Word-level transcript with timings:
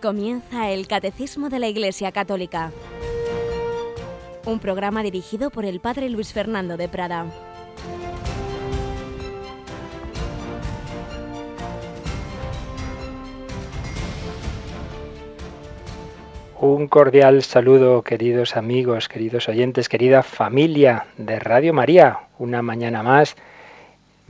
Comienza 0.00 0.70
el 0.70 0.86
Catecismo 0.86 1.50
de 1.50 1.58
la 1.58 1.68
Iglesia 1.68 2.10
Católica, 2.10 2.72
un 4.46 4.58
programa 4.58 5.02
dirigido 5.02 5.50
por 5.50 5.66
el 5.66 5.78
Padre 5.80 6.08
Luis 6.08 6.32
Fernando 6.32 6.78
de 6.78 6.88
Prada. 6.88 7.26
Un 16.58 16.88
cordial 16.88 17.42
saludo, 17.42 18.00
queridos 18.02 18.56
amigos, 18.56 19.06
queridos 19.06 19.50
oyentes, 19.50 19.90
querida 19.90 20.22
familia 20.22 21.08
de 21.18 21.38
Radio 21.38 21.74
María. 21.74 22.20
Una 22.38 22.62
mañana 22.62 23.02
más 23.02 23.36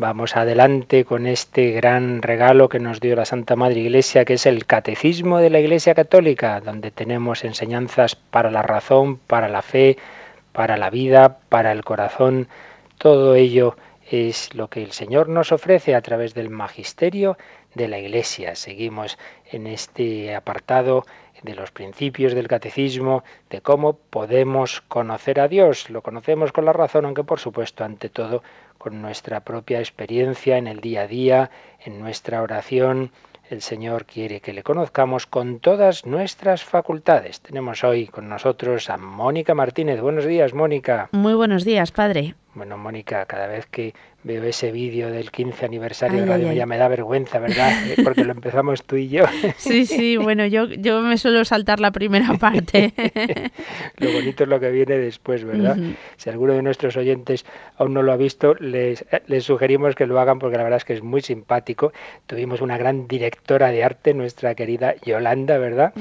Vamos 0.00 0.34
adelante 0.34 1.04
con 1.04 1.26
este 1.26 1.72
gran 1.72 2.22
regalo 2.22 2.70
que 2.70 2.78
nos 2.78 3.00
dio 3.00 3.14
la 3.16 3.26
Santa 3.26 3.54
Madre 3.54 3.80
Iglesia, 3.80 4.24
que 4.24 4.32
es 4.32 4.46
el 4.46 4.64
Catecismo 4.64 5.40
de 5.40 5.50
la 5.50 5.60
Iglesia 5.60 5.94
Católica, 5.94 6.58
donde 6.62 6.90
tenemos 6.90 7.44
enseñanzas 7.44 8.16
para 8.16 8.50
la 8.50 8.62
razón, 8.62 9.18
para 9.18 9.50
la 9.50 9.60
fe, 9.60 9.98
para 10.52 10.78
la 10.78 10.88
vida, 10.88 11.40
para 11.50 11.70
el 11.72 11.84
corazón. 11.84 12.48
Todo 12.96 13.34
ello 13.34 13.76
es 14.10 14.54
lo 14.54 14.68
que 14.70 14.82
el 14.82 14.92
Señor 14.92 15.28
nos 15.28 15.52
ofrece 15.52 15.94
a 15.94 16.00
través 16.00 16.32
del 16.32 16.48
magisterio 16.48 17.36
de 17.74 17.88
la 17.88 17.98
Iglesia. 17.98 18.54
Seguimos 18.54 19.18
en 19.52 19.66
este 19.66 20.34
apartado 20.34 21.04
de 21.42 21.54
los 21.54 21.72
principios 21.72 22.32
del 22.32 22.48
catecismo, 22.48 23.22
de 23.50 23.60
cómo 23.60 23.98
podemos 23.98 24.80
conocer 24.80 25.40
a 25.40 25.48
Dios. 25.48 25.90
Lo 25.90 26.00
conocemos 26.00 26.52
con 26.52 26.64
la 26.64 26.72
razón, 26.72 27.04
aunque 27.04 27.22
por 27.22 27.38
supuesto, 27.38 27.84
ante 27.84 28.08
todo, 28.08 28.42
con 28.80 29.02
nuestra 29.02 29.40
propia 29.40 29.78
experiencia 29.78 30.56
en 30.56 30.66
el 30.66 30.80
día 30.80 31.02
a 31.02 31.06
día, 31.06 31.50
en 31.84 32.00
nuestra 32.00 32.40
oración. 32.40 33.12
El 33.50 33.60
Señor 33.60 34.06
quiere 34.06 34.40
que 34.40 34.54
le 34.54 34.62
conozcamos 34.62 35.26
con 35.26 35.60
todas 35.60 36.06
nuestras 36.06 36.64
facultades. 36.64 37.42
Tenemos 37.42 37.84
hoy 37.84 38.06
con 38.06 38.30
nosotros 38.30 38.88
a 38.88 38.96
Mónica 38.96 39.54
Martínez. 39.54 40.00
Buenos 40.00 40.24
días, 40.24 40.54
Mónica. 40.54 41.10
Muy 41.12 41.34
buenos 41.34 41.64
días, 41.66 41.92
padre. 41.92 42.36
Bueno, 42.54 42.78
Mónica, 42.78 43.26
cada 43.26 43.48
vez 43.48 43.66
que 43.66 43.94
veo 44.22 44.44
ese 44.44 44.70
vídeo 44.70 45.10
del 45.10 45.30
15 45.30 45.64
aniversario 45.64 46.20
de 46.20 46.26
Radio 46.26 46.52
ya 46.52 46.66
me 46.66 46.76
da 46.76 46.88
vergüenza, 46.88 47.38
¿verdad? 47.38 47.70
Eh, 47.90 47.96
porque 48.04 48.24
lo 48.24 48.32
empezamos 48.32 48.84
tú 48.84 48.96
y 48.96 49.08
yo. 49.08 49.24
Sí, 49.56 49.86
sí, 49.86 50.16
bueno, 50.16 50.46
yo, 50.46 50.66
yo 50.66 51.00
me 51.00 51.16
suelo 51.16 51.44
saltar 51.44 51.80
la 51.80 51.90
primera 51.90 52.34
parte. 52.34 52.92
lo 53.96 54.12
bonito 54.12 54.44
es 54.44 54.48
lo 54.48 54.60
que 54.60 54.70
viene 54.70 54.98
después, 54.98 55.44
¿verdad? 55.44 55.76
Si 56.16 56.28
alguno 56.28 56.52
de 56.52 56.62
nuestros 56.62 56.96
oyentes 56.96 57.46
aún 57.76 57.94
no 57.94 58.02
lo 58.02 58.12
ha 58.12 58.16
visto, 58.16 58.54
les, 58.54 59.04
les 59.26 59.44
sugerimos 59.44 59.94
que 59.94 60.06
lo 60.06 60.20
hagan 60.20 60.38
porque 60.38 60.56
la 60.56 60.62
verdad 60.62 60.76
es 60.76 60.84
que 60.84 60.92
es 60.92 61.02
muy 61.02 61.22
simpático. 61.22 61.92
Tuvimos 62.26 62.60
una 62.60 62.76
gran 62.76 63.08
directora 63.08 63.70
de 63.70 63.82
arte, 63.82 64.14
nuestra 64.14 64.54
querida 64.54 64.94
Yolanda, 65.04 65.58
¿verdad? 65.58 65.92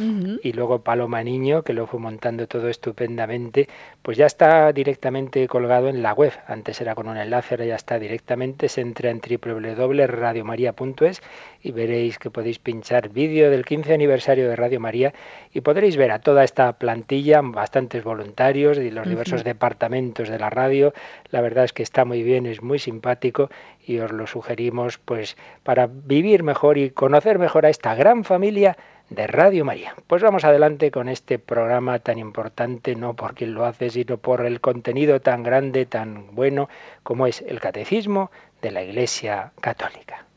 Y 0.44 0.53
luego 0.53 0.84
Paloma 0.84 1.23
Niño, 1.23 1.64
que 1.64 1.73
lo 1.73 1.88
fue 1.88 2.00
montando 2.00 2.47
todo 2.47 2.67
estupendamente. 2.67 3.70
Pues 4.02 4.17
ya 4.17 4.25
está 4.25 4.72
directamente 4.73 5.47
colgado 5.47 5.88
en 5.88 6.03
la 6.03 6.14
web. 6.14 6.34
Antes 6.47 6.81
era 6.81 6.94
con 6.94 7.08
un 7.08 7.17
enlace, 7.17 7.56
ahora 7.56 7.66
ya 7.66 7.75
está 7.75 7.95
directamente 7.95 8.09
directamente 8.10 8.68
se 8.70 8.82
entra 8.82 9.12
en 9.12 9.22
www.radiomaria.es 9.22 11.22
y 11.62 11.72
veréis 11.72 12.18
que 12.18 12.32
podéis 12.32 12.58
pinchar 12.58 13.10
vídeo 13.10 13.52
del 13.52 13.64
15 13.64 13.94
aniversario 13.94 14.50
de 14.50 14.56
Radio 14.56 14.80
María 14.80 15.14
y 15.54 15.62
podréis 15.62 15.96
ver 15.96 16.12
a 16.12 16.18
toda 16.18 16.44
esta 16.44 16.74
plantilla, 16.74 17.42
bastantes 17.44 18.04
voluntarios 18.04 18.80
y 18.80 18.90
los 18.90 19.08
diversos 19.08 19.44
departamentos 19.44 20.28
de 20.28 20.40
la 20.40 20.50
radio. 20.50 20.92
La 21.30 21.42
verdad 21.42 21.66
es 21.66 21.74
que 21.74 21.84
está 21.84 22.04
muy 22.04 22.24
bien, 22.24 22.48
es 22.48 22.64
muy 22.64 22.80
simpático 22.80 23.52
y 23.86 24.00
os 24.00 24.12
lo 24.12 24.26
sugerimos 24.26 24.98
pues 24.98 25.38
para 25.62 25.86
vivir 25.86 26.42
mejor 26.42 26.80
y 26.80 26.90
conocer 26.90 27.38
mejor 27.38 27.68
a 27.68 27.69
esta 27.69 27.94
gran 27.94 28.24
familia 28.24 28.75
de 29.09 29.28
Radio 29.28 29.66
María. 29.66 29.96
Pues 30.08 30.22
vamos 30.22 30.44
adelante 30.44 30.92
con 30.92 31.09
este 31.09 31.40
programa 31.40 32.00
tan 32.00 32.20
importante, 32.20 32.96
no 32.96 33.16
por 33.16 33.36
quien 33.36 33.53
lo 33.53 33.66
hace, 33.66 33.90
sino 33.90 34.18
por 34.18 34.46
el 34.46 34.62
contenido 34.62 35.20
tan 35.20 35.44
grande, 35.44 35.86
tan 35.86 36.36
bueno 36.36 36.70
como 37.03 37.28
es 37.28 37.42
el 37.42 37.59
Catecismo 37.59 38.31
de 38.62 38.72
la 38.72 38.84
Iglesia 38.84 39.52
Católica. 39.62 40.28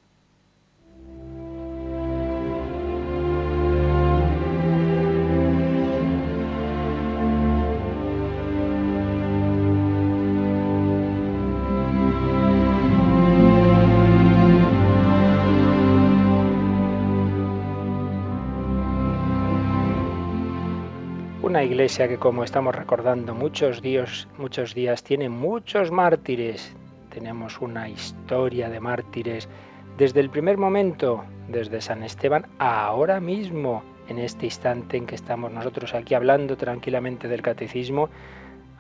Una 21.53 21.65
iglesia 21.65 22.09
que 22.09 22.17
como 22.17 22.45
estamos 22.45 22.75
recordando 22.75 23.35
muchos 23.35 23.83
días, 23.83 24.27
muchos 24.39 24.75
días 24.75 25.05
tiene 25.05 25.29
muchos 25.29 25.91
mártires. 25.91 26.75
Tenemos 27.11 27.61
una 27.61 27.91
historia 27.91 28.71
de 28.71 28.81
mártires 28.81 29.51
desde 29.99 30.21
el 30.21 30.31
primer 30.31 30.57
momento, 30.57 31.27
desde 31.49 31.83
San 31.83 32.05
Esteban 32.05 32.47
a 32.59 32.87
ahora 32.87 33.21
mismo, 33.21 33.83
en 34.09 34.19
este 34.19 34.47
instante 34.47 34.97
en 34.97 35.05
que 35.05 35.15
estamos 35.15 35.53
nosotros 35.53 35.93
aquí 35.93 36.15
hablando 36.15 36.57
tranquilamente 36.57 37.29
del 37.29 37.43
catecismo, 37.43 38.09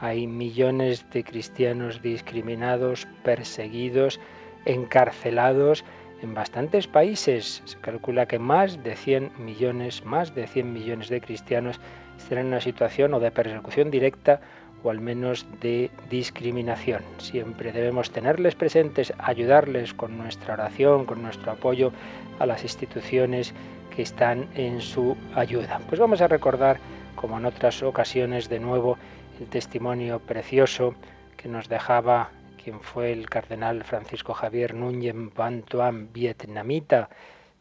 hay 0.00 0.26
millones 0.26 1.04
de 1.12 1.24
cristianos 1.24 2.00
discriminados, 2.00 3.06
perseguidos, 3.22 4.18
encarcelados 4.64 5.84
en 6.22 6.32
bastantes 6.32 6.86
países. 6.86 7.60
Se 7.66 7.76
calcula 7.80 8.24
que 8.24 8.38
más 8.38 8.82
de 8.82 8.96
100 8.96 9.32
millones, 9.44 10.06
más 10.06 10.34
de 10.34 10.46
100 10.46 10.72
millones 10.72 11.10
de 11.10 11.20
cristianos 11.20 11.78
están 12.22 12.38
en 12.38 12.46
una 12.46 12.60
situación 12.60 13.14
o 13.14 13.20
de 13.20 13.30
persecución 13.30 13.90
directa 13.90 14.40
o 14.82 14.90
al 14.90 15.00
menos 15.00 15.46
de 15.60 15.90
discriminación. 16.10 17.02
Siempre 17.18 17.72
debemos 17.72 18.10
tenerles 18.10 18.54
presentes, 18.54 19.12
ayudarles 19.18 19.94
con 19.94 20.18
nuestra 20.18 20.54
oración, 20.54 21.04
con 21.04 21.22
nuestro 21.22 21.52
apoyo 21.52 21.92
a 22.38 22.46
las 22.46 22.62
instituciones 22.62 23.54
que 23.94 24.02
están 24.02 24.48
en 24.54 24.80
su 24.80 25.16
ayuda. 25.34 25.80
Pues 25.88 26.00
vamos 26.00 26.20
a 26.20 26.28
recordar, 26.28 26.78
como 27.14 27.38
en 27.38 27.46
otras 27.46 27.82
ocasiones, 27.82 28.48
de 28.48 28.58
nuevo 28.58 28.98
el 29.38 29.46
testimonio 29.46 30.18
precioso 30.18 30.94
que 31.36 31.48
nos 31.48 31.68
dejaba 31.68 32.30
quien 32.62 32.80
fue 32.80 33.12
el 33.12 33.28
cardenal 33.28 33.82
Francisco 33.84 34.34
Javier 34.34 34.74
Núñez 34.74 35.14
Bantuan, 35.34 36.12
vietnamita, 36.12 37.08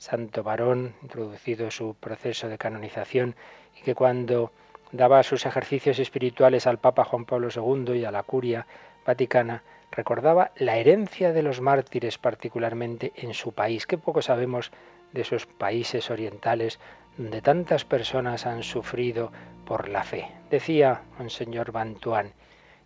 santo 0.01 0.41
varón, 0.41 0.95
introducido 1.03 1.69
su 1.69 1.93
proceso 1.93 2.49
de 2.49 2.57
canonización 2.57 3.35
y 3.79 3.83
que 3.83 3.93
cuando 3.93 4.51
daba 4.91 5.21
sus 5.21 5.45
ejercicios 5.45 5.99
espirituales 5.99 6.65
al 6.65 6.79
Papa 6.79 7.03
Juan 7.03 7.25
Pablo 7.25 7.49
II 7.55 7.93
y 7.93 8.05
a 8.05 8.09
la 8.09 8.23
curia 8.23 8.65
vaticana, 9.05 9.61
recordaba 9.91 10.53
la 10.55 10.77
herencia 10.77 11.33
de 11.33 11.43
los 11.43 11.61
mártires 11.61 12.17
particularmente 12.17 13.13
en 13.15 13.35
su 13.35 13.51
país. 13.51 13.85
Qué 13.85 13.99
poco 13.99 14.23
sabemos 14.23 14.71
de 15.13 15.21
esos 15.21 15.45
países 15.45 16.09
orientales 16.09 16.79
donde 17.15 17.43
tantas 17.43 17.85
personas 17.85 18.47
han 18.47 18.63
sufrido 18.63 19.31
por 19.67 19.87
la 19.87 20.03
fe. 20.03 20.31
Decía 20.49 21.03
Monseñor 21.19 21.71
Bantuán, 21.71 22.33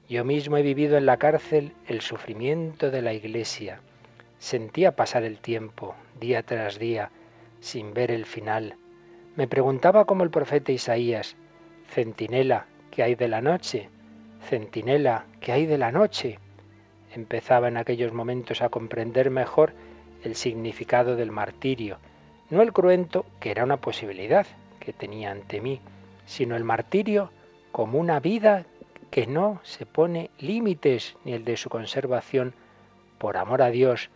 yo 0.10 0.26
mismo 0.26 0.58
he 0.58 0.64
vivido 0.64 0.98
en 0.98 1.06
la 1.06 1.16
cárcel 1.16 1.72
el 1.88 2.02
sufrimiento 2.02 2.92
de 2.92 3.02
la 3.02 3.14
Iglesia. 3.14 3.80
Sentía 4.46 4.96
pasar 4.96 5.24
el 5.24 5.40
tiempo, 5.40 5.96
día 6.20 6.44
tras 6.44 6.78
día, 6.78 7.10
sin 7.62 7.96
ver 7.96 8.12
el 8.12 8.28
final 8.28 8.76
me 9.36 9.48
preguntaba 9.48 10.06
como 10.06 10.24
el 10.24 10.30
profeta 10.30 10.72
Isaías, 10.72 11.36
Centinela, 11.90 12.68
¿qué 12.92 13.02
hay 13.02 13.16
de 13.16 13.28
la 13.28 13.42
noche? 13.42 13.90
Centinela, 14.48 15.26
¿qué 15.42 15.52
hay 15.52 15.66
de 15.66 15.80
la 15.80 15.92
noche? 15.92 16.38
Empezaba 17.14 17.68
en 17.68 17.78
aquellos 17.78 18.14
momentos 18.14 18.62
a 18.62 18.70
comprender 18.70 19.32
mejor 19.32 19.74
el 20.24 20.36
significado 20.36 21.16
del 21.16 21.32
martirio, 21.32 21.98
no 22.52 22.62
el 22.62 22.72
cruento, 22.72 23.26
que 23.40 23.50
era 23.52 23.64
una 23.64 23.78
posibilidad 23.78 24.46
que 24.80 24.94
tenía 24.94 25.32
ante 25.32 25.60
mí, 25.60 25.82
sino 26.26 26.56
el 26.56 26.64
martirio 26.64 27.32
como 27.74 28.00
una 28.00 28.20
vida 28.20 28.66
que 29.10 29.28
no 29.28 29.60
se 29.64 29.86
pone 29.86 30.30
límites 30.38 31.18
ni 31.26 31.34
el 31.34 31.44
de 31.44 31.58
su 31.58 31.70
conservación 31.70 32.54
por 33.18 33.38
amor 33.38 33.62
a 33.62 33.72
Dios, 33.72 34.12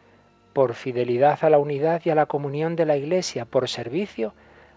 por 0.54 0.74
fidelidad 0.74 1.40
a 1.44 1.50
la 1.50 1.60
unidad 1.60 2.02
y 2.06 2.10
a 2.10 2.16
la 2.16 2.26
comunión 2.26 2.76
de 2.76 2.86
la 2.86 2.98
Iglesia, 2.98 3.46
por 3.46 3.70
servicio 3.70 4.34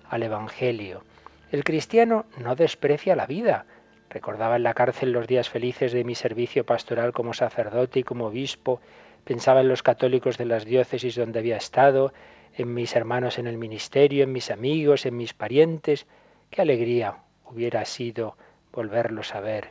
al 0.09 0.23
Evangelio. 0.23 1.03
El 1.51 1.65
cristiano 1.65 2.27
no 2.39 2.55
desprecia 2.55 3.17
la 3.17 3.27
vida. 3.27 3.67
Recordaba 4.11 4.57
en 4.57 4.63
la 4.63 4.75
cárcel 4.75 5.13
los 5.13 5.27
días 5.27 5.49
felices 5.49 5.93
de 5.93 6.05
mi 6.05 6.15
servicio 6.15 6.65
pastoral 6.65 7.13
como 7.13 7.35
sacerdote 7.35 8.01
y 8.01 8.03
como 8.05 8.27
obispo. 8.27 8.81
Pensaba 9.25 9.61
en 9.61 9.69
los 9.69 9.83
católicos 9.83 10.39
de 10.39 10.47
las 10.47 10.65
diócesis 10.65 11.17
donde 11.17 11.39
había 11.39 11.57
estado, 11.57 12.13
en 12.55 12.75
mis 12.75 12.95
hermanos 12.97 13.39
en 13.39 13.47
el 13.47 13.57
ministerio, 13.57 14.25
en 14.25 14.33
mis 14.33 14.51
amigos, 14.51 15.07
en 15.07 15.17
mis 15.17 15.33
parientes. 15.35 16.07
Qué 16.51 16.63
alegría 16.63 17.17
hubiera 17.47 17.85
sido 17.85 18.37
volverlos 18.73 19.35
a 19.35 19.41
ver. 19.41 19.69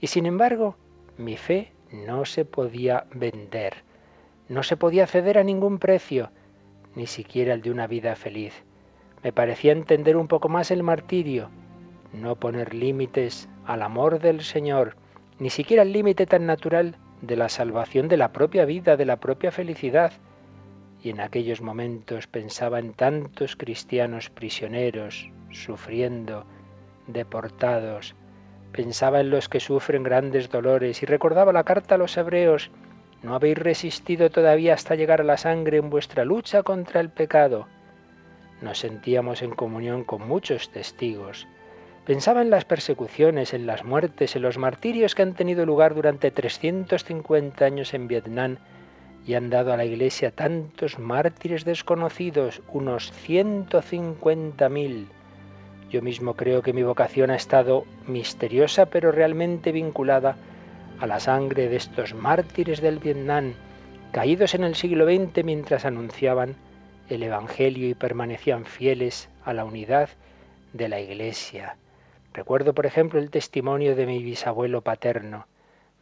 Y 0.00 0.08
sin 0.08 0.26
embargo, 0.26 0.76
mi 1.16 1.36
fe 1.36 1.72
no 1.92 2.24
se 2.24 2.44
podía 2.44 3.06
vender. 3.12 3.82
No 4.50 4.64
se 4.64 4.76
podía 4.76 5.06
ceder 5.06 5.38
a 5.38 5.44
ningún 5.44 5.78
precio, 5.78 6.32
ni 6.96 7.06
siquiera 7.06 7.54
el 7.54 7.62
de 7.62 7.70
una 7.70 7.86
vida 7.86 8.16
feliz. 8.16 8.64
Me 9.22 9.32
parecía 9.32 9.70
entender 9.70 10.16
un 10.16 10.26
poco 10.26 10.48
más 10.48 10.72
el 10.72 10.82
martirio, 10.82 11.50
no 12.12 12.34
poner 12.34 12.74
límites 12.74 13.48
al 13.64 13.80
amor 13.80 14.18
del 14.18 14.40
Señor, 14.40 14.96
ni 15.38 15.50
siquiera 15.50 15.84
el 15.84 15.92
límite 15.92 16.26
tan 16.26 16.46
natural 16.46 16.96
de 17.22 17.36
la 17.36 17.48
salvación 17.48 18.08
de 18.08 18.16
la 18.16 18.32
propia 18.32 18.64
vida, 18.64 18.96
de 18.96 19.04
la 19.04 19.20
propia 19.20 19.52
felicidad. 19.52 20.12
Y 21.00 21.10
en 21.10 21.20
aquellos 21.20 21.60
momentos 21.60 22.26
pensaba 22.26 22.80
en 22.80 22.92
tantos 22.92 23.54
cristianos 23.54 24.30
prisioneros, 24.30 25.30
sufriendo, 25.52 26.44
deportados, 27.06 28.16
pensaba 28.72 29.20
en 29.20 29.30
los 29.30 29.48
que 29.48 29.60
sufren 29.60 30.02
grandes 30.02 30.50
dolores 30.50 31.04
y 31.04 31.06
recordaba 31.06 31.52
la 31.52 31.62
carta 31.62 31.94
a 31.94 31.98
los 31.98 32.16
hebreos, 32.16 32.72
no 33.22 33.34
habéis 33.34 33.58
resistido 33.58 34.30
todavía 34.30 34.74
hasta 34.74 34.94
llegar 34.94 35.20
a 35.20 35.24
la 35.24 35.36
sangre 35.36 35.76
en 35.76 35.90
vuestra 35.90 36.24
lucha 36.24 36.62
contra 36.62 37.00
el 37.00 37.10
pecado. 37.10 37.66
Nos 38.62 38.78
sentíamos 38.78 39.42
en 39.42 39.50
comunión 39.50 40.04
con 40.04 40.26
muchos 40.26 40.70
testigos. 40.70 41.46
Pensaba 42.06 42.42
en 42.42 42.50
las 42.50 42.64
persecuciones, 42.64 43.52
en 43.52 43.66
las 43.66 43.84
muertes, 43.84 44.36
en 44.36 44.42
los 44.42 44.58
martirios 44.58 45.14
que 45.14 45.22
han 45.22 45.34
tenido 45.34 45.66
lugar 45.66 45.94
durante 45.94 46.30
350 46.30 47.64
años 47.64 47.94
en 47.94 48.08
Vietnam 48.08 48.56
y 49.26 49.34
han 49.34 49.50
dado 49.50 49.72
a 49.72 49.76
la 49.76 49.84
Iglesia 49.84 50.30
tantos 50.30 50.98
mártires 50.98 51.64
desconocidos, 51.64 52.62
unos 52.72 53.12
150.000. 53.26 55.06
Yo 55.90 56.02
mismo 56.02 56.34
creo 56.34 56.62
que 56.62 56.72
mi 56.72 56.82
vocación 56.82 57.30
ha 57.30 57.36
estado 57.36 57.84
misteriosa 58.06 58.86
pero 58.86 59.12
realmente 59.12 59.72
vinculada 59.72 60.36
a 61.00 61.06
la 61.06 61.18
sangre 61.18 61.68
de 61.68 61.76
estos 61.76 62.14
mártires 62.14 62.82
del 62.82 62.98
Vietnam, 62.98 63.54
caídos 64.12 64.54
en 64.54 64.64
el 64.64 64.74
siglo 64.74 65.06
XX 65.06 65.44
mientras 65.44 65.86
anunciaban 65.86 66.56
el 67.08 67.22
Evangelio 67.22 67.88
y 67.88 67.94
permanecían 67.94 68.66
fieles 68.66 69.30
a 69.44 69.54
la 69.54 69.64
unidad 69.64 70.10
de 70.74 70.88
la 70.88 71.00
Iglesia. 71.00 71.76
Recuerdo, 72.34 72.74
por 72.74 72.84
ejemplo, 72.84 73.18
el 73.18 73.30
testimonio 73.30 73.96
de 73.96 74.04
mi 74.04 74.22
bisabuelo 74.22 74.82
paterno. 74.82 75.46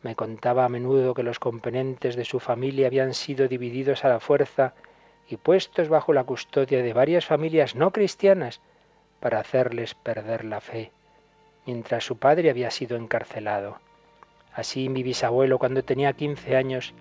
Me 0.03 0.17
contaba 0.17 0.65
a 0.65 0.69
menudo 0.69 1.15
que 1.15 1.23
los 1.23 1.39
componentes 1.39 2.17
de 2.17 2.25
su 2.25 2.41
familia 2.41 2.89
habían 2.89 3.15
sido 3.15 3.47
divididos 3.47 4.05
a 4.05 4.09
la 4.09 4.21
fuerza 4.21 4.75
y 5.29 5.37
puestos 5.37 5.89
bajo 5.89 6.13
la 6.13 6.25
custodia 6.25 6.83
de 6.83 6.93
varias 6.93 7.25
familias 7.25 7.77
no 7.77 7.93
cristianas 7.93 8.61
para 9.21 9.39
hacerles 9.39 9.95
perder 9.95 10.45
la 10.45 10.61
fe, 10.61 10.91
mientras 11.67 12.05
su 12.05 12.19
padre 12.19 12.51
había 12.51 12.71
sido 12.71 12.97
encarcelado. 12.97 13.79
Así 14.59 14.89
mi 14.89 15.05
bisabuelo 15.05 15.61
cuando 15.61 15.85
tenía 15.85 16.15
15 16.15 16.57
años 16.57 16.93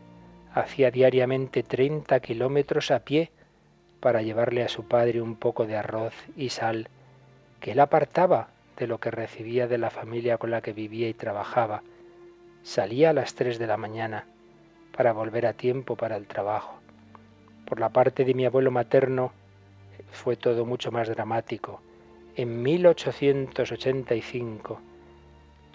hacía 0.53 0.91
diariamente 0.91 1.63
30 1.63 2.19
kilómetros 2.19 2.91
a 2.91 2.99
pie 2.99 3.31
para 3.99 4.21
llevarle 4.21 4.61
a 4.61 4.67
su 4.67 4.87
padre 4.87 5.23
un 5.23 5.35
poco 5.35 5.65
de 5.65 5.75
arroz 5.75 6.13
y 6.35 6.49
sal 6.49 6.87
que 7.59 7.71
él 7.71 7.79
apartaba 7.79 8.49
de 8.77 8.85
lo 8.85 8.99
que 8.99 9.09
recibía 9.09 9.67
de 9.67 9.79
la 9.79 9.89
familia 9.89 10.37
con 10.37 10.51
la 10.51 10.61
que 10.61 10.71
vivía 10.71 11.09
y 11.09 11.15
trabajaba. 11.15 11.81
Salía 12.61 13.09
a 13.09 13.13
las 13.13 13.33
3 13.33 13.57
de 13.57 13.65
la 13.65 13.77
mañana 13.77 14.27
para 14.95 15.11
volver 15.11 15.47
a 15.47 15.53
tiempo 15.53 15.95
para 15.95 16.15
el 16.15 16.27
trabajo. 16.27 16.77
Por 17.65 17.79
la 17.79 17.89
parte 17.89 18.23
de 18.23 18.35
mi 18.35 18.45
abuelo 18.45 18.69
materno 18.69 19.31
fue 20.11 20.35
todo 20.35 20.63
mucho 20.63 20.91
más 20.91 21.09
dramático 21.09 21.81
en 22.35 22.61
1885 22.61 24.79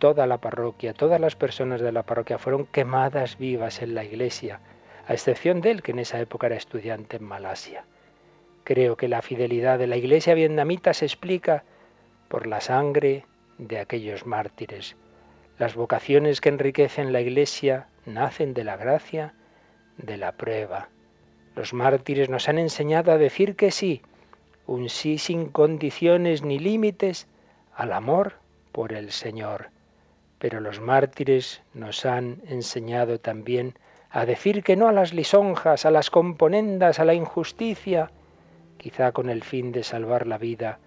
toda 0.03 0.27
la 0.27 0.39
parroquia, 0.39 0.95
todas 0.95 1.21
las 1.21 1.37
personas 1.37 1.81
de 1.81 1.93
la 1.93 2.03
parroquia 2.03 2.37
fueron 2.37 2.67
quemadas 2.67 3.39
vivas 3.39 3.83
en 3.83 3.95
la 3.95 4.03
iglesia, 4.03 4.59
a 5.07 5.13
excepción 5.13 5.61
de 5.61 5.71
él, 5.71 5.81
que 5.81 5.93
en 5.93 6.01
esa 6.01 6.19
época 6.19 6.49
era 6.49 6.57
estudiante 6.57 7.19
en 7.19 7.23
Malasia. 7.23 7.85
Creo 8.65 8.97
que 8.97 9.07
la 9.07 9.23
fidelidad 9.23 9.79
de 9.79 9.87
la 9.87 9.97
iglesia 9.97 10.35
vietnamita 10.35 10.93
se 10.93 11.05
explica 11.05 11.63
por 12.27 12.49
la 12.49 12.61
sangre 12.61 13.27
de 13.59 13.79
aquellos 13.79 14.27
mártires. 14.27 14.97
Las 15.57 15.77
vocaciones 15.77 16.41
que 16.41 16.49
enriquecen 16.49 17.13
la 17.13 17.21
iglesia 17.21 17.87
nacen 18.05 18.55
de 18.55 18.65
la 18.65 18.77
gracia, 18.77 19.35
de 19.99 20.17
la 20.17 20.33
prueba. 20.33 20.89
Los 21.55 21.75
mártires 21.75 22.29
nos 22.29 22.49
han 22.49 22.59
enseñado 22.59 23.13
a 23.13 23.19
decir 23.19 23.55
que 23.55 23.71
sí, 23.71 24.03
un 24.67 24.89
sí 24.89 25.19
sin 25.19 25.47
condiciones 25.47 26.43
ni 26.43 26.59
límites 26.59 27.29
al 27.73 27.93
amor 27.93 28.33
por 28.73 28.93
el 28.93 29.13
Señor. 29.13 29.71
Pero 30.43 30.59
los 30.59 30.81
mártires 30.81 31.63
nos 31.73 32.05
han 32.05 32.43
enseñado 32.49 33.21
también 33.21 33.79
a 34.11 34.27
decir 34.27 34.65
que 34.65 34.75
no 34.75 34.89
a 34.89 34.93
las 34.93 35.15
lisonjas, 35.15 35.87
a 35.87 35.93
las 35.93 36.11
componendas, 36.11 36.99
a 36.99 37.05
la 37.05 37.15
injusticia, 37.15 38.11
quizá 38.77 39.13
con 39.13 39.31
el 39.31 39.45
fin 39.45 39.71
de 39.71 39.85
salvar 39.85 40.27
la 40.27 40.39
vida 40.39 40.81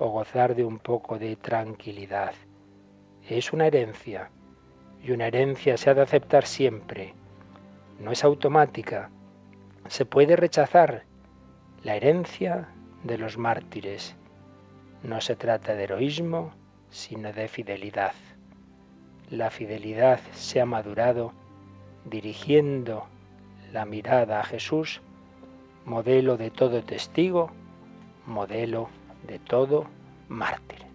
o 0.00 0.08
gozar 0.08 0.56
de 0.56 0.64
un 0.64 0.80
poco 0.80 1.16
de 1.16 1.36
tranquilidad. 1.36 2.34
Es 3.28 3.52
una 3.52 3.68
herencia, 3.68 4.30
y 5.00 5.12
una 5.12 5.28
herencia 5.28 5.76
se 5.76 5.90
ha 5.90 5.94
de 5.94 6.02
aceptar 6.02 6.44
siempre. 6.44 7.14
No 8.00 8.10
es 8.10 8.24
automática, 8.24 9.10
se 9.86 10.06
puede 10.06 10.34
rechazar. 10.34 11.04
La 11.84 11.94
herencia 11.94 12.70
de 13.04 13.16
los 13.16 13.38
mártires. 13.38 14.16
No 15.04 15.20
se 15.20 15.36
trata 15.36 15.76
de 15.76 15.84
heroísmo, 15.84 16.52
sino 16.90 17.32
de 17.32 17.46
fidelidad. 17.46 18.12
La 19.30 19.50
fidelidad 19.50 20.20
se 20.32 20.60
ha 20.60 20.66
madurado 20.66 21.32
dirigiendo 22.06 23.06
la 23.72 23.84
mirada 23.84 24.40
a 24.40 24.44
Jesús, 24.44 25.02
modelo 25.84 26.38
de 26.38 26.50
todo 26.50 26.82
testigo, 26.82 27.50
modelo 28.26 28.88
de 29.26 29.38
todo 29.38 29.86
mártir. 30.28 30.87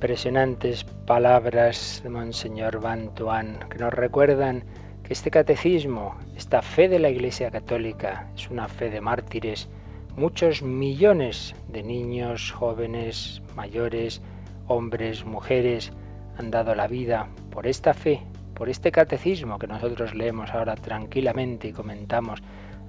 Impresionantes 0.00 0.84
palabras 1.04 2.00
de 2.02 2.08
Monseñor 2.08 2.80
Bantuan 2.80 3.58
que 3.68 3.76
nos 3.76 3.92
recuerdan 3.92 4.64
que 5.02 5.12
este 5.12 5.30
catecismo, 5.30 6.16
esta 6.34 6.62
fe 6.62 6.88
de 6.88 6.98
la 6.98 7.10
Iglesia 7.10 7.50
Católica, 7.50 8.26
es 8.34 8.48
una 8.48 8.66
fe 8.66 8.88
de 8.88 9.02
mártires. 9.02 9.68
Muchos 10.16 10.62
millones 10.62 11.54
de 11.68 11.82
niños, 11.82 12.50
jóvenes, 12.50 13.42
mayores, 13.54 14.22
hombres, 14.68 15.26
mujeres 15.26 15.92
han 16.38 16.50
dado 16.50 16.74
la 16.74 16.86
vida 16.86 17.28
por 17.50 17.66
esta 17.66 17.92
fe, 17.92 18.22
por 18.54 18.70
este 18.70 18.90
catecismo 18.90 19.58
que 19.58 19.66
nosotros 19.66 20.14
leemos 20.14 20.48
ahora 20.54 20.76
tranquilamente 20.76 21.68
y 21.68 21.72
comentamos. 21.74 22.42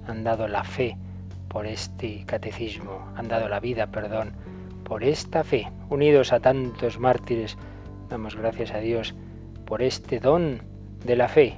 Han 0.06 0.24
dado 0.24 0.48
la 0.48 0.64
fe 0.64 0.96
por 1.48 1.66
este 1.66 2.24
catecismo, 2.24 3.06
han 3.16 3.28
dado 3.28 3.50
la 3.50 3.60
vida, 3.60 3.88
perdón, 3.88 4.32
por 4.84 5.04
esta 5.04 5.44
fe, 5.44 5.70
unidos 5.88 6.32
a 6.32 6.40
tantos 6.40 6.98
mártires, 6.98 7.56
damos 8.08 8.36
gracias 8.36 8.72
a 8.72 8.78
Dios 8.78 9.14
por 9.64 9.82
este 9.82 10.20
don 10.20 10.62
de 11.04 11.16
la 11.16 11.28
fe 11.28 11.56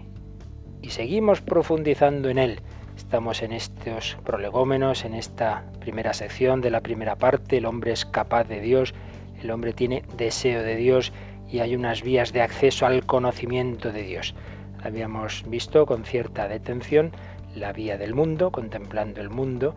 y 0.83 0.91
seguimos 0.91 1.41
profundizando 1.41 2.29
en 2.29 2.39
él. 2.39 2.61
Estamos 2.97 3.43
en 3.43 3.53
estos 3.53 4.17
prolegómenos, 4.25 5.05
en 5.05 5.15
esta 5.15 5.65
primera 5.81 6.13
sección 6.13 6.61
de 6.61 6.71
la 6.71 6.81
primera 6.81 7.17
parte, 7.17 7.57
el 7.57 7.67
hombre 7.67 7.93
es 7.93 8.05
capaz 8.05 8.45
de 8.45 8.61
Dios, 8.61 8.95
el 9.43 9.51
hombre 9.51 9.73
tiene 9.73 10.05
deseo 10.17 10.63
de 10.63 10.77
Dios 10.77 11.13
y 11.51 11.61
hay 11.61 11.75
unas 11.75 12.03
vías 12.03 12.33
de 12.33 12.43
acceso 12.43 12.87
al 12.87 13.05
conocimiento 13.05 13.93
de 13.93 14.03
Dios. 14.03 14.35
Habíamos 14.83 15.45
visto 15.49 15.87
con 15.87 16.05
cierta 16.05 16.49
detención 16.49 17.13
la 17.55 17.73
vía 17.73 17.97
del 17.97 18.15
mundo, 18.15 18.51
contemplando 18.51 19.21
el 19.21 19.31
mundo, 19.31 19.75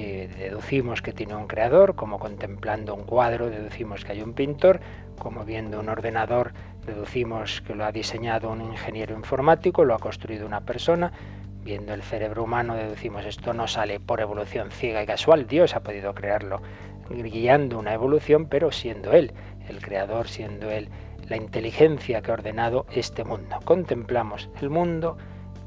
eh, 0.00 0.28
deducimos 0.38 1.02
que 1.02 1.12
tiene 1.12 1.34
un 1.34 1.46
creador, 1.46 1.94
como 1.94 2.18
contemplando 2.18 2.94
un 2.94 3.04
cuadro 3.04 3.50
deducimos 3.50 4.04
que 4.04 4.12
hay 4.12 4.22
un 4.22 4.34
pintor, 4.34 4.80
como 5.18 5.44
viendo 5.44 5.80
un 5.80 5.88
ordenador 5.88 6.52
Deducimos 6.88 7.60
que 7.60 7.74
lo 7.74 7.84
ha 7.84 7.92
diseñado 7.92 8.50
un 8.50 8.62
ingeniero 8.62 9.14
informático, 9.14 9.84
lo 9.84 9.94
ha 9.94 9.98
construido 9.98 10.46
una 10.46 10.62
persona. 10.62 11.12
Viendo 11.62 11.92
el 11.92 12.02
cerebro 12.02 12.44
humano, 12.44 12.76
deducimos 12.76 13.26
esto 13.26 13.52
no 13.52 13.68
sale 13.68 14.00
por 14.00 14.22
evolución 14.22 14.70
ciega 14.70 15.02
y 15.02 15.06
casual. 15.06 15.46
Dios 15.46 15.76
ha 15.76 15.80
podido 15.80 16.14
crearlo 16.14 16.62
guiando 17.10 17.78
una 17.78 17.92
evolución, 17.92 18.46
pero 18.46 18.72
siendo 18.72 19.12
Él 19.12 19.34
el 19.68 19.82
creador, 19.82 20.28
siendo 20.28 20.70
Él 20.70 20.88
la 21.28 21.36
inteligencia 21.36 22.22
que 22.22 22.30
ha 22.30 22.34
ordenado 22.34 22.86
este 22.90 23.22
mundo. 23.22 23.58
Contemplamos 23.66 24.48
el 24.62 24.70
mundo 24.70 25.18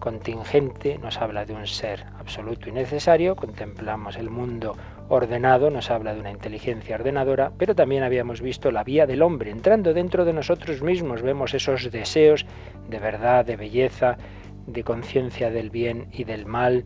contingente, 0.01 0.97
nos 0.97 1.21
habla 1.21 1.45
de 1.45 1.53
un 1.53 1.67
ser 1.67 2.05
absoluto 2.19 2.67
y 2.67 2.71
necesario, 2.73 3.35
contemplamos 3.35 4.17
el 4.17 4.31
mundo 4.31 4.75
ordenado, 5.07 5.69
nos 5.69 5.91
habla 5.91 6.13
de 6.13 6.19
una 6.19 6.31
inteligencia 6.31 6.95
ordenadora, 6.95 7.51
pero 7.57 7.75
también 7.75 8.01
habíamos 8.01 8.41
visto 8.41 8.71
la 8.71 8.83
vía 8.83 9.05
del 9.05 9.21
hombre, 9.21 9.51
entrando 9.51 9.93
dentro 9.93 10.25
de 10.25 10.33
nosotros 10.33 10.81
mismos, 10.81 11.21
vemos 11.21 11.53
esos 11.53 11.91
deseos 11.91 12.47
de 12.89 12.97
verdad, 12.97 13.45
de 13.45 13.55
belleza, 13.55 14.17
de 14.65 14.83
conciencia 14.83 15.51
del 15.51 15.69
bien 15.69 16.07
y 16.11 16.23
del 16.23 16.47
mal, 16.47 16.83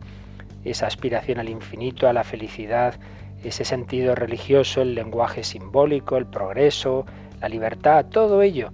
esa 0.64 0.86
aspiración 0.86 1.38
al 1.38 1.48
infinito, 1.48 2.08
a 2.08 2.12
la 2.12 2.22
felicidad, 2.22 3.00
ese 3.42 3.64
sentido 3.64 4.14
religioso, 4.14 4.82
el 4.82 4.94
lenguaje 4.94 5.42
simbólico, 5.42 6.18
el 6.18 6.26
progreso, 6.26 7.06
la 7.40 7.48
libertad, 7.48 8.04
todo 8.10 8.42
ello 8.42 8.70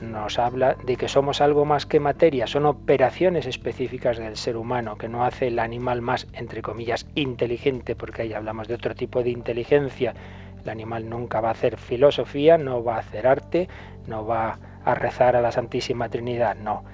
nos 0.00 0.38
habla 0.38 0.76
de 0.84 0.96
que 0.96 1.08
somos 1.08 1.40
algo 1.40 1.64
más 1.64 1.86
que 1.86 2.00
materia, 2.00 2.46
son 2.46 2.66
operaciones 2.66 3.46
específicas 3.46 4.18
del 4.18 4.36
ser 4.36 4.56
humano, 4.56 4.96
que 4.96 5.08
no 5.08 5.24
hace 5.24 5.48
el 5.48 5.58
animal 5.58 6.02
más, 6.02 6.26
entre 6.32 6.62
comillas, 6.62 7.06
inteligente, 7.14 7.96
porque 7.96 8.22
ahí 8.22 8.32
hablamos 8.32 8.68
de 8.68 8.74
otro 8.74 8.94
tipo 8.94 9.22
de 9.22 9.30
inteligencia. 9.30 10.14
El 10.62 10.70
animal 10.70 11.08
nunca 11.08 11.40
va 11.40 11.48
a 11.48 11.52
hacer 11.52 11.78
filosofía, 11.78 12.58
no 12.58 12.82
va 12.82 12.96
a 12.96 13.00
hacer 13.00 13.26
arte, 13.26 13.68
no 14.06 14.26
va 14.26 14.58
a 14.84 14.94
rezar 14.94 15.36
a 15.36 15.40
la 15.40 15.52
Santísima 15.52 16.08
Trinidad, 16.08 16.56
no. 16.56 16.84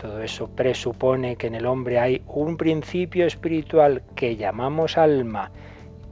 Todo 0.00 0.22
eso 0.22 0.48
presupone 0.48 1.36
que 1.36 1.48
en 1.48 1.54
el 1.54 1.66
hombre 1.66 1.98
hay 1.98 2.22
un 2.26 2.56
principio 2.56 3.26
espiritual 3.26 4.02
que 4.14 4.36
llamamos 4.36 4.96
alma. 4.96 5.50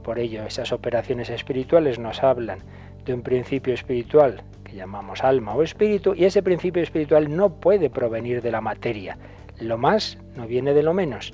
Por 0.03 0.19
ello, 0.19 0.43
esas 0.43 0.71
operaciones 0.71 1.29
espirituales 1.29 1.97
nos 1.97 2.23
hablan 2.23 2.59
de 3.05 3.13
un 3.13 3.23
principio 3.23 3.73
espiritual 3.73 4.43
llamamos 4.73 5.23
alma 5.23 5.55
o 5.55 5.63
espíritu, 5.63 6.13
y 6.15 6.25
ese 6.25 6.43
principio 6.43 6.83
espiritual 6.83 7.35
no 7.35 7.59
puede 7.59 7.89
provenir 7.89 8.41
de 8.41 8.51
la 8.51 8.61
materia. 8.61 9.17
Lo 9.59 9.77
más 9.77 10.17
no 10.35 10.47
viene 10.47 10.73
de 10.73 10.83
lo 10.83 10.93
menos. 10.93 11.33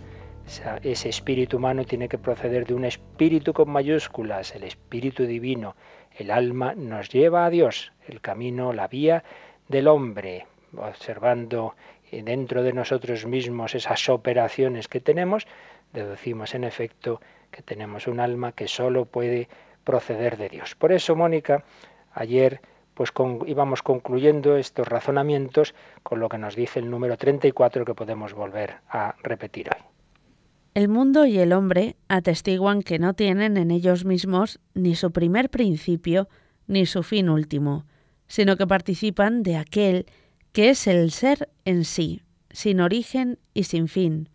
ese 0.83 1.09
espíritu 1.09 1.57
humano 1.57 1.85
tiene 1.85 2.07
que 2.07 2.19
proceder 2.19 2.67
de 2.67 2.75
un 2.75 2.85
espíritu 2.85 3.51
con 3.53 3.69
mayúsculas, 3.69 4.55
el 4.55 4.63
espíritu 4.63 5.25
divino. 5.25 5.75
El 6.15 6.29
alma 6.31 6.75
nos 6.75 7.09
lleva 7.09 7.45
a 7.45 7.49
Dios, 7.49 7.91
el 8.07 8.21
camino, 8.21 8.71
la 8.71 8.87
vía 8.87 9.23
del 9.67 9.87
hombre, 9.87 10.45
observando 10.77 11.75
dentro 12.11 12.63
de 12.63 12.73
nosotros 12.73 13.25
mismos 13.25 13.75
esas 13.75 14.07
operaciones 14.09 14.87
que 14.87 15.01
tenemos, 15.01 15.47
deducimos 15.93 16.53
en 16.55 16.63
efecto 16.63 17.21
que 17.51 17.61
tenemos 17.61 18.07
un 18.07 18.19
alma 18.19 18.51
que 18.51 18.67
solo 18.67 19.05
puede 19.05 19.49
proceder 19.83 20.37
de 20.37 20.49
Dios. 20.49 20.75
Por 20.75 20.91
eso, 20.91 21.15
Mónica, 21.15 21.63
ayer 22.13 22.61
pues 22.95 23.11
íbamos 23.45 23.83
concluyendo 23.83 24.57
estos 24.57 24.87
razonamientos 24.87 25.75
con 26.01 26.19
lo 26.19 26.29
que 26.29 26.39
nos 26.39 26.55
dice 26.55 26.79
el 26.79 26.89
número 26.89 27.17
34 27.17 27.85
que 27.85 27.93
podemos 27.93 28.33
volver 28.33 28.77
a 28.89 29.15
repetir 29.21 29.69
hoy. 29.75 29.83
El 30.73 30.89
mundo 30.89 31.25
y 31.25 31.37
el 31.37 31.53
hombre 31.53 31.95
atestiguan 32.07 32.81
que 32.81 32.99
no 32.99 33.13
tienen 33.13 33.57
en 33.57 33.71
ellos 33.71 34.03
mismos 34.03 34.59
ni 34.73 34.95
su 34.95 35.11
primer 35.11 35.49
principio 35.49 36.27
ni 36.67 36.85
su 36.85 37.03
fin 37.03 37.29
último, 37.29 37.85
sino 38.27 38.57
que 38.57 38.65
participan 38.65 39.43
de 39.43 39.57
aquel 39.57 40.05
que 40.51 40.69
es 40.69 40.87
el 40.87 41.11
ser 41.11 41.49
en 41.65 41.85
sí, 41.85 42.23
sin 42.49 42.79
origen 42.79 43.39
y 43.53 43.63
sin 43.63 43.87
fin. 43.87 44.29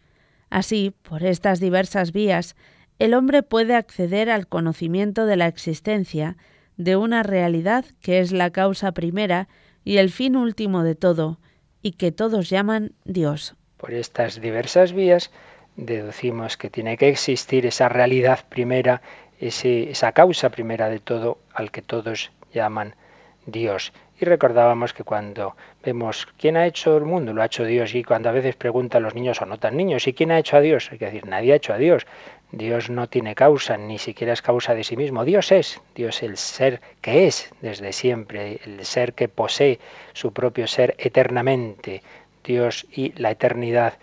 Así, 0.51 0.95
por 1.03 1.25
estas 1.25 1.61
diversas 1.61 2.13
vías, 2.13 2.57
el 2.99 3.15
hombre 3.15 3.43
puede 3.43 3.75
acceder 3.75 4.29
al 4.29 4.47
conocimiento 4.47 5.25
de 5.25 5.37
la 5.37 5.47
existencia, 5.47 6.37
de 6.81 6.97
una 6.97 7.23
realidad 7.23 7.85
que 8.01 8.21
es 8.21 8.33
la 8.33 8.49
causa 8.49 8.93
primera 8.93 9.49
y 9.85 9.99
el 9.99 10.09
fin 10.09 10.35
último 10.35 10.83
de 10.83 10.95
todo, 10.95 11.39
y 11.83 11.93
que 11.93 12.11
todos 12.11 12.49
llaman 12.49 12.93
Dios. 13.05 13.55
Por 13.77 13.93
estas 13.93 14.41
diversas 14.41 14.95
vías 14.95 15.31
deducimos 15.77 16.57
que 16.57 16.71
tiene 16.71 16.97
que 16.97 17.11
existir 17.11 17.67
esa 17.67 17.91
realidad 17.91 18.47
primera, 18.49 19.03
esa 19.39 20.13
causa 20.13 20.49
primera 20.49 20.89
de 20.89 21.01
todo 21.01 21.37
al 21.53 21.71
que 21.71 21.83
todos 21.83 22.33
llaman 22.55 22.95
Dios. 23.45 23.93
Y 24.21 24.27
recordábamos 24.27 24.93
que 24.93 25.03
cuando 25.03 25.57
vemos 25.83 26.29
quién 26.39 26.59
ha 26.59 26.67
hecho 26.67 26.99
el 26.99 27.07
mundo, 27.07 27.33
lo 27.33 27.41
ha 27.41 27.47
hecho 27.47 27.65
Dios, 27.65 27.95
y 27.95 28.05
cuando 28.05 28.29
a 28.29 28.33
veces 28.33 28.55
preguntan 28.55 29.03
los 29.03 29.15
niños 29.15 29.41
o 29.41 29.47
no 29.47 29.59
tan 29.59 29.79
niños, 29.79 30.07
¿y 30.07 30.13
quién 30.13 30.31
ha 30.31 30.39
hecho 30.39 30.59
a 30.59 30.61
Dios? 30.61 30.93
Hay 30.93 30.99
que 30.99 31.07
decir, 31.07 31.27
nadie 31.27 31.55
ha 31.55 31.57
hecho 31.57 31.73
a 31.73 31.79
Dios. 31.79 32.07
Dios 32.53 32.91
no 32.91 33.09
tiene 33.09 33.35
causa, 33.35 33.79
ni 33.79 33.97
siquiera 33.97 34.35
es 34.35 34.43
causa 34.43 34.75
de 34.75 34.85
sí 34.85 34.95
mismo. 34.95 35.25
Dios 35.25 35.53
es, 35.53 35.81
Dios 35.95 36.23
el 36.23 36.37
ser 36.37 36.83
que 37.01 37.29
es 37.29 37.51
desde 37.63 37.95
siempre, 37.95 38.61
el 38.67 38.85
ser 38.85 39.15
que 39.15 39.29
posee 39.29 39.81
su 40.13 40.35
propio 40.35 40.67
ser 40.67 40.97
eternamente. 40.99 42.03
Dios 42.45 42.87
y 42.93 43.19
la 43.19 43.31
eternidad, 43.31 43.95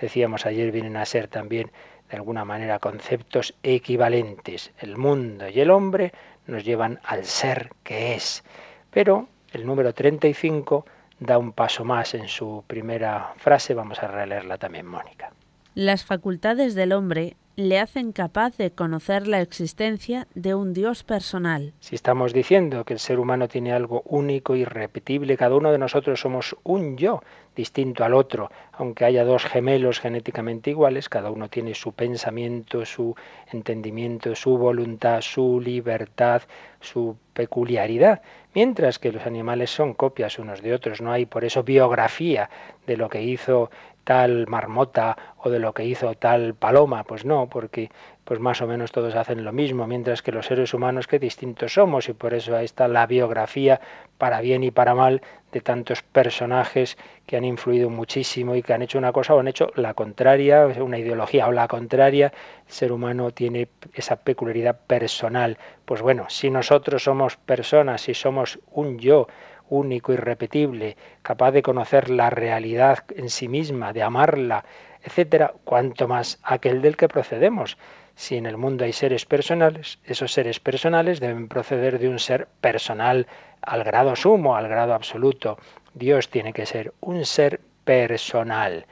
decíamos 0.00 0.46
ayer, 0.46 0.70
vienen 0.70 0.96
a 0.96 1.04
ser 1.04 1.26
también 1.26 1.72
de 2.10 2.16
alguna 2.16 2.44
manera 2.44 2.78
conceptos 2.78 3.54
equivalentes. 3.64 4.70
El 4.78 4.96
mundo 4.96 5.48
y 5.48 5.58
el 5.58 5.72
hombre 5.72 6.12
nos 6.46 6.64
llevan 6.64 7.00
al 7.02 7.24
ser 7.24 7.70
que 7.82 8.14
es. 8.14 8.44
Pero 8.92 9.26
el 9.54 9.66
número 9.66 9.92
35 9.92 10.84
da 11.20 11.38
un 11.38 11.52
paso 11.52 11.84
más 11.84 12.14
en 12.14 12.28
su 12.28 12.64
primera 12.66 13.32
frase, 13.36 13.74
vamos 13.74 14.02
a 14.02 14.08
releerla 14.08 14.58
también, 14.58 14.86
Mónica. 14.86 15.32
Las 15.74 16.04
facultades 16.04 16.74
del 16.74 16.92
hombre 16.92 17.36
le 17.56 17.78
hacen 17.78 18.12
capaz 18.12 18.56
de 18.56 18.72
conocer 18.72 19.28
la 19.28 19.40
existencia 19.40 20.26
de 20.34 20.54
un 20.54 20.72
Dios 20.72 21.04
personal. 21.04 21.72
Si 21.78 21.94
estamos 21.94 22.32
diciendo 22.32 22.84
que 22.84 22.94
el 22.94 22.98
ser 22.98 23.20
humano 23.20 23.48
tiene 23.48 23.72
algo 23.72 24.02
único, 24.06 24.56
irrepetible, 24.56 25.36
cada 25.36 25.54
uno 25.54 25.70
de 25.70 25.78
nosotros 25.78 26.20
somos 26.20 26.56
un 26.64 26.96
yo 26.96 27.22
distinto 27.54 28.04
al 28.04 28.14
otro, 28.14 28.50
aunque 28.72 29.04
haya 29.04 29.24
dos 29.24 29.44
gemelos 29.44 30.00
genéticamente 30.00 30.70
iguales, 30.70 31.08
cada 31.08 31.30
uno 31.30 31.48
tiene 31.48 31.74
su 31.74 31.92
pensamiento, 31.92 32.84
su 32.84 33.14
entendimiento, 33.52 34.34
su 34.34 34.58
voluntad, 34.58 35.20
su 35.20 35.60
libertad, 35.60 36.42
su 36.80 37.16
peculiaridad, 37.32 38.22
mientras 38.54 38.98
que 38.98 39.12
los 39.12 39.26
animales 39.26 39.70
son 39.70 39.94
copias 39.94 40.38
unos 40.38 40.62
de 40.62 40.74
otros, 40.74 41.00
no 41.00 41.12
hay 41.12 41.26
por 41.26 41.44
eso 41.44 41.62
biografía 41.62 42.50
de 42.86 42.96
lo 42.96 43.08
que 43.08 43.22
hizo 43.22 43.70
tal 44.04 44.46
marmota 44.46 45.16
o 45.38 45.50
de 45.50 45.58
lo 45.58 45.72
que 45.72 45.84
hizo 45.84 46.14
tal 46.14 46.54
paloma, 46.54 47.04
pues 47.04 47.24
no, 47.24 47.48
porque 47.48 47.90
pues 48.24 48.40
más 48.40 48.60
o 48.62 48.66
menos 48.66 48.90
todos 48.90 49.14
hacen 49.14 49.44
lo 49.44 49.52
mismo, 49.52 49.86
mientras 49.86 50.22
que 50.22 50.32
los 50.32 50.46
seres 50.46 50.72
humanos 50.74 51.06
que 51.06 51.18
distintos 51.18 51.74
somos 51.74 52.08
y 52.08 52.14
por 52.14 52.34
eso 52.34 52.56
ahí 52.56 52.64
está 52.64 52.88
la 52.88 53.06
biografía 53.06 53.80
para 54.18 54.40
bien 54.40 54.64
y 54.64 54.70
para 54.70 54.94
mal 54.94 55.22
de 55.52 55.60
tantos 55.60 56.02
personajes 56.02 56.96
que 57.26 57.36
han 57.36 57.44
influido 57.44 57.90
muchísimo 57.90 58.56
y 58.56 58.62
que 58.62 58.72
han 58.72 58.82
hecho 58.82 58.98
una 58.98 59.12
cosa 59.12 59.34
o 59.34 59.40
han 59.40 59.48
hecho 59.48 59.70
la 59.76 59.94
contraria, 59.94 60.66
una 60.66 60.98
ideología 60.98 61.46
o 61.46 61.52
la 61.52 61.68
contraria, 61.68 62.32
el 62.66 62.72
ser 62.72 62.92
humano 62.92 63.30
tiene 63.30 63.68
esa 63.92 64.16
peculiaridad 64.16 64.80
personal. 64.86 65.58
Pues 65.84 66.02
bueno, 66.02 66.26
si 66.28 66.50
nosotros 66.50 67.04
somos 67.04 67.36
personas, 67.36 68.00
si 68.00 68.14
somos 68.14 68.58
un 68.72 68.98
yo, 68.98 69.28
único, 69.68 70.12
irrepetible, 70.12 70.96
capaz 71.22 71.52
de 71.52 71.62
conocer 71.62 72.10
la 72.10 72.30
realidad 72.30 73.04
en 73.16 73.30
sí 73.30 73.48
misma, 73.48 73.92
de 73.92 74.02
amarla, 74.02 74.64
etcétera, 75.02 75.54
cuanto 75.64 76.08
más 76.08 76.38
aquel 76.42 76.82
del 76.82 76.96
que 76.96 77.08
procedemos. 77.08 77.76
Si 78.16 78.36
en 78.36 78.46
el 78.46 78.56
mundo 78.56 78.84
hay 78.84 78.92
seres 78.92 79.26
personales, 79.26 79.98
esos 80.04 80.32
seres 80.32 80.60
personales 80.60 81.20
deben 81.20 81.48
proceder 81.48 81.98
de 81.98 82.08
un 82.08 82.18
ser 82.18 82.46
personal 82.60 83.26
al 83.60 83.82
grado 83.84 84.14
sumo, 84.14 84.56
al 84.56 84.68
grado 84.68 84.94
absoluto. 84.94 85.58
Dios 85.94 86.28
tiene 86.28 86.52
que 86.52 86.66
ser 86.66 86.92
un 87.00 87.24
ser 87.24 87.60
personal. 87.84 88.86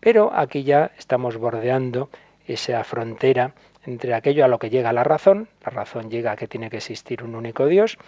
Pero 0.00 0.32
aquí 0.34 0.64
ya 0.64 0.90
estamos 0.98 1.36
bordeando 1.36 2.10
esa 2.46 2.82
frontera 2.84 3.54
entre 3.86 4.14
aquello 4.14 4.44
a 4.44 4.48
lo 4.48 4.58
que 4.58 4.70
llega 4.70 4.92
la 4.92 5.04
razón, 5.04 5.48
la 5.64 5.70
razón 5.70 6.10
llega 6.10 6.32
a 6.32 6.36
que 6.36 6.48
tiene 6.48 6.70
que 6.70 6.78
existir 6.78 7.22
un 7.22 7.34
único 7.34 7.66
Dios, 7.66 7.98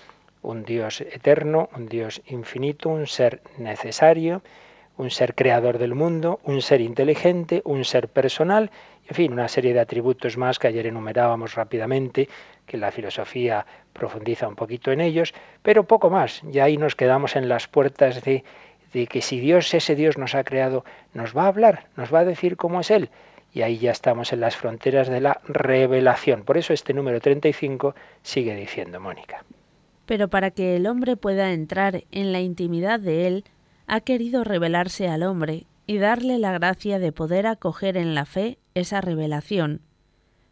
un 0.43 0.65
Dios 0.65 1.01
eterno, 1.01 1.69
un 1.77 1.87
Dios 1.87 2.23
infinito, 2.27 2.89
un 2.89 3.07
ser 3.07 3.43
necesario, 3.59 4.43
un 4.97 5.11
ser 5.11 5.35
creador 5.35 5.79
del 5.79 5.95
mundo, 5.95 6.41
un 6.45 6.63
ser 6.63 6.81
inteligente, 6.81 7.63
un 7.65 7.85
ser 7.85 8.09
personal, 8.09 8.71
en 9.09 9.15
fin, 9.15 9.33
una 9.33 9.49
serie 9.49 9.75
de 9.75 9.81
atributos 9.81 10.37
más 10.37 10.59
que 10.59 10.69
ayer 10.69 10.87
enumerábamos 10.87 11.55
rápidamente, 11.55 12.29
que 12.67 12.77
la 12.77 12.91
filosofía 12.91 13.67
profundiza 13.93 14.49
un 14.49 14.57
poquito 14.57 14.91
en 14.91 15.01
ellos, 15.01 15.35
pero 15.63 15.85
poco 15.85 16.11
más. 16.11 16.43
Ya 16.45 16.65
ahí 16.65 16.77
nos 16.77 16.97
quedamos 16.97 17.37
en 17.37 17.49
las 17.49 17.69
puertas 17.69 18.23
de, 18.23 18.45
de 18.93 19.07
que 19.07 19.23
si 19.23 19.39
Dios, 19.39 19.73
ese 19.75 19.95
Dios 19.95 20.19
nos 20.19 20.35
ha 20.35 20.45
creado, 20.45 20.85
nos 21.15 21.37
va 21.37 21.45
a 21.45 21.49
hablar, 21.49 21.87
nos 21.97 22.13
va 22.13 22.21
a 22.21 22.25
decir 22.25 22.57
cómo 22.57 22.81
es 22.81 22.91
Él. 22.91 23.11
Y 23.53 23.63
ahí 23.63 23.79
ya 23.79 23.91
estamos 23.91 24.33
en 24.33 24.41
las 24.41 24.57
fronteras 24.57 25.09
de 25.09 25.21
la 25.21 25.41
revelación. 25.47 26.43
Por 26.43 26.59
eso 26.59 26.73
este 26.73 26.93
número 26.93 27.21
35 27.21 27.95
sigue 28.23 28.55
diciendo 28.55 29.01
Mónica. 29.01 29.45
Pero 30.05 30.29
para 30.29 30.51
que 30.51 30.77
el 30.77 30.87
hombre 30.87 31.17
pueda 31.17 31.53
entrar 31.53 32.05
en 32.13 32.33
la 32.33 32.41
intimidad 32.41 33.01
de 33.01 33.27
Él, 33.27 33.45
ha 33.87 34.01
querido 34.01 34.45
revelarse 34.45 35.09
al 35.09 35.23
hombre 35.23 35.67
y 35.87 35.99
darle 35.99 36.39
la 36.39 36.53
gracia 36.53 36.99
de 36.99 37.13
poder 37.13 37.47
acoger 37.47 37.97
en 37.97 38.15
la 38.15 38.25
fe 38.27 38.59
esa 38.75 39.01
revelación. 39.01 39.83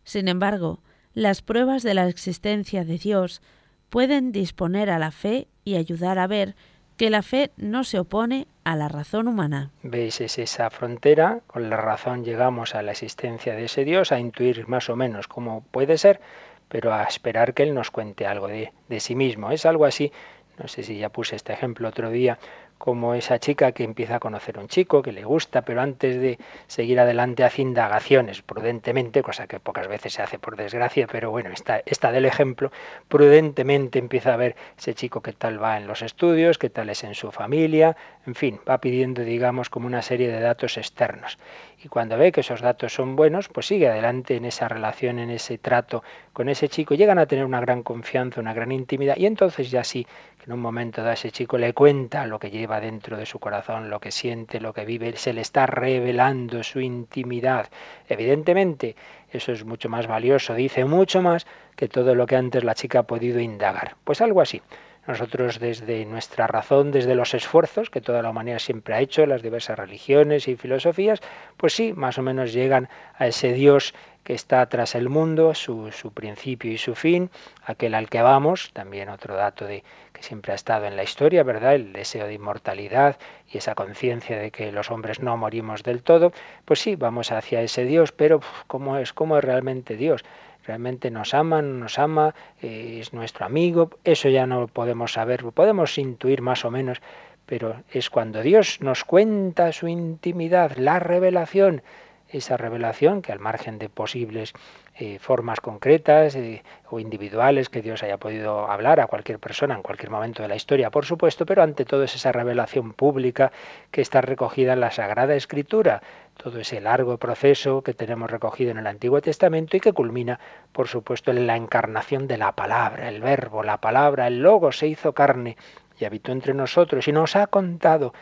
Sin 0.04 0.28
embargo, 0.28 0.80
las 1.12 1.42
pruebas 1.42 1.82
de 1.82 1.94
la 1.94 2.08
existencia 2.08 2.84
de 2.84 2.98
Dios 2.98 3.42
pueden 3.90 4.32
disponer 4.32 4.90
a 4.90 4.98
la 4.98 5.10
fe 5.10 5.48
y 5.64 5.76
ayudar 5.76 6.18
a 6.18 6.26
ver 6.26 6.54
que 6.96 7.10
la 7.10 7.22
fe 7.22 7.50
no 7.56 7.84
se 7.84 7.98
opone 7.98 8.46
a 8.62 8.76
la 8.76 8.88
razón 8.88 9.26
humana. 9.26 9.70
¿Veis? 9.82 10.20
Es 10.20 10.38
esa 10.38 10.70
frontera, 10.70 11.40
con 11.46 11.68
la 11.68 11.76
razón 11.76 12.24
llegamos 12.24 12.74
a 12.74 12.82
la 12.82 12.92
existencia 12.92 13.54
de 13.54 13.64
ese 13.64 13.84
Dios, 13.84 14.12
a 14.12 14.20
intuir 14.20 14.68
más 14.68 14.88
o 14.88 14.96
menos 14.96 15.26
cómo 15.26 15.64
puede 15.70 15.98
ser, 15.98 16.20
pero 16.68 16.94
a 16.94 17.02
esperar 17.04 17.54
que 17.54 17.64
Él 17.64 17.74
nos 17.74 17.90
cuente 17.90 18.26
algo 18.26 18.46
de, 18.46 18.72
de 18.88 19.00
sí 19.00 19.16
mismo. 19.16 19.50
Es 19.50 19.66
algo 19.66 19.84
así, 19.86 20.12
no 20.58 20.68
sé 20.68 20.82
si 20.82 20.98
ya 20.98 21.08
puse 21.08 21.36
este 21.36 21.52
ejemplo 21.52 21.88
otro 21.88 22.10
día, 22.10 22.38
como 22.84 23.14
esa 23.14 23.38
chica 23.38 23.72
que 23.72 23.82
empieza 23.82 24.16
a 24.16 24.20
conocer 24.20 24.58
a 24.58 24.60
un 24.60 24.68
chico 24.68 25.00
que 25.00 25.10
le 25.10 25.24
gusta, 25.24 25.62
pero 25.62 25.80
antes 25.80 26.20
de 26.20 26.38
seguir 26.66 27.00
adelante 27.00 27.42
hace 27.42 27.62
indagaciones 27.62 28.42
prudentemente, 28.42 29.22
cosa 29.22 29.46
que 29.46 29.58
pocas 29.58 29.88
veces 29.88 30.12
se 30.12 30.20
hace 30.20 30.38
por 30.38 30.54
desgracia, 30.54 31.06
pero 31.06 31.30
bueno, 31.30 31.48
está, 31.48 31.82
está 31.86 32.12
del 32.12 32.26
ejemplo, 32.26 32.70
prudentemente 33.08 33.98
empieza 33.98 34.34
a 34.34 34.36
ver 34.36 34.54
ese 34.76 34.92
chico 34.92 35.22
qué 35.22 35.32
tal 35.32 35.62
va 35.62 35.78
en 35.78 35.86
los 35.86 36.02
estudios, 36.02 36.58
qué 36.58 36.68
tal 36.68 36.90
es 36.90 37.04
en 37.04 37.14
su 37.14 37.32
familia, 37.32 37.96
en 38.26 38.34
fin, 38.34 38.60
va 38.68 38.76
pidiendo, 38.82 39.22
digamos, 39.22 39.70
como 39.70 39.86
una 39.86 40.02
serie 40.02 40.30
de 40.30 40.40
datos 40.40 40.76
externos. 40.76 41.38
Y 41.84 41.88
cuando 41.88 42.16
ve 42.16 42.32
que 42.32 42.40
esos 42.40 42.62
datos 42.62 42.94
son 42.94 43.14
buenos, 43.14 43.50
pues 43.50 43.66
sigue 43.66 43.88
adelante 43.88 44.36
en 44.36 44.46
esa 44.46 44.68
relación, 44.68 45.18
en 45.18 45.28
ese 45.28 45.58
trato 45.58 46.02
con 46.32 46.48
ese 46.48 46.70
chico, 46.70 46.94
llegan 46.94 47.18
a 47.18 47.26
tener 47.26 47.44
una 47.44 47.60
gran 47.60 47.82
confianza, 47.82 48.40
una 48.40 48.54
gran 48.54 48.72
intimidad, 48.72 49.18
y 49.18 49.26
entonces 49.26 49.70
ya 49.70 49.84
sí, 49.84 50.06
que 50.38 50.46
en 50.46 50.52
un 50.54 50.60
momento 50.60 51.02
da 51.02 51.12
ese 51.12 51.30
chico 51.30 51.58
le 51.58 51.74
cuenta 51.74 52.26
lo 52.26 52.38
que 52.38 52.50
lleva 52.50 52.80
dentro 52.80 53.18
de 53.18 53.26
su 53.26 53.38
corazón, 53.38 53.90
lo 53.90 54.00
que 54.00 54.12
siente, 54.12 54.60
lo 54.60 54.72
que 54.72 54.86
vive, 54.86 55.14
se 55.18 55.34
le 55.34 55.42
está 55.42 55.66
revelando 55.66 56.62
su 56.62 56.80
intimidad. 56.80 57.68
Evidentemente, 58.08 58.96
eso 59.30 59.52
es 59.52 59.66
mucho 59.66 59.90
más 59.90 60.06
valioso, 60.06 60.54
dice 60.54 60.86
mucho 60.86 61.20
más 61.20 61.46
que 61.76 61.88
todo 61.88 62.14
lo 62.14 62.26
que 62.26 62.36
antes 62.36 62.64
la 62.64 62.74
chica 62.74 63.00
ha 63.00 63.02
podido 63.02 63.40
indagar. 63.40 63.96
Pues 64.04 64.22
algo 64.22 64.40
así. 64.40 64.62
Nosotros 65.06 65.60
desde 65.60 66.04
nuestra 66.06 66.46
razón, 66.46 66.90
desde 66.90 67.14
los 67.14 67.34
esfuerzos 67.34 67.90
que 67.90 68.00
toda 68.00 68.22
la 68.22 68.30
humanidad 68.30 68.58
siempre 68.58 68.94
ha 68.94 69.00
hecho, 69.00 69.26
las 69.26 69.42
diversas 69.42 69.78
religiones 69.78 70.48
y 70.48 70.56
filosofías, 70.56 71.20
pues 71.56 71.74
sí, 71.74 71.92
más 71.92 72.16
o 72.18 72.22
menos 72.22 72.52
llegan 72.52 72.88
a 73.18 73.26
ese 73.26 73.52
Dios 73.52 73.94
que 74.24 74.32
está 74.32 74.66
tras 74.70 74.94
el 74.94 75.10
mundo, 75.10 75.54
su, 75.54 75.92
su, 75.92 76.10
principio 76.12 76.72
y 76.72 76.78
su 76.78 76.94
fin, 76.94 77.30
aquel 77.66 77.94
al 77.94 78.08
que 78.08 78.22
vamos, 78.22 78.70
también 78.72 79.10
otro 79.10 79.36
dato 79.36 79.66
de 79.66 79.84
que 80.14 80.22
siempre 80.22 80.52
ha 80.52 80.54
estado 80.54 80.86
en 80.86 80.96
la 80.96 81.02
historia, 81.02 81.42
¿verdad? 81.42 81.74
El 81.74 81.92
deseo 81.92 82.26
de 82.26 82.32
inmortalidad 82.32 83.18
y 83.52 83.58
esa 83.58 83.74
conciencia 83.74 84.38
de 84.38 84.50
que 84.50 84.72
los 84.72 84.90
hombres 84.90 85.20
no 85.20 85.36
morimos 85.36 85.82
del 85.82 86.02
todo, 86.02 86.32
pues 86.64 86.80
sí, 86.80 86.96
vamos 86.96 87.30
hacia 87.32 87.60
ese 87.60 87.84
Dios, 87.84 88.12
pero 88.12 88.40
¿cómo 88.66 88.96
es? 88.96 89.12
¿Cómo 89.12 89.36
es 89.36 89.44
realmente 89.44 89.96
Dios? 89.96 90.24
Realmente 90.66 91.10
nos 91.10 91.34
ama, 91.34 91.62
no 91.62 91.78
nos 91.78 91.98
ama, 91.98 92.34
eh, 92.62 92.98
es 93.00 93.12
nuestro 93.12 93.46
amigo, 93.46 93.90
eso 94.04 94.28
ya 94.28 94.46
no 94.46 94.60
lo 94.60 94.68
podemos 94.68 95.12
saber, 95.12 95.44
podemos 95.44 95.98
intuir 95.98 96.42
más 96.42 96.64
o 96.64 96.70
menos, 96.70 97.00
pero 97.46 97.82
es 97.90 98.10
cuando 98.10 98.42
Dios 98.42 98.80
nos 98.80 99.04
cuenta 99.04 99.72
su 99.72 99.88
intimidad, 99.88 100.76
la 100.76 100.98
revelación, 100.98 101.82
esa 102.28 102.56
revelación 102.56 103.22
que 103.22 103.32
al 103.32 103.38
margen 103.38 103.78
de 103.78 103.88
posibles 103.88 104.54
eh, 104.96 105.18
formas 105.18 105.60
concretas 105.60 106.36
eh, 106.36 106.62
o 106.88 107.00
individuales 107.00 107.68
que 107.68 107.82
Dios 107.82 108.04
haya 108.04 108.16
podido 108.16 108.70
hablar 108.70 109.00
a 109.00 109.08
cualquier 109.08 109.40
persona 109.40 109.74
en 109.74 109.82
cualquier 109.82 110.10
momento 110.10 110.42
de 110.42 110.48
la 110.48 110.54
historia, 110.54 110.90
por 110.90 111.04
supuesto, 111.04 111.44
pero 111.44 111.64
ante 111.64 111.84
todo 111.84 112.04
es 112.04 112.14
esa 112.14 112.30
revelación 112.30 112.92
pública 112.92 113.50
que 113.90 114.00
está 114.00 114.20
recogida 114.20 114.74
en 114.74 114.80
la 114.80 114.92
Sagrada 114.92 115.34
Escritura, 115.34 116.00
todo 116.36 116.60
ese 116.60 116.80
largo 116.80 117.18
proceso 117.18 117.82
que 117.82 117.92
tenemos 117.92 118.30
recogido 118.30 118.70
en 118.70 118.78
el 118.78 118.86
Antiguo 118.86 119.20
Testamento 119.20 119.76
y 119.76 119.80
que 119.80 119.92
culmina, 119.92 120.38
por 120.72 120.86
supuesto, 120.86 121.32
en 121.32 121.48
la 121.48 121.56
encarnación 121.56 122.28
de 122.28 122.38
la 122.38 122.52
palabra, 122.52 123.08
el 123.08 123.20
verbo, 123.20 123.64
la 123.64 123.80
palabra, 123.80 124.28
el 124.28 124.42
logo 124.42 124.70
se 124.70 124.86
hizo 124.86 125.12
carne 125.12 125.56
y 125.98 126.04
habitó 126.04 126.30
entre 126.30 126.54
nosotros 126.54 127.08
y 127.08 127.12
nos 127.12 127.34
ha 127.34 127.48
contado 127.48 128.14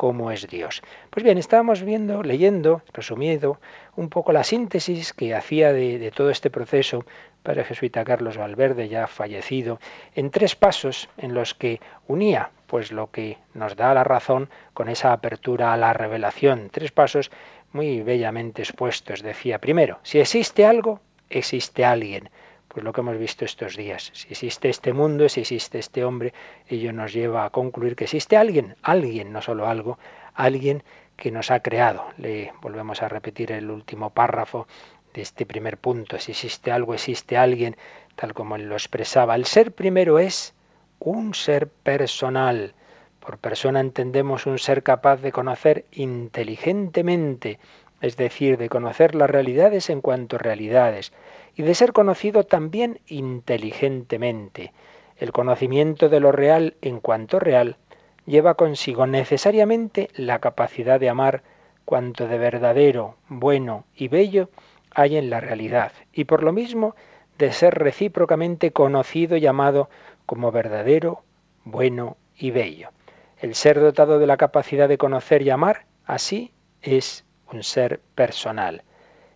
cómo 0.00 0.30
es 0.30 0.46
Dios. 0.48 0.80
Pues 1.10 1.22
bien, 1.22 1.36
estábamos 1.36 1.82
viendo, 1.82 2.22
leyendo, 2.22 2.80
resumiendo 2.94 3.60
un 3.96 4.08
poco 4.08 4.32
la 4.32 4.44
síntesis 4.44 5.12
que 5.12 5.34
hacía 5.34 5.74
de, 5.74 6.10
todo 6.16 6.30
este 6.30 6.48
proceso 6.48 7.04
para 7.42 7.64
jesuita 7.64 8.02
Carlos 8.02 8.38
Valverde, 8.38 8.88
ya 8.88 9.06
fallecido, 9.06 9.78
en 10.14 10.30
tres 10.30 10.56
pasos 10.56 11.10
en 11.18 11.34
los 11.34 11.52
que 11.52 11.80
unía 12.08 12.48
pues 12.66 12.92
lo 12.92 13.10
que 13.10 13.36
nos 13.52 13.76
da 13.76 13.92
la 13.92 14.02
razón 14.02 14.48
con 14.72 14.88
esa 14.88 15.12
apertura 15.12 15.74
a 15.74 15.76
la 15.76 15.92
revelación. 15.92 16.70
Tres 16.70 16.92
pasos 16.92 17.30
muy 17.70 18.00
bellamente 18.00 18.62
expuestos. 18.62 19.20
Decía, 19.22 19.58
primero, 19.58 19.98
si 20.02 20.18
existe 20.18 20.64
algo, 20.64 21.00
existe 21.28 21.84
alguien 21.84 22.30
pues 22.72 22.84
lo 22.84 22.92
que 22.92 23.00
hemos 23.00 23.18
visto 23.18 23.44
estos 23.44 23.76
días. 23.76 24.12
Si 24.14 24.28
existe 24.30 24.68
este 24.68 24.92
mundo, 24.92 25.28
si 25.28 25.40
existe 25.40 25.80
este 25.80 26.04
hombre, 26.04 26.32
ello 26.68 26.92
nos 26.92 27.12
lleva 27.12 27.44
a 27.44 27.50
concluir 27.50 27.96
que 27.96 28.04
existe 28.04 28.36
alguien, 28.36 28.76
alguien, 28.82 29.32
no 29.32 29.42
solo 29.42 29.66
algo, 29.66 29.98
alguien 30.34 30.84
que 31.16 31.32
nos 31.32 31.50
ha 31.50 31.60
creado. 31.60 32.06
Le 32.16 32.52
volvemos 32.62 33.02
a 33.02 33.08
repetir 33.08 33.50
el 33.50 33.70
último 33.72 34.10
párrafo 34.10 34.68
de 35.12 35.22
este 35.22 35.46
primer 35.46 35.78
punto. 35.78 36.16
Si 36.20 36.30
existe 36.30 36.70
algo, 36.70 36.94
existe 36.94 37.36
alguien, 37.36 37.76
tal 38.14 38.34
como 38.34 38.54
él 38.54 38.68
lo 38.68 38.76
expresaba. 38.76 39.34
El 39.34 39.46
ser 39.46 39.72
primero 39.72 40.20
es 40.20 40.54
un 41.00 41.34
ser 41.34 41.66
personal. 41.66 42.74
Por 43.18 43.38
persona 43.38 43.80
entendemos 43.80 44.46
un 44.46 44.60
ser 44.60 44.84
capaz 44.84 45.16
de 45.16 45.32
conocer 45.32 45.86
inteligentemente, 45.90 47.58
es 48.00 48.16
decir, 48.16 48.56
de 48.56 48.68
conocer 48.68 49.14
las 49.14 49.30
realidades 49.30 49.90
en 49.90 50.00
cuanto 50.00 50.38
realidades 50.38 51.12
y 51.54 51.62
de 51.62 51.74
ser 51.74 51.92
conocido 51.92 52.44
también 52.44 53.00
inteligentemente. 53.06 54.72
El 55.16 55.32
conocimiento 55.32 56.08
de 56.08 56.20
lo 56.20 56.32
real 56.32 56.74
en 56.80 57.00
cuanto 57.00 57.38
real 57.38 57.76
lleva 58.24 58.54
consigo 58.54 59.06
necesariamente 59.06 60.08
la 60.14 60.38
capacidad 60.38 60.98
de 60.98 61.10
amar 61.10 61.42
cuanto 61.84 62.28
de 62.28 62.38
verdadero, 62.38 63.16
bueno 63.28 63.84
y 63.94 64.08
bello 64.08 64.48
hay 64.94 65.16
en 65.16 65.30
la 65.30 65.40
realidad, 65.40 65.92
y 66.12 66.24
por 66.24 66.42
lo 66.42 66.52
mismo 66.52 66.94
de 67.38 67.52
ser 67.52 67.74
recíprocamente 67.74 68.72
conocido 68.72 69.36
y 69.36 69.46
amado 69.46 69.88
como 70.26 70.52
verdadero, 70.52 71.22
bueno 71.64 72.16
y 72.36 72.50
bello. 72.50 72.90
El 73.38 73.54
ser 73.54 73.80
dotado 73.80 74.18
de 74.18 74.26
la 74.26 74.36
capacidad 74.36 74.88
de 74.88 74.98
conocer 74.98 75.42
y 75.42 75.50
amar, 75.50 75.86
así 76.04 76.52
es 76.82 77.24
un 77.52 77.62
ser 77.62 78.00
personal. 78.14 78.82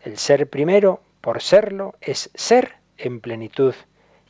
El 0.03 0.19
ser 0.19 0.49
primero 0.49 1.01
por 1.21 1.43
serlo 1.43 1.95
es 2.01 2.31
ser 2.35 2.77
en 2.99 3.21
plenitud 3.21 3.75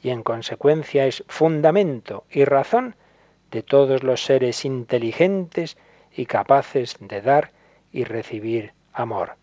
y 0.02 0.10
en 0.10 0.22
consecuencia 0.22 1.06
es 1.06 1.24
fundamento 1.28 2.24
y 2.30 2.44
razón 2.44 2.94
de 3.50 3.62
todos 3.62 4.02
los 4.02 4.22
seres 4.22 4.64
inteligentes 4.64 5.76
y 6.14 6.26
capaces 6.26 6.96
de 7.00 7.20
dar 7.20 7.52
y 7.92 8.04
recibir 8.04 8.72
amor. 8.92 9.36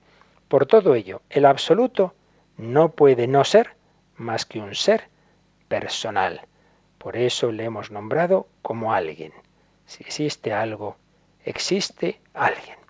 Por 0.48 0.66
todo 0.66 0.96
ello, 0.96 1.22
el 1.30 1.46
absoluto 1.46 2.14
no 2.58 2.92
puede 2.92 3.28
no 3.28 3.44
ser 3.44 3.76
más 4.18 4.46
que 4.46 4.60
un 4.60 4.76
ser 4.76 5.08
personal. 5.68 6.42
Por 6.98 7.18
eso 7.18 7.52
le 7.52 7.64
hemos 7.64 7.90
nombrado 7.90 8.48
como 8.62 8.94
alguien. 8.94 9.34
Si 9.86 10.04
existe 10.04 10.54
algo, 10.54 10.98
existe 11.44 12.20
alguien. 12.34 12.81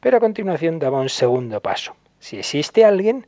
Pero 0.00 0.18
a 0.18 0.20
continuación 0.20 0.78
daba 0.78 1.00
un 1.00 1.08
segundo 1.08 1.60
paso. 1.60 1.96
Si 2.20 2.38
existe 2.38 2.84
alguien, 2.84 3.26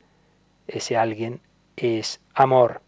ese 0.68 0.96
alguien 0.96 1.40
es 1.76 2.20
amor. 2.35 2.80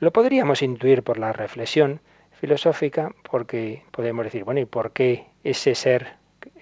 Lo 0.00 0.12
podríamos 0.12 0.62
intuir 0.62 1.02
por 1.02 1.18
la 1.18 1.32
reflexión 1.32 2.00
filosófica, 2.32 3.12
porque 3.28 3.82
podemos 3.90 4.24
decir, 4.24 4.44
bueno, 4.44 4.60
¿y 4.60 4.64
por 4.64 4.92
qué 4.92 5.26
ese 5.42 5.74
ser, 5.74 6.14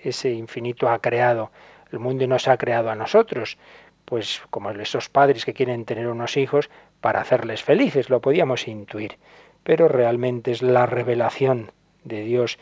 ese 0.03 0.33
infinito 0.33 0.89
ha 0.89 1.01
creado 1.01 1.51
el 1.93 1.99
mundo 1.99 2.25
y 2.25 2.27
nos 2.27 2.49
ha 2.49 2.57
creado 2.57 2.91
a 2.91 2.95
nosotros? 2.95 3.59
Pues 4.07 4.41
como 4.51 4.71
esos 4.71 5.11
padres 5.11 5.45
que 5.45 5.53
quieren 5.53 5.85
tener 5.85 6.07
unos 6.09 6.37
hijos 6.39 6.71
para 7.03 7.21
hacerles 7.21 7.63
felices, 7.63 8.09
lo 8.09 8.21
podíamos 8.21 8.67
intuir. 8.69 9.19
Pero 9.63 9.89
realmente 9.89 10.53
es 10.53 10.63
la 10.63 10.87
revelación 10.87 11.73
de 12.05 12.23
Dios 12.23 12.59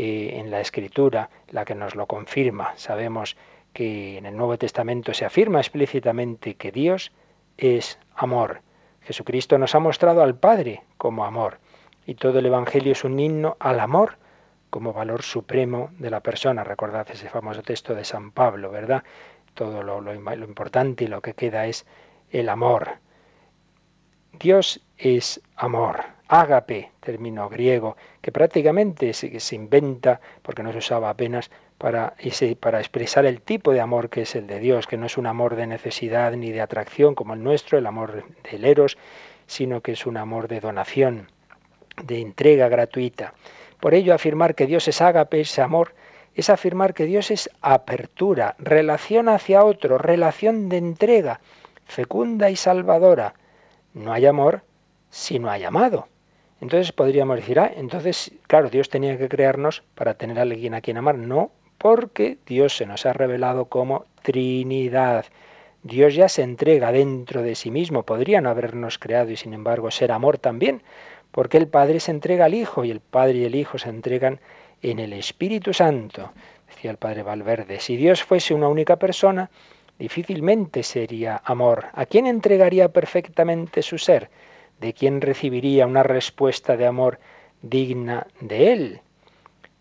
eh, 0.00 0.38
en 0.38 0.52
la 0.52 0.60
Escritura 0.60 1.28
la 1.48 1.64
que 1.64 1.74
nos 1.74 1.96
lo 1.96 2.06
confirma. 2.06 2.72
Sabemos 2.76 3.36
que 3.72 4.16
en 4.16 4.26
el 4.26 4.36
Nuevo 4.36 4.56
Testamento 4.56 5.12
se 5.12 5.24
afirma 5.24 5.58
explícitamente 5.58 6.54
que 6.54 6.70
Dios 6.70 7.10
es 7.56 7.98
amor. 8.14 8.62
Jesucristo 9.00 9.58
nos 9.58 9.74
ha 9.74 9.80
mostrado 9.80 10.22
al 10.22 10.36
Padre 10.36 10.84
como 10.98 11.24
amor 11.24 11.58
y 12.06 12.14
todo 12.14 12.38
el 12.38 12.46
Evangelio 12.46 12.92
es 12.92 13.02
un 13.02 13.18
himno 13.18 13.56
al 13.58 13.80
amor 13.80 14.18
como 14.70 14.92
valor 14.92 15.24
supremo 15.24 15.90
de 15.98 16.10
la 16.10 16.20
persona. 16.20 16.62
Recordad 16.62 17.10
ese 17.10 17.28
famoso 17.28 17.64
texto 17.64 17.96
de 17.96 18.04
San 18.04 18.30
Pablo, 18.30 18.70
¿verdad? 18.70 19.02
Todo 19.54 19.82
lo, 19.82 20.00
lo, 20.00 20.14
importante 20.14 21.02
y 21.02 21.08
lo 21.08 21.22
que 21.22 21.34
queda 21.34 21.66
es 21.66 21.86
el 22.30 22.50
amor. 22.50 22.98
Dios 24.38 24.80
es 24.98 25.40
amor. 25.56 26.18
ágape, 26.30 26.90
término 27.00 27.48
griego, 27.48 27.96
que 28.20 28.32
prácticamente 28.32 29.14
se, 29.14 29.40
se 29.40 29.54
inventa, 29.56 30.20
porque 30.42 30.62
no 30.62 30.72
se 30.72 30.78
usaba 30.78 31.08
apenas, 31.08 31.50
para, 31.78 32.14
para 32.60 32.80
expresar 32.80 33.24
el 33.24 33.40
tipo 33.40 33.72
de 33.72 33.80
amor 33.80 34.10
que 34.10 34.22
es 34.22 34.34
el 34.34 34.46
de 34.46 34.58
Dios, 34.58 34.86
que 34.86 34.98
no 34.98 35.06
es 35.06 35.16
un 35.16 35.26
amor 35.26 35.56
de 35.56 35.66
necesidad 35.66 36.32
ni 36.32 36.50
de 36.50 36.60
atracción 36.60 37.14
como 37.14 37.32
el 37.32 37.42
nuestro, 37.42 37.78
el 37.78 37.86
amor 37.86 38.24
del 38.50 38.64
eros, 38.66 38.98
sino 39.46 39.80
que 39.80 39.92
es 39.92 40.04
un 40.04 40.18
amor 40.18 40.48
de 40.48 40.60
donación, 40.60 41.28
de 42.02 42.20
entrega 42.20 42.68
gratuita. 42.68 43.32
Por 43.80 43.94
ello, 43.94 44.12
afirmar 44.12 44.54
que 44.54 44.66
Dios 44.66 44.86
es 44.88 45.00
ágape, 45.00 45.40
ese 45.40 45.62
amor, 45.62 45.94
es 46.34 46.50
afirmar 46.50 46.92
que 46.92 47.06
Dios 47.06 47.30
es 47.30 47.48
apertura, 47.62 48.54
relación 48.58 49.28
hacia 49.30 49.64
otro, 49.64 49.96
relación 49.96 50.68
de 50.68 50.76
entrega, 50.76 51.40
fecunda 51.86 52.50
y 52.50 52.56
salvadora. 52.56 53.34
No 53.94 54.12
hay 54.12 54.26
amor 54.26 54.62
si 55.10 55.38
no 55.38 55.50
hay 55.50 55.64
amado. 55.64 56.08
Entonces 56.60 56.92
podríamos 56.92 57.36
decir, 57.36 57.60
ah, 57.60 57.70
entonces, 57.76 58.32
claro, 58.46 58.68
Dios 58.68 58.88
tenía 58.88 59.16
que 59.16 59.28
crearnos 59.28 59.82
para 59.94 60.14
tener 60.14 60.38
a 60.38 60.42
alguien 60.42 60.74
a 60.74 60.80
quien 60.80 60.96
amar. 60.96 61.16
No, 61.16 61.52
porque 61.78 62.38
Dios 62.46 62.76
se 62.76 62.86
nos 62.86 63.06
ha 63.06 63.12
revelado 63.12 63.66
como 63.66 64.06
Trinidad. 64.22 65.26
Dios 65.84 66.14
ya 66.14 66.28
se 66.28 66.42
entrega 66.42 66.90
dentro 66.90 67.42
de 67.42 67.54
sí 67.54 67.70
mismo. 67.70 68.02
Podría 68.02 68.40
no 68.40 68.50
habernos 68.50 68.98
creado 68.98 69.30
y 69.30 69.36
sin 69.36 69.54
embargo 69.54 69.90
ser 69.90 70.10
amor 70.10 70.38
también, 70.38 70.82
porque 71.30 71.56
el 71.56 71.68
Padre 71.68 72.00
se 72.00 72.10
entrega 72.10 72.46
al 72.46 72.54
Hijo 72.54 72.84
y 72.84 72.90
el 72.90 73.00
Padre 73.00 73.38
y 73.38 73.44
el 73.44 73.54
Hijo 73.54 73.78
se 73.78 73.88
entregan 73.88 74.40
en 74.82 74.98
el 74.98 75.12
Espíritu 75.12 75.72
Santo. 75.72 76.32
Decía 76.66 76.90
el 76.90 76.96
Padre 76.96 77.22
Valverde, 77.22 77.78
si 77.78 77.96
Dios 77.96 78.24
fuese 78.24 78.54
una 78.54 78.68
única 78.68 78.96
persona, 78.96 79.48
difícilmente 79.98 80.82
sería 80.82 81.40
amor. 81.44 81.86
¿A 81.92 82.06
quién 82.06 82.26
entregaría 82.26 82.88
perfectamente 82.88 83.82
su 83.82 83.98
ser? 83.98 84.30
¿De 84.80 84.92
quién 84.92 85.20
recibiría 85.20 85.86
una 85.86 86.04
respuesta 86.04 86.76
de 86.76 86.86
amor 86.86 87.18
digna 87.62 88.28
de 88.40 88.72
Él? 88.72 89.00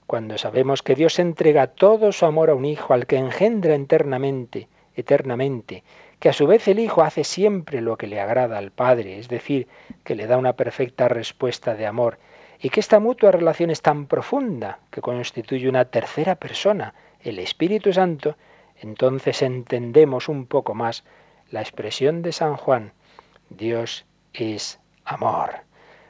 Cuando 0.08 0.38
sabemos 0.38 0.82
que 0.82 0.96
Dios 0.96 1.20
entrega 1.20 1.68
todo 1.68 2.12
su 2.12 2.26
amor 2.26 2.50
a 2.50 2.56
un 2.56 2.66
Hijo 2.66 2.94
al 2.94 3.06
que 3.06 3.18
engendra 3.18 3.76
eternamente, 3.76 4.68
eternamente, 4.96 5.84
que 6.20 6.30
a 6.30 6.34
su 6.34 6.48
vez 6.48 6.68
el 6.68 6.80
Hijo 6.80 7.04
hace 7.04 7.24
siempre 7.24 7.82
lo 7.82 7.98
que 7.98 8.08
le 8.08 8.20
agrada 8.20 8.58
al 8.58 8.72
Padre, 8.72 9.20
es 9.20 9.28
decir, 9.28 9.68
que 10.04 10.16
le 10.16 10.26
da 10.26 10.38
una 10.38 10.54
perfecta 10.54 11.08
respuesta 11.08 11.76
de 11.76 11.86
amor, 11.86 12.18
y 12.60 12.70
que 12.70 12.80
esta 12.80 13.00
mutua 13.00 13.32
relación 13.32 13.70
es 13.70 13.84
tan 13.84 14.08
profunda 14.08 14.80
que 14.90 15.02
constituye 15.02 15.70
una 15.70 15.86
tercera 15.86 16.36
persona, 16.36 16.96
el 17.22 17.38
Espíritu 17.38 17.94
Santo, 17.94 18.36
entonces 18.82 19.44
entendemos 19.44 20.28
un 20.28 20.48
poco 20.48 20.74
más 20.74 21.04
la 21.52 21.62
expresión 21.62 22.24
de 22.24 22.32
San 22.32 22.56
Juan, 22.56 22.94
Dios 23.50 24.06
es 24.34 24.80
amor. 25.08 25.52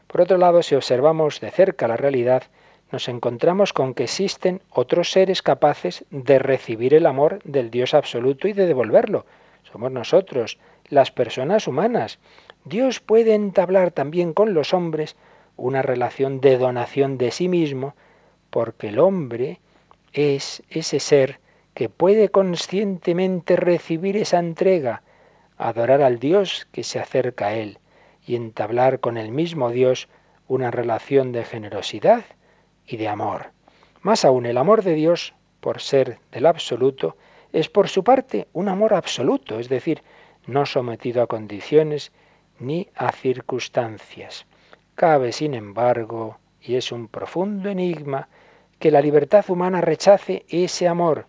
Por 0.08 0.22
otro 0.22 0.38
lado, 0.38 0.64
si 0.64 0.76
observamos 0.76 1.40
de 1.40 1.52
cerca 1.52 1.88
la 1.88 1.98
realidad, 1.98 2.44
nos 2.92 3.08
encontramos 3.10 3.74
con 3.74 3.94
que 3.94 4.06
existen 4.06 4.62
otros 4.72 5.12
seres 5.12 5.42
capaces 5.42 6.06
de 6.10 6.40
recibir 6.40 6.94
el 6.94 7.06
amor 7.06 7.40
del 7.44 7.70
Dios 7.70 7.94
absoluto 7.94 8.48
y 8.48 8.54
de 8.54 8.66
devolverlo. 8.66 9.26
Somos 9.72 9.92
nosotros, 9.92 10.58
las 10.90 11.12
personas 11.12 11.68
humanas. 11.68 12.20
Dios 12.66 13.00
puede 13.00 13.36
entablar 13.36 13.92
también 13.92 14.34
con 14.34 14.54
los 14.54 14.74
hombres 14.74 15.16
una 15.58 15.82
relación 15.82 16.40
de 16.40 16.58
donación 16.58 17.18
de 17.18 17.32
sí 17.32 17.50
mismo, 17.50 17.96
porque 18.50 18.88
el 18.88 19.00
hombre 19.00 19.60
es 20.14 20.64
ese 20.70 21.00
ser 21.00 21.40
que 21.74 21.90
puede 21.90 22.30
conscientemente 22.30 23.56
recibir 23.58 24.16
esa 24.18 24.40
entrega, 24.40 25.04
adorar 25.58 26.02
al 26.02 26.20
Dios 26.20 26.68
que 26.72 26.84
se 26.84 27.00
acerca 27.00 27.48
a 27.48 27.54
él 27.56 27.80
y 28.28 28.36
entablar 28.36 29.00
con 29.00 29.18
el 29.18 29.32
mismo 29.32 29.72
Dios 29.72 30.10
una 30.48 30.70
relación 30.70 31.32
de 31.32 31.46
generosidad 31.46 32.26
y 32.86 32.98
de 32.98 33.08
amor. 33.08 33.52
Más 34.02 34.26
aún, 34.26 34.46
el 34.46 34.58
amor 34.58 34.84
de 34.84 34.94
Dios, 34.94 35.34
por 35.62 35.82
ser 35.82 36.20
del 36.32 36.46
absoluto, 36.46 37.18
es 37.54 37.70
por 37.70 37.88
su 37.88 38.04
parte 38.04 38.48
un 38.54 38.68
amor 38.68 38.94
absoluto, 38.94 39.60
es 39.60 39.70
decir, 39.70 40.04
no 40.46 40.66
sometido 40.66 41.24
a 41.24 41.28
condiciones 41.28 42.12
ni 42.60 42.90
a 42.96 43.12
circunstancias. 43.12 44.46
Cabe, 44.96 45.32
sin 45.32 45.54
embargo, 45.54 46.38
y 46.62 46.76
es 46.76 46.92
un 46.92 47.08
profundo 47.08 47.70
enigma, 47.70 48.28
que 48.78 48.92
la 48.92 49.02
libertad 49.02 49.46
humana 49.50 49.82
rechace 49.82 50.46
ese 50.50 50.88
amor. 50.88 51.26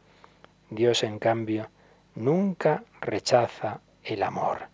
Dios, 0.69 1.05
en 1.05 1.19
cambio, 1.19 1.71
nunca 2.15 2.83
rechaza 3.01 3.81
el 4.03 4.23
amor, 4.23 4.69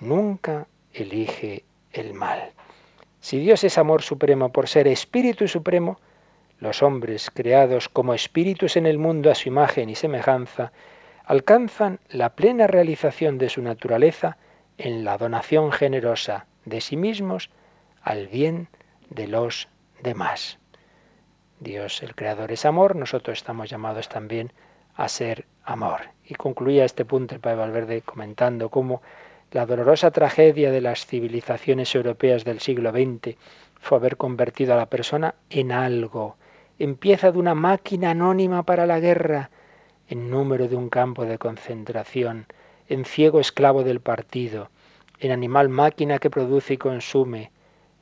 nunca 0.00 0.66
elige 1.02 1.64
el 1.92 2.14
mal. 2.14 2.52
Si 3.20 3.38
Dios 3.38 3.64
es 3.64 3.78
amor 3.78 4.02
supremo 4.02 4.50
por 4.50 4.68
ser 4.68 4.88
espíritu 4.88 5.48
supremo, 5.48 5.98
los 6.58 6.82
hombres, 6.82 7.30
creados 7.30 7.88
como 7.88 8.14
espíritus 8.14 8.76
en 8.76 8.86
el 8.86 8.98
mundo 8.98 9.30
a 9.30 9.34
su 9.34 9.48
imagen 9.48 9.90
y 9.90 9.94
semejanza, 9.94 10.72
alcanzan 11.24 12.00
la 12.08 12.30
plena 12.30 12.66
realización 12.66 13.38
de 13.38 13.48
su 13.48 13.62
naturaleza 13.62 14.36
en 14.78 15.04
la 15.04 15.18
donación 15.18 15.72
generosa 15.72 16.46
de 16.64 16.80
sí 16.80 16.96
mismos 16.96 17.50
al 18.02 18.28
bien 18.28 18.68
de 19.10 19.26
los 19.26 19.68
demás. 20.02 20.58
Dios 21.60 22.02
el 22.02 22.14
Creador 22.14 22.52
es 22.52 22.64
amor, 22.64 22.96
nosotros 22.96 23.38
estamos 23.38 23.68
llamados 23.68 24.08
también 24.08 24.52
a 24.96 25.08
ser 25.08 25.46
amor. 25.62 26.00
Y 26.24 26.34
concluía 26.34 26.84
este 26.84 27.04
punto 27.04 27.34
el 27.34 27.40
Padre 27.40 27.58
Valverde 27.58 28.02
comentando 28.02 28.70
cómo 28.70 29.02
la 29.52 29.66
dolorosa 29.66 30.10
tragedia 30.10 30.70
de 30.70 30.80
las 30.80 31.06
civilizaciones 31.06 31.94
europeas 31.94 32.44
del 32.44 32.60
siglo 32.60 32.92
XX 32.92 33.36
fue 33.80 33.98
haber 33.98 34.16
convertido 34.16 34.74
a 34.74 34.76
la 34.76 34.86
persona 34.86 35.34
en 35.48 35.72
algo, 35.72 36.36
empieza 36.78 37.32
de 37.32 37.38
una 37.38 37.54
máquina 37.54 38.10
anónima 38.10 38.62
para 38.62 38.86
la 38.86 39.00
guerra, 39.00 39.50
en 40.08 40.30
número 40.30 40.68
de 40.68 40.76
un 40.76 40.88
campo 40.88 41.24
de 41.24 41.38
concentración, 41.38 42.46
en 42.88 43.04
ciego 43.04 43.40
esclavo 43.40 43.82
del 43.82 44.00
partido, 44.00 44.70
en 45.18 45.32
animal 45.32 45.68
máquina 45.68 46.18
que 46.18 46.30
produce 46.30 46.74
y 46.74 46.78
consume, 46.78 47.50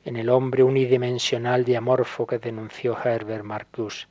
en 0.05 0.15
el 0.15 0.29
hombre 0.29 0.63
unidimensional 0.63 1.65
diamorfo 1.65 2.25
que 2.25 2.39
denunció 2.39 2.97
Herbert 3.03 3.43
Marcuse. 3.43 4.07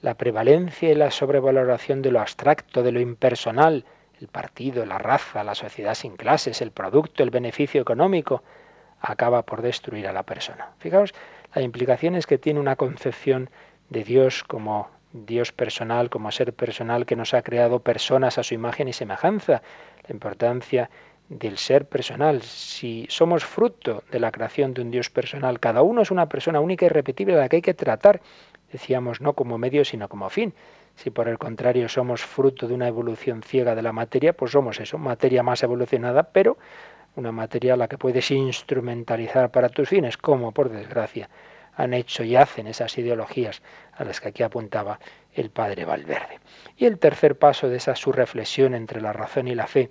La 0.00 0.14
prevalencia 0.14 0.90
y 0.90 0.94
la 0.94 1.10
sobrevaloración 1.10 2.02
de 2.02 2.10
lo 2.10 2.20
abstracto, 2.20 2.82
de 2.82 2.92
lo 2.92 3.00
impersonal, 3.00 3.84
el 4.24 4.28
partido, 4.28 4.86
la 4.86 4.96
raza, 4.96 5.44
la 5.44 5.54
sociedad 5.54 5.94
sin 5.94 6.16
clases, 6.16 6.62
el 6.62 6.70
producto, 6.70 7.22
el 7.22 7.28
beneficio 7.30 7.82
económico, 7.82 8.42
acaba 8.98 9.42
por 9.42 9.60
destruir 9.60 10.08
a 10.08 10.14
la 10.14 10.22
persona. 10.22 10.70
Fijaos 10.78 11.12
las 11.54 11.62
implicaciones 11.62 12.26
que 12.26 12.38
tiene 12.38 12.58
una 12.58 12.76
concepción 12.76 13.50
de 13.90 14.02
Dios 14.02 14.42
como 14.42 14.88
Dios 15.12 15.52
personal, 15.52 16.08
como 16.08 16.32
ser 16.32 16.54
personal 16.54 17.04
que 17.04 17.16
nos 17.16 17.34
ha 17.34 17.42
creado 17.42 17.80
personas 17.80 18.38
a 18.38 18.42
su 18.42 18.54
imagen 18.54 18.88
y 18.88 18.94
semejanza, 18.94 19.62
la 20.08 20.14
importancia 20.14 20.88
del 21.28 21.58
ser 21.58 21.86
personal. 21.86 22.40
Si 22.40 23.06
somos 23.10 23.44
fruto 23.44 24.04
de 24.10 24.20
la 24.20 24.32
creación 24.32 24.72
de 24.72 24.80
un 24.80 24.90
Dios 24.90 25.10
personal, 25.10 25.60
cada 25.60 25.82
uno 25.82 26.00
es 26.00 26.10
una 26.10 26.30
persona 26.30 26.60
única 26.60 26.86
y 26.86 26.88
repetible 26.88 27.34
a 27.34 27.40
la 27.40 27.48
que 27.50 27.56
hay 27.56 27.62
que 27.62 27.74
tratar, 27.74 28.22
decíamos, 28.72 29.20
no 29.20 29.34
como 29.34 29.58
medio, 29.58 29.84
sino 29.84 30.08
como 30.08 30.30
fin. 30.30 30.54
Si 30.96 31.10
por 31.10 31.28
el 31.28 31.38
contrario 31.38 31.88
somos 31.88 32.22
fruto 32.22 32.68
de 32.68 32.74
una 32.74 32.88
evolución 32.88 33.42
ciega 33.42 33.74
de 33.74 33.82
la 33.82 33.92
materia, 33.92 34.32
pues 34.32 34.52
somos 34.52 34.80
eso, 34.80 34.98
materia 34.98 35.42
más 35.42 35.62
evolucionada, 35.62 36.24
pero 36.24 36.56
una 37.16 37.32
materia 37.32 37.74
a 37.74 37.76
la 37.76 37.88
que 37.88 37.98
puedes 37.98 38.30
instrumentalizar 38.30 39.50
para 39.50 39.68
tus 39.68 39.88
fines, 39.88 40.16
como 40.16 40.52
por 40.52 40.70
desgracia 40.70 41.28
han 41.76 41.94
hecho 41.94 42.22
y 42.22 42.36
hacen 42.36 42.66
esas 42.66 42.96
ideologías 42.98 43.62
a 43.92 44.04
las 44.04 44.20
que 44.20 44.28
aquí 44.28 44.42
apuntaba 44.42 45.00
el 45.32 45.50
padre 45.50 45.84
Valverde. 45.84 46.38
Y 46.76 46.86
el 46.86 46.98
tercer 46.98 47.36
paso 47.36 47.68
de 47.68 47.76
esa 47.76 47.96
su 47.96 48.12
reflexión 48.12 48.74
entre 48.74 49.00
la 49.00 49.12
razón 49.12 49.48
y 49.48 49.54
la 49.54 49.66
fe, 49.66 49.90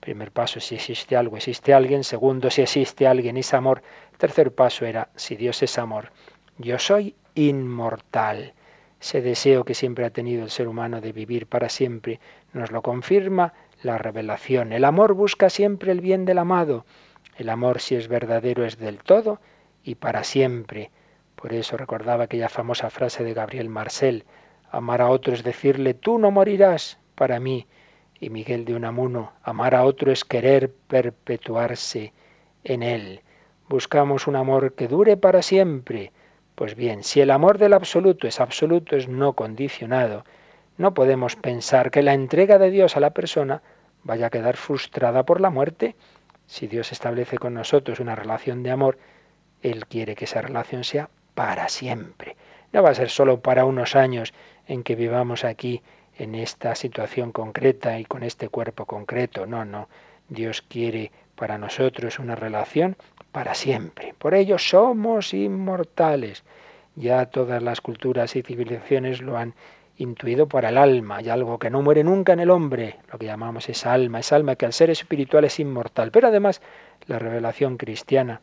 primer 0.00 0.30
paso 0.30 0.60
si 0.60 0.76
existe 0.76 1.16
algo, 1.16 1.36
existe 1.36 1.74
alguien, 1.74 2.04
segundo 2.04 2.50
si 2.50 2.62
existe 2.62 3.06
alguien 3.06 3.36
es 3.36 3.52
amor, 3.54 3.82
tercer 4.18 4.54
paso 4.54 4.86
era 4.86 5.08
si 5.16 5.36
Dios 5.36 5.62
es 5.62 5.78
amor, 5.78 6.12
yo 6.58 6.78
soy 6.78 7.16
inmortal. 7.34 8.54
Ese 9.06 9.22
deseo 9.22 9.62
que 9.62 9.74
siempre 9.74 10.04
ha 10.04 10.10
tenido 10.10 10.42
el 10.42 10.50
ser 10.50 10.66
humano 10.66 11.00
de 11.00 11.12
vivir 11.12 11.46
para 11.46 11.68
siempre 11.68 12.18
nos 12.52 12.72
lo 12.72 12.82
confirma 12.82 13.54
la 13.80 13.98
revelación. 13.98 14.72
El 14.72 14.84
amor 14.84 15.14
busca 15.14 15.48
siempre 15.48 15.92
el 15.92 16.00
bien 16.00 16.24
del 16.24 16.38
amado. 16.38 16.84
El 17.38 17.50
amor, 17.50 17.80
si 17.80 17.94
es 17.94 18.08
verdadero, 18.08 18.64
es 18.64 18.78
del 18.78 18.98
todo 18.98 19.38
y 19.84 19.94
para 19.94 20.24
siempre. 20.24 20.90
Por 21.36 21.52
eso 21.52 21.76
recordaba 21.76 22.24
aquella 22.24 22.48
famosa 22.48 22.90
frase 22.90 23.22
de 23.22 23.32
Gabriel 23.32 23.68
Marcel, 23.68 24.24
amar 24.72 25.00
a 25.00 25.08
otro 25.10 25.34
es 25.34 25.44
decirle, 25.44 25.94
tú 25.94 26.18
no 26.18 26.32
morirás 26.32 26.98
para 27.14 27.38
mí. 27.38 27.68
Y 28.18 28.30
Miguel 28.30 28.64
de 28.64 28.74
Unamuno, 28.74 29.34
amar 29.44 29.76
a 29.76 29.84
otro 29.84 30.10
es 30.10 30.24
querer 30.24 30.74
perpetuarse 30.88 32.12
en 32.64 32.82
él. 32.82 33.20
Buscamos 33.68 34.26
un 34.26 34.34
amor 34.34 34.74
que 34.74 34.88
dure 34.88 35.16
para 35.16 35.42
siempre. 35.42 36.10
Pues 36.56 36.74
bien, 36.74 37.04
si 37.04 37.20
el 37.20 37.30
amor 37.30 37.58
del 37.58 37.74
absoluto 37.74 38.26
es 38.26 38.40
absoluto, 38.40 38.96
es 38.96 39.08
no 39.08 39.34
condicionado, 39.34 40.24
no 40.78 40.94
podemos 40.94 41.36
pensar 41.36 41.90
que 41.90 42.02
la 42.02 42.14
entrega 42.14 42.58
de 42.58 42.70
Dios 42.70 42.96
a 42.96 43.00
la 43.00 43.10
persona 43.10 43.60
vaya 44.04 44.28
a 44.28 44.30
quedar 44.30 44.56
frustrada 44.56 45.24
por 45.24 45.42
la 45.42 45.50
muerte. 45.50 45.96
Si 46.46 46.66
Dios 46.66 46.92
establece 46.92 47.36
con 47.36 47.52
nosotros 47.52 48.00
una 48.00 48.14
relación 48.14 48.62
de 48.62 48.70
amor, 48.70 48.98
Él 49.62 49.84
quiere 49.84 50.14
que 50.14 50.24
esa 50.24 50.40
relación 50.40 50.82
sea 50.82 51.10
para 51.34 51.68
siempre. 51.68 52.36
No 52.72 52.82
va 52.82 52.88
a 52.88 52.94
ser 52.94 53.10
solo 53.10 53.40
para 53.40 53.66
unos 53.66 53.94
años 53.94 54.32
en 54.66 54.82
que 54.82 54.94
vivamos 54.94 55.44
aquí 55.44 55.82
en 56.16 56.34
esta 56.34 56.74
situación 56.74 57.32
concreta 57.32 57.98
y 57.98 58.06
con 58.06 58.22
este 58.22 58.48
cuerpo 58.48 58.86
concreto. 58.86 59.44
No, 59.44 59.66
no. 59.66 59.90
Dios 60.30 60.62
quiere 60.62 61.12
para 61.34 61.58
nosotros 61.58 62.18
una 62.18 62.34
relación 62.34 62.96
para 63.36 63.52
siempre. 63.52 64.14
Por 64.16 64.32
ello 64.32 64.56
somos 64.56 65.34
inmortales. 65.34 66.42
Ya 66.94 67.26
todas 67.26 67.62
las 67.62 67.82
culturas 67.82 68.34
y 68.34 68.40
civilizaciones 68.40 69.20
lo 69.20 69.36
han 69.36 69.52
intuido 69.98 70.46
por 70.46 70.64
el 70.64 70.78
alma, 70.78 71.20
y 71.20 71.28
algo 71.28 71.58
que 71.58 71.68
no 71.68 71.82
muere 71.82 72.02
nunca 72.02 72.32
en 72.32 72.40
el 72.40 72.48
hombre, 72.48 72.96
lo 73.12 73.18
que 73.18 73.26
llamamos 73.26 73.68
esa 73.68 73.92
alma, 73.92 74.20
esa 74.20 74.36
alma 74.36 74.56
que 74.56 74.64
al 74.64 74.72
ser 74.72 74.88
espiritual 74.88 75.44
es 75.44 75.60
inmortal. 75.60 76.10
Pero 76.12 76.28
además 76.28 76.62
la 77.08 77.18
revelación 77.18 77.76
cristiana 77.76 78.40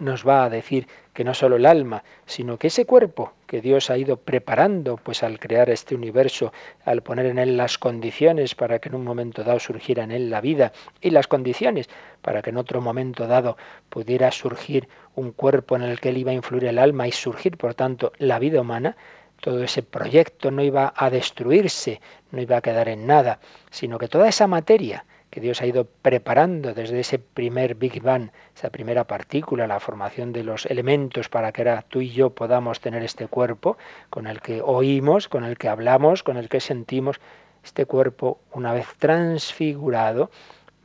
nos 0.00 0.26
va 0.26 0.44
a 0.44 0.50
decir 0.50 0.86
que 1.12 1.24
no 1.24 1.34
solo 1.34 1.56
el 1.56 1.66
alma, 1.66 2.04
sino 2.26 2.58
que 2.58 2.68
ese 2.68 2.86
cuerpo 2.86 3.32
que 3.46 3.60
Dios 3.60 3.90
ha 3.90 3.98
ido 3.98 4.18
preparando, 4.18 4.96
pues 4.96 5.22
al 5.22 5.40
crear 5.40 5.68
este 5.70 5.94
universo, 5.94 6.52
al 6.84 7.02
poner 7.02 7.26
en 7.26 7.38
él 7.38 7.56
las 7.56 7.78
condiciones 7.78 8.54
para 8.54 8.78
que 8.78 8.88
en 8.88 8.94
un 8.94 9.04
momento 9.04 9.42
dado 9.42 9.58
surgiera 9.58 10.04
en 10.04 10.12
él 10.12 10.30
la 10.30 10.40
vida 10.40 10.72
y 11.00 11.10
las 11.10 11.26
condiciones 11.26 11.88
para 12.22 12.42
que 12.42 12.50
en 12.50 12.56
otro 12.56 12.80
momento 12.80 13.26
dado 13.26 13.56
pudiera 13.88 14.30
surgir 14.30 14.88
un 15.14 15.32
cuerpo 15.32 15.76
en 15.76 15.82
el 15.82 16.00
que 16.00 16.10
él 16.10 16.18
iba 16.18 16.30
a 16.30 16.34
influir 16.34 16.66
el 16.66 16.78
alma 16.78 17.08
y 17.08 17.12
surgir, 17.12 17.56
por 17.56 17.74
tanto, 17.74 18.12
la 18.18 18.38
vida 18.38 18.60
humana, 18.60 18.96
todo 19.40 19.62
ese 19.62 19.82
proyecto 19.82 20.50
no 20.50 20.62
iba 20.62 20.92
a 20.96 21.10
destruirse, 21.10 22.00
no 22.30 22.40
iba 22.40 22.56
a 22.56 22.60
quedar 22.60 22.88
en 22.88 23.06
nada, 23.06 23.40
sino 23.70 23.98
que 23.98 24.08
toda 24.08 24.28
esa 24.28 24.46
materia 24.46 25.04
que 25.30 25.40
Dios 25.40 25.60
ha 25.60 25.66
ido 25.66 25.84
preparando 25.84 26.74
desde 26.74 27.00
ese 27.00 27.18
primer 27.18 27.74
Big 27.74 28.02
Bang, 28.02 28.30
esa 28.56 28.70
primera 28.70 29.04
partícula, 29.04 29.66
la 29.66 29.80
formación 29.80 30.32
de 30.32 30.44
los 30.44 30.66
elementos 30.66 31.28
para 31.28 31.52
que 31.52 31.62
ahora 31.62 31.82
tú 31.82 32.00
y 32.00 32.10
yo 32.10 32.30
podamos 32.30 32.80
tener 32.80 33.02
este 33.02 33.26
cuerpo 33.26 33.76
con 34.10 34.26
el 34.26 34.40
que 34.40 34.62
oímos, 34.62 35.28
con 35.28 35.44
el 35.44 35.58
que 35.58 35.68
hablamos, 35.68 36.22
con 36.22 36.36
el 36.36 36.48
que 36.48 36.60
sentimos, 36.60 37.20
este 37.64 37.86
cuerpo, 37.86 38.40
una 38.52 38.72
vez 38.72 38.86
transfigurado, 38.98 40.30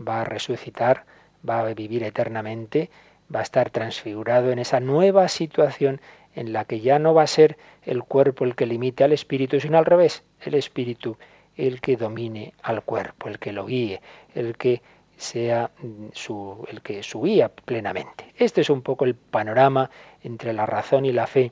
va 0.06 0.22
a 0.22 0.26
resucitar, 0.26 1.06
va 1.48 1.60
a 1.60 1.74
vivir 1.74 2.04
eternamente, 2.04 2.90
va 3.34 3.40
a 3.40 3.44
estar 3.44 3.70
transfigurado 3.70 4.52
en 4.52 4.60
esa 4.60 4.80
nueva 4.80 5.28
situación 5.28 6.02
en 6.36 6.52
la 6.52 6.66
que 6.66 6.82
ya 6.82 7.00
no 7.00 7.14
va 7.14 7.24
a 7.24 7.28
ser 7.28 7.58
el 7.84 8.04
cuerpo 8.04 8.44
el 8.44 8.56
que 8.56 8.66
limite 8.66 9.04
al 9.04 9.14
espíritu, 9.14 9.60
sino 9.60 9.78
al 9.78 9.86
revés, 9.86 10.24
el 10.42 10.56
espíritu 10.56 11.18
el 11.56 11.82
que 11.82 11.98
domine 11.98 12.54
al 12.64 12.84
cuerpo, 12.84 13.30
el 13.30 13.40
que 13.40 13.52
lo 13.52 13.66
guíe, 13.66 14.02
el 14.34 14.58
que 14.58 14.82
sea 15.18 15.72
su, 16.14 16.66
el 16.70 16.82
que 16.82 17.04
su 17.04 17.22
guía 17.22 17.50
plenamente. 17.50 18.34
Este 18.38 18.62
es 18.62 18.70
un 18.70 18.82
poco 18.82 19.06
el 19.06 19.16
panorama 19.16 19.90
entre 20.24 20.54
la 20.54 20.66
razón 20.66 21.06
y 21.06 21.12
la 21.12 21.28
fe 21.28 21.52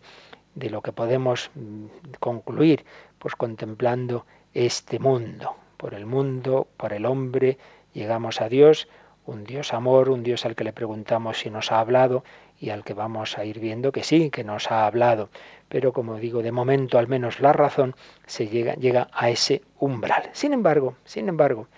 de 0.56 0.70
lo 0.70 0.82
que 0.82 0.92
podemos 0.92 1.52
mm, 1.56 1.86
concluir, 2.20 2.86
pues 3.20 3.36
contemplando 3.36 4.26
este 4.54 5.00
mundo. 5.00 5.56
Por 5.78 5.94
el 5.94 6.06
mundo, 6.06 6.68
por 6.78 6.94
el 6.94 7.06
hombre, 7.06 7.58
llegamos 7.94 8.42
a 8.42 8.50
Dios, 8.50 8.88
un 9.26 9.44
Dios 9.44 9.74
amor, 9.74 10.10
un 10.10 10.24
Dios 10.24 10.46
al 10.46 10.56
que 10.56 10.64
le 10.64 10.74
preguntamos 10.74 11.40
si 11.40 11.50
nos 11.50 11.72
ha 11.72 11.80
hablado 11.80 12.24
y 12.60 12.70
al 12.70 12.84
que 12.84 12.94
vamos 12.94 13.38
a 13.38 13.46
ir 13.46 13.60
viendo 13.60 13.92
que 13.92 14.04
sí, 14.04 14.30
que 14.30 14.44
nos 14.44 14.72
ha 14.72 14.86
hablado. 14.86 15.30
Pero 15.72 15.94
como 15.94 16.18
digo, 16.18 16.44
de 16.44 16.52
momento 16.52 17.00
al 17.00 17.08
menos 17.08 17.40
la 17.40 17.54
razón 17.54 17.96
se 18.26 18.50
llega, 18.50 18.74
llega 18.74 19.08
a 19.14 19.30
ese 19.30 19.62
umbral. 19.80 20.30
Sin 20.34 20.52
embargo, 20.52 20.98
sin 21.06 21.30
embargo, 21.30 21.70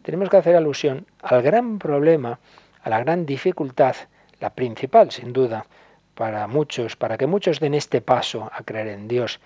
tenemos 0.00 0.30
que 0.30 0.38
hacer 0.38 0.56
alusión 0.56 1.06
al 1.20 1.42
gran 1.42 1.78
problema, 1.78 2.40
a 2.82 2.88
la 2.88 2.98
gran 3.00 3.26
dificultad, 3.26 3.94
la 4.40 4.54
principal 4.54 5.10
sin 5.10 5.34
duda, 5.34 5.66
para 6.14 6.46
muchos, 6.46 6.96
para 6.96 7.18
que 7.18 7.26
muchos 7.26 7.60
den 7.60 7.74
este 7.74 8.00
paso 8.00 8.50
a 8.50 8.62
creer 8.62 8.88
en 8.88 9.06
Dios. 9.06 9.38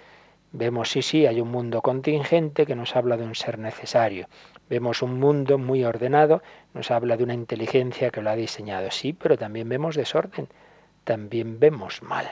Vemos, 0.53 0.88
sí, 0.88 1.03
sí, 1.03 1.27
hay 1.27 1.40
un 1.40 1.51
mundo 1.51 1.83
contingente 1.83 2.64
que 2.64 2.77
nos 2.77 2.95
habla 2.95 3.16
de 3.16 3.25
un 3.25 3.35
ser 3.35 3.59
necesario. 3.59 4.29
Vemos 4.71 5.03
un 5.03 5.19
mundo 5.19 5.59
muy 5.59 5.83
ordenado, 5.83 6.45
nos 6.75 6.92
habla 6.92 7.16
de 7.16 7.25
una 7.25 7.35
inteligencia 7.35 8.11
que 8.11 8.23
lo 8.23 8.31
ha 8.31 8.37
diseñado, 8.37 8.92
sí, 8.92 9.12
pero 9.12 9.37
también 9.37 9.69
vemos 9.69 9.97
desorden, 9.97 10.47
también 11.03 11.59
vemos 11.59 12.05
mal. 12.05 12.27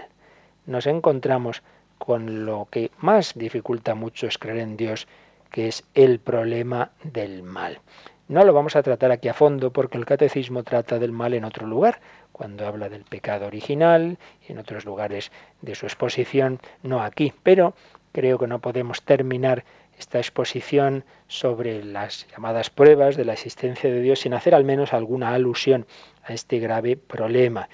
Nos 0.67 0.87
encontramos 0.87 1.63
con 1.99 2.47
lo 2.47 2.69
que 2.71 2.91
más 2.99 3.35
dificulta 3.35 3.95
mucho 3.95 4.27
es 4.27 4.39
creer 4.39 4.59
en 4.59 4.77
Dios, 4.77 5.07
que 5.51 5.69
es 5.69 5.85
el 5.95 6.19
problema 6.19 6.91
del 7.03 7.43
mal. 7.43 7.81
No 8.27 8.45
lo 8.45 8.55
vamos 8.55 8.75
a 8.75 8.83
tratar 8.83 9.13
aquí 9.13 9.29
a 9.29 9.35
fondo 9.35 9.73
porque 9.73 9.99
el 9.99 10.07
catecismo 10.07 10.63
trata 10.63 10.99
del 10.99 11.13
mal 11.13 11.35
en 11.35 11.45
otro 11.45 11.67
lugar, 11.67 12.01
cuando 12.33 12.67
habla 12.67 12.89
del 12.89 13.05
pecado 13.05 13.47
original 13.47 14.19
y 14.49 14.53
en 14.53 14.59
otros 14.59 14.87
lugares 14.87 15.31
de 15.61 15.75
su 15.75 15.87
exposición, 15.87 16.59
no 16.83 17.03
aquí. 17.03 17.35
Pero 17.43 17.75
creo 18.13 18.39
que 18.39 18.47
no 18.47 18.61
podemos 18.61 19.03
terminar 19.03 19.65
esta 19.99 20.19
exposición 20.19 21.05
sobre 21.29 21.85
las 21.85 22.27
llamadas 22.33 22.71
pruebas 22.71 23.17
de 23.17 23.27
la 23.27 23.35
existencia 23.35 23.91
de 23.91 24.01
Dios 24.01 24.21
sin 24.21 24.35
hacer 24.35 24.55
al 24.55 24.65
menos 24.65 24.93
alguna 24.93 25.35
alusión 25.35 25.87
a 26.25 26.33
este 26.33 26.59
grave 26.59 26.97
problema 26.97 27.69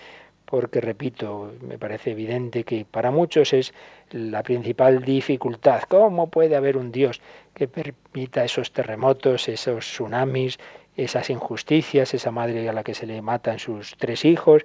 porque, 0.51 0.81
repito, 0.81 1.53
me 1.61 1.79
parece 1.79 2.11
evidente 2.11 2.65
que 2.65 2.85
para 2.85 3.11
muchos 3.11 3.53
es 3.53 3.73
la 4.11 4.43
principal 4.43 5.03
dificultad. 5.03 5.83
¿Cómo 5.89 6.29
puede 6.29 6.57
haber 6.57 6.77
un 6.77 6.91
Dios 6.91 7.21
que 7.55 7.69
permita 7.69 8.45
esos 8.45 8.73
terremotos, 8.73 9.49
esos 9.49 9.87
tsunamis, 9.87 10.59
esas 10.97 11.31
injusticias, 11.31 12.15
esa 12.15 12.33
madre 12.33 12.69
a 12.69 12.73
la 12.73 12.83
que 12.83 12.95
se 12.95 13.07
le 13.07 13.23
matan 13.23 13.59
sus 13.61 13.97
tres 13.97 14.25
hijos? 14.25 14.63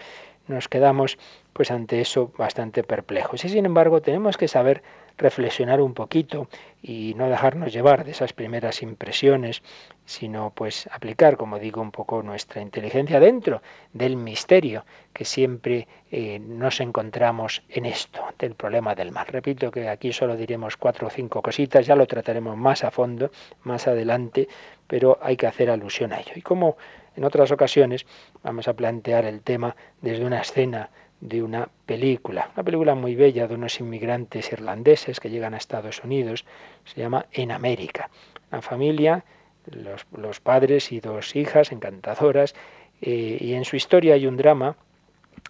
Nos 0.47 0.67
quedamos 0.67 1.17
pues 1.53 1.71
ante 1.71 2.01
eso 2.01 2.31
bastante 2.37 2.83
perplejos. 2.83 3.45
Y 3.45 3.49
sin 3.49 3.65
embargo 3.65 4.01
tenemos 4.01 4.37
que 4.37 4.47
saber 4.47 4.81
reflexionar 5.17 5.81
un 5.81 5.93
poquito 5.93 6.47
y 6.81 7.13
no 7.15 7.29
dejarnos 7.29 7.73
llevar 7.73 8.05
de 8.05 8.11
esas 8.11 8.33
primeras 8.33 8.81
impresiones, 8.81 9.63
sino 10.05 10.51
pues 10.51 10.87
aplicar, 10.91 11.37
como 11.37 11.57
digo, 11.57 11.81
un 11.81 11.91
poco 11.91 12.21
nuestra 12.21 12.61
inteligencia 12.61 13.19
dentro 13.19 13.61
del 13.93 14.17
misterio 14.17 14.85
que 15.13 15.25
siempre 15.25 15.87
eh, 16.11 16.39
nos 16.39 16.79
encontramos 16.81 17.63
en 17.69 17.85
esto, 17.85 18.21
del 18.37 18.55
problema 18.55 18.93
del 18.93 19.11
mal. 19.11 19.25
Repito 19.27 19.71
que 19.71 19.89
aquí 19.89 20.13
solo 20.13 20.35
diremos 20.35 20.77
cuatro 20.77 21.07
o 21.07 21.09
cinco 21.09 21.41
cositas, 21.41 21.85
ya 21.85 21.95
lo 21.95 22.05
trataremos 22.05 22.55
más 22.57 22.83
a 22.83 22.91
fondo 22.91 23.31
más 23.63 23.87
adelante, 23.87 24.47
pero 24.87 25.17
hay 25.21 25.37
que 25.37 25.47
hacer 25.47 25.69
alusión 25.69 26.13
a 26.13 26.19
ello. 26.19 26.33
Y 26.35 26.41
como 26.41 26.77
en 27.15 27.23
otras 27.23 27.51
ocasiones 27.51 28.05
vamos 28.43 28.67
a 28.67 28.73
plantear 28.73 29.25
el 29.25 29.41
tema 29.41 29.75
desde 30.01 30.25
una 30.25 30.41
escena 30.41 30.89
de 31.27 31.41
una 31.41 31.69
película, 31.85 32.51
una 32.53 32.63
película 32.63 32.95
muy 32.95 33.15
bella 33.15 33.47
de 33.47 33.55
unos 33.55 33.79
inmigrantes 33.79 34.51
irlandeses 34.51 35.19
que 35.19 35.29
llegan 35.29 35.53
a 35.53 35.57
Estados 35.57 36.03
Unidos, 36.03 36.45
se 36.85 37.01
llama 37.01 37.25
En 37.31 37.51
América. 37.51 38.09
La 38.51 38.61
familia, 38.61 39.25
los, 39.71 40.39
padres 40.39 40.91
y 40.91 40.99
dos 40.99 41.35
hijas 41.35 41.71
encantadoras, 41.71 42.53
eh, 43.01 43.37
y 43.39 43.53
en 43.53 43.65
su 43.65 43.75
historia 43.75 44.13
hay 44.13 44.27
un 44.27 44.37
drama, 44.37 44.75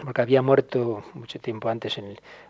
porque 0.03 0.21
había 0.21 0.41
muerto 0.41 1.03
mucho 1.13 1.39
tiempo 1.39 1.69
antes 1.69 1.99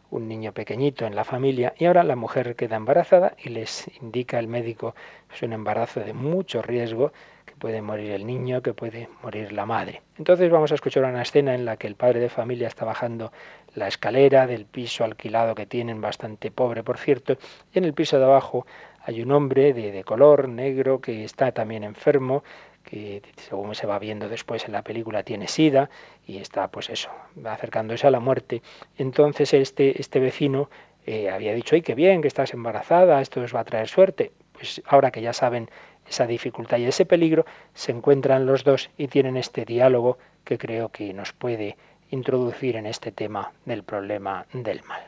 un 0.09 0.27
niño 0.27 0.51
pequeñito 0.53 1.05
en 1.05 1.15
la 1.15 1.23
familia, 1.23 1.73
y 1.77 1.85
ahora 1.85 2.03
la 2.03 2.15
mujer 2.15 2.55
queda 2.55 2.75
embarazada 2.75 3.35
y 3.43 3.49
les 3.49 3.89
indica 4.01 4.39
el 4.39 4.47
médico 4.47 4.95
es 5.33 5.41
un 5.41 5.53
embarazo 5.53 5.99
de 5.99 6.13
mucho 6.13 6.61
riesgo, 6.61 7.11
puede 7.59 7.81
morir 7.81 8.11
el 8.11 8.25
niño, 8.25 8.61
que 8.61 8.73
puede 8.73 9.09
morir 9.23 9.51
la 9.51 9.65
madre. 9.65 10.01
Entonces 10.17 10.49
vamos 10.49 10.71
a 10.71 10.75
escuchar 10.75 11.03
una 11.05 11.21
escena 11.21 11.55
en 11.55 11.65
la 11.65 11.77
que 11.77 11.87
el 11.87 11.95
padre 11.95 12.19
de 12.19 12.29
familia 12.29 12.67
está 12.67 12.85
bajando 12.85 13.31
la 13.73 13.87
escalera 13.87 14.47
del 14.47 14.65
piso 14.65 15.03
alquilado 15.03 15.55
que 15.55 15.65
tienen, 15.65 16.01
bastante 16.01 16.51
pobre 16.51 16.83
por 16.83 16.97
cierto, 16.97 17.37
y 17.73 17.77
en 17.79 17.85
el 17.85 17.93
piso 17.93 18.17
de 18.17 18.25
abajo 18.25 18.65
hay 19.03 19.21
un 19.21 19.31
hombre 19.31 19.73
de, 19.73 19.91
de 19.91 20.03
color 20.03 20.49
negro 20.49 20.99
que 20.99 21.23
está 21.23 21.51
también 21.51 21.83
enfermo, 21.83 22.43
que 22.83 23.21
según 23.37 23.75
se 23.75 23.87
va 23.87 23.99
viendo 23.99 24.29
después 24.29 24.65
en 24.65 24.71
la 24.71 24.83
película 24.83 25.23
tiene 25.23 25.47
sida 25.47 25.89
y 26.25 26.37
está 26.37 26.69
pues 26.69 26.89
eso, 26.89 27.09
va 27.43 27.53
acercándose 27.53 28.07
a 28.07 28.11
la 28.11 28.19
muerte. 28.19 28.61
Entonces 28.97 29.53
este, 29.53 29.99
este 29.99 30.19
vecino 30.19 30.69
eh, 31.05 31.29
había 31.29 31.53
dicho, 31.53 31.75
¡ay, 31.75 31.81
qué 31.81 31.93
bien, 31.93 32.21
que 32.21 32.27
estás 32.27 32.53
embarazada, 32.53 33.21
esto 33.21 33.41
os 33.41 33.55
va 33.55 33.59
a 33.59 33.65
traer 33.65 33.87
suerte! 33.87 34.31
Pues 34.53 34.81
ahora 34.85 35.11
que 35.11 35.21
ya 35.21 35.33
saben 35.33 35.69
esa 36.07 36.27
dificultad 36.27 36.77
y 36.77 36.85
ese 36.85 37.05
peligro, 37.05 37.45
se 37.73 37.91
encuentran 37.91 38.45
los 38.45 38.63
dos 38.63 38.89
y 38.97 39.07
tienen 39.07 39.37
este 39.37 39.65
diálogo 39.65 40.17
que 40.43 40.57
creo 40.57 40.89
que 40.89 41.13
nos 41.13 41.33
puede 41.33 41.77
introducir 42.11 42.75
en 42.75 42.85
este 42.85 43.11
tema 43.11 43.51
del 43.65 43.83
problema 43.83 44.45
del 44.53 44.83
mal. 44.83 45.01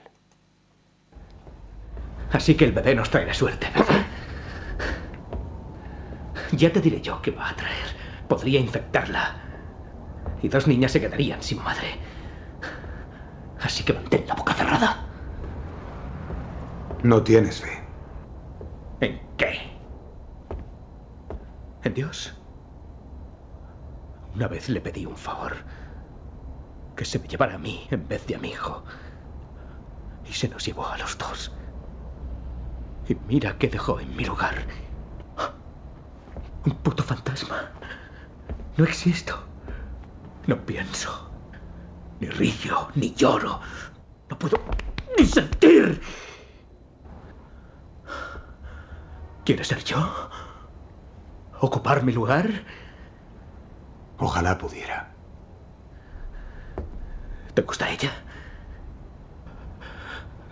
Así 2.32 2.56
que 2.56 2.66
el 2.66 2.72
bebé 2.72 2.96
nos 2.96 3.10
traerá 3.10 3.34
suerte, 3.34 3.68
¿verdad? 3.74 4.06
Ya 6.52 6.72
te 6.72 6.82
diré 6.82 7.02
yo 7.02 7.22
qué 7.22 7.32
va 7.32 7.50
a 7.50 7.56
traer. 7.56 7.88
Podría 8.28 8.60
infectarla. 8.60 9.36
Y 10.42 10.48
dos 10.50 10.68
niñas 10.68 10.92
se 10.92 11.02
quedarían 11.02 11.42
sin 11.42 11.62
madre. 11.64 11.96
Así 13.62 13.84
que 13.84 13.94
mantén 13.94 14.26
la 14.28 14.36
boca 14.36 14.54
cerrada. 14.54 15.06
No 17.04 17.24
tienes 17.24 17.62
fe. 17.62 17.84
¿En 19.02 19.20
qué? 19.38 19.77
¿En 21.84 21.94
Dios? 21.94 22.34
Una 24.36 24.48
vez 24.48 24.70
le 24.70 24.82
pedí 24.82 25.06
un 25.06 25.18
favor. 25.18 25.56
que 26.96 27.06
se 27.06 27.20
me 27.20 27.28
llevara 27.28 27.56
a 27.56 27.58
mí 27.60 27.88
en 27.92 28.08
vez 28.08 28.26
de 28.26 28.36
a 28.36 28.40
mi 28.40 28.50
hijo. 28.50 28.84
Y 30.28 30.34
se 30.34 30.50
nos 30.50 30.66
llevó 30.66 30.88
a 30.88 30.98
los 30.98 31.18
dos. 31.18 31.52
Y 33.08 33.16
mira 33.28 33.58
qué 33.58 33.68
dejó 33.70 34.00
en 34.00 34.16
mi 34.16 34.26
lugar. 34.26 34.66
Un 36.66 36.76
puto 36.78 37.04
fantasma. 37.04 37.72
No 38.78 38.84
existo. 38.84 39.38
No 40.48 40.58
pienso. 40.66 41.32
Ni 42.20 42.28
río, 42.30 42.90
ni 42.96 43.14
lloro. 43.14 43.60
No 44.30 44.40
puedo 44.40 44.58
ni 45.18 45.26
sentir. 45.26 46.02
¿Quieres 49.46 49.68
ser 49.68 49.84
yo? 49.84 50.30
¿Ocupar 51.60 52.04
mi 52.04 52.12
lugar? 52.14 52.50
Ojalá 54.20 54.58
pudiera. 54.58 55.12
¿Te 57.54 57.62
gusta 57.62 57.90
ella? 57.90 58.12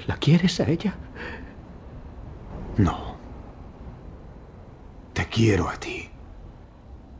¿La 0.07 0.17
quieres 0.17 0.59
a 0.59 0.67
ella? 0.67 0.95
No. 2.77 3.15
Te 5.13 5.27
quiero 5.27 5.69
a 5.69 5.75
ti. 5.75 6.09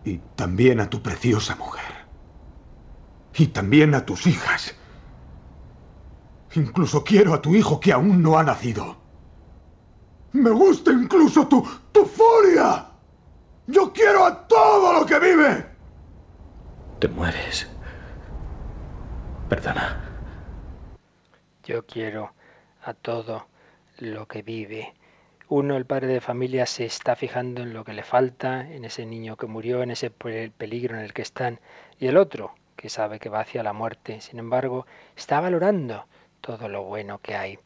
Y 0.03 0.17
también 0.35 0.79
a 0.79 0.89
tu 0.89 1.01
preciosa 1.01 1.55
mujer. 1.55 2.05
Y 3.37 3.47
también 3.47 3.95
a 3.95 4.05
tus 4.05 4.27
hijas. 4.27 4.75
Incluso 6.55 7.03
quiero 7.03 7.33
a 7.33 7.41
tu 7.41 7.55
hijo 7.55 7.79
que 7.79 7.91
aún 7.91 8.21
no 8.21 8.37
ha 8.37 8.43
nacido. 8.43 8.97
Me 10.31 10.49
gusta 10.49 10.91
incluso 10.91 11.47
tu, 11.47 11.67
tu 11.91 12.05
furia. 12.05 12.94
Yo 13.67 13.91
quiero 13.91 14.25
a 14.25 14.47
todo 14.47 14.93
lo 14.93 15.05
que 15.05 15.19
vive. 15.19 15.65
Te 16.99 17.07
mueres. 17.07 17.67
Perdona. 19.49 20.01
Yo 21.63 21.85
quiero 21.85 22.31
a 22.83 22.93
todo 22.93 23.47
lo 23.97 24.27
que 24.27 24.43
vive. 24.43 24.93
Uno, 25.47 25.77
el 25.77 25.85
padre 25.85 26.07
de 26.07 26.21
familia, 26.21 26.65
se 26.65 26.85
está 26.85 27.15
fijando 27.15 27.63
en 27.63 27.73
lo 27.73 27.83
que 27.83 27.93
le 27.93 28.03
falta, 28.03 28.61
en 28.69 28.85
ese 28.85 29.05
niño 29.05 29.35
que 29.35 29.47
murió, 29.47 29.81
en 29.81 29.91
ese 29.91 30.09
peligro 30.09 30.95
en 30.95 31.03
el 31.03 31.13
que 31.13 31.21
están. 31.21 31.59
Y 31.99 32.07
el 32.07 32.17
otro, 32.17 32.53
que 32.75 32.89
sabe 32.89 33.19
que 33.19 33.29
va 33.29 33.41
hacia 33.41 33.63
la 33.63 33.73
muerte, 33.73 34.21
sin 34.21 34.39
embargo, 34.39 34.85
está 35.15 35.39
valorando 35.39 36.05
todo 36.41 36.67
lo 36.67 36.83
bueno 36.83 37.19
que 37.19 37.35
hay. 37.35 37.59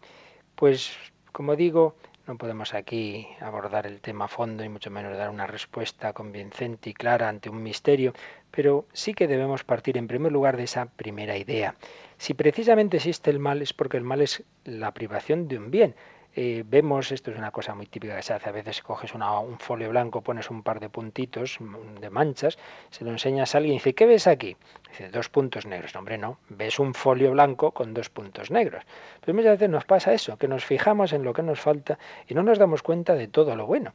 Pues, 0.55 0.93
como 1.31 1.55
digo, 1.55 1.95
no 2.29 2.37
podemos 2.37 2.75
aquí 2.75 3.27
abordar 3.41 3.87
el 3.87 4.01
tema 4.01 4.25
a 4.25 4.27
fondo 4.27 4.63
y 4.63 4.69
mucho 4.69 4.91
menos 4.91 5.17
dar 5.17 5.31
una 5.31 5.47
respuesta 5.47 6.13
convincente 6.13 6.91
y 6.91 6.93
clara 6.93 7.27
ante 7.27 7.49
un 7.49 7.63
misterio, 7.63 8.13
pero 8.51 8.85
sí 8.93 9.15
que 9.15 9.27
debemos 9.27 9.63
partir 9.63 9.97
en 9.97 10.07
primer 10.07 10.31
lugar 10.31 10.55
de 10.55 10.65
esa 10.65 10.85
primera 10.85 11.37
idea. 11.37 11.73
Si 12.19 12.35
precisamente 12.35 12.97
existe 12.97 13.31
el 13.31 13.39
mal 13.39 13.63
es 13.63 13.73
porque 13.73 13.97
el 13.97 14.03
mal 14.03 14.21
es 14.21 14.43
la 14.63 14.93
privación 14.93 15.47
de 15.47 15.57
un 15.57 15.71
bien, 15.71 15.95
eh, 16.35 16.63
vemos, 16.65 17.11
esto 17.11 17.31
es 17.31 17.37
una 17.37 17.51
cosa 17.51 17.73
muy 17.73 17.87
típica 17.87 18.15
que 18.15 18.21
se 18.21 18.33
hace, 18.33 18.49
a 18.49 18.51
veces 18.51 18.81
coges 18.81 19.13
un 19.13 19.59
folio 19.59 19.89
blanco, 19.89 20.21
pones 20.21 20.49
un 20.49 20.61
par 20.61 20.79
de 20.79 20.89
puntitos, 20.89 21.59
mm, 21.59 21.99
de 21.99 22.09
manchas, 22.09 22.57
se 22.91 23.03
lo 23.03 23.11
enseñas 23.11 23.55
a 23.55 23.57
alguien 23.57 23.75
y 23.75 23.77
dice, 23.77 23.95
¿qué 23.95 24.05
ves 24.05 24.27
aquí? 24.27 24.55
Dice, 24.89 25.09
dos 25.09 25.29
puntos 25.29 25.65
negros. 25.65 25.95
hombre, 25.95 26.17
no, 26.17 26.37
ves 26.49 26.79
un 26.79 26.93
folio 26.93 27.31
blanco 27.31 27.71
con 27.71 27.93
dos 27.93 28.09
puntos 28.09 28.51
negros. 28.51 28.83
Pues 29.21 29.35
muchas 29.35 29.53
veces 29.53 29.69
nos 29.69 29.85
pasa 29.85 30.13
eso, 30.13 30.37
que 30.37 30.47
nos 30.47 30.63
fijamos 30.63 31.13
en 31.13 31.23
lo 31.23 31.33
que 31.33 31.43
nos 31.43 31.59
falta 31.59 31.97
y 32.27 32.33
no 32.33 32.43
nos 32.43 32.59
damos 32.59 32.83
cuenta 32.83 33.15
de 33.15 33.27
todo 33.27 33.55
lo 33.55 33.65
bueno. 33.65 33.93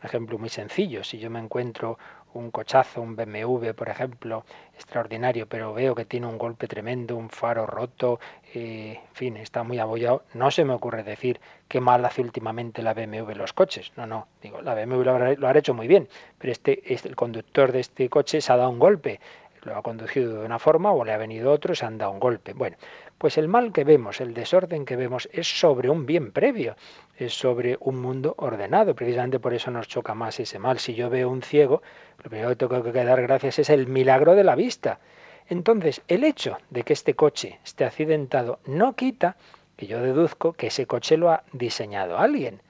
Un 0.00 0.06
ejemplo 0.06 0.38
muy 0.38 0.48
sencillo, 0.48 1.04
si 1.04 1.18
yo 1.18 1.30
me 1.30 1.38
encuentro 1.38 1.98
un 2.34 2.50
cochazo, 2.50 3.00
un 3.00 3.16
BMW, 3.16 3.72
por 3.74 3.88
ejemplo, 3.88 4.44
extraordinario, 4.74 5.46
pero 5.48 5.72
veo 5.72 5.94
que 5.94 6.04
tiene 6.04 6.26
un 6.26 6.38
golpe 6.38 6.68
tremendo, 6.68 7.16
un 7.16 7.30
faro 7.30 7.66
roto, 7.66 8.20
eh, 8.54 9.00
en 9.08 9.14
fin, 9.14 9.36
está 9.36 9.62
muy 9.62 9.78
abollado, 9.78 10.24
no 10.34 10.50
se 10.50 10.64
me 10.64 10.74
ocurre 10.74 11.02
decir 11.02 11.40
qué 11.68 11.80
mal 11.80 12.04
hace 12.04 12.20
últimamente 12.20 12.82
la 12.82 12.94
BMW 12.94 13.32
los 13.34 13.52
coches. 13.52 13.92
No, 13.96 14.06
no, 14.06 14.28
digo, 14.42 14.60
la 14.60 14.74
BMW 14.74 15.02
lo 15.02 15.10
habrá, 15.12 15.32
lo 15.34 15.50
hecho 15.54 15.74
muy 15.74 15.86
bien, 15.86 16.08
pero 16.38 16.52
este, 16.52 16.92
este, 16.92 17.08
el 17.08 17.16
conductor 17.16 17.72
de 17.72 17.80
este 17.80 18.08
coche 18.08 18.40
se 18.40 18.52
ha 18.52 18.56
dado 18.56 18.70
un 18.70 18.78
golpe, 18.78 19.20
lo 19.62 19.76
ha 19.76 19.82
conducido 19.82 20.40
de 20.40 20.46
una 20.46 20.58
forma 20.58 20.92
o 20.92 21.04
le 21.04 21.12
ha 21.12 21.16
venido 21.16 21.50
otro, 21.50 21.74
se 21.74 21.86
han 21.86 21.98
dado 21.98 22.12
un 22.12 22.20
golpe. 22.20 22.52
Bueno, 22.52 22.76
pues 23.24 23.38
el 23.38 23.48
mal 23.48 23.72
que 23.72 23.84
vemos, 23.84 24.20
el 24.20 24.34
desorden 24.34 24.84
que 24.84 24.96
vemos, 24.96 25.30
es 25.32 25.58
sobre 25.58 25.88
un 25.88 26.04
bien 26.04 26.30
previo, 26.30 26.76
es 27.16 27.32
sobre 27.32 27.78
un 27.80 27.98
mundo 27.98 28.34
ordenado. 28.36 28.94
Precisamente 28.94 29.40
por 29.40 29.54
eso 29.54 29.70
nos 29.70 29.88
choca 29.88 30.12
más 30.12 30.38
ese 30.40 30.58
mal. 30.58 30.78
Si 30.78 30.94
yo 30.94 31.08
veo 31.08 31.30
un 31.30 31.40
ciego, 31.40 31.80
lo 32.22 32.28
primero 32.28 32.50
que 32.50 32.56
tengo 32.56 32.82
que 32.82 32.92
dar 33.02 33.22
gracias 33.22 33.60
es 33.60 33.70
el 33.70 33.86
milagro 33.86 34.34
de 34.34 34.44
la 34.44 34.54
vista. 34.54 35.00
Entonces, 35.48 36.02
el 36.06 36.22
hecho 36.22 36.58
de 36.68 36.82
que 36.82 36.92
este 36.92 37.14
coche 37.14 37.60
esté 37.64 37.86
accidentado 37.86 38.58
no 38.66 38.94
quita 38.94 39.36
que 39.78 39.86
yo 39.86 40.02
deduzco 40.02 40.52
que 40.52 40.66
ese 40.66 40.84
coche 40.84 41.16
lo 41.16 41.30
ha 41.30 41.44
diseñado 41.50 42.18
alguien 42.18 42.60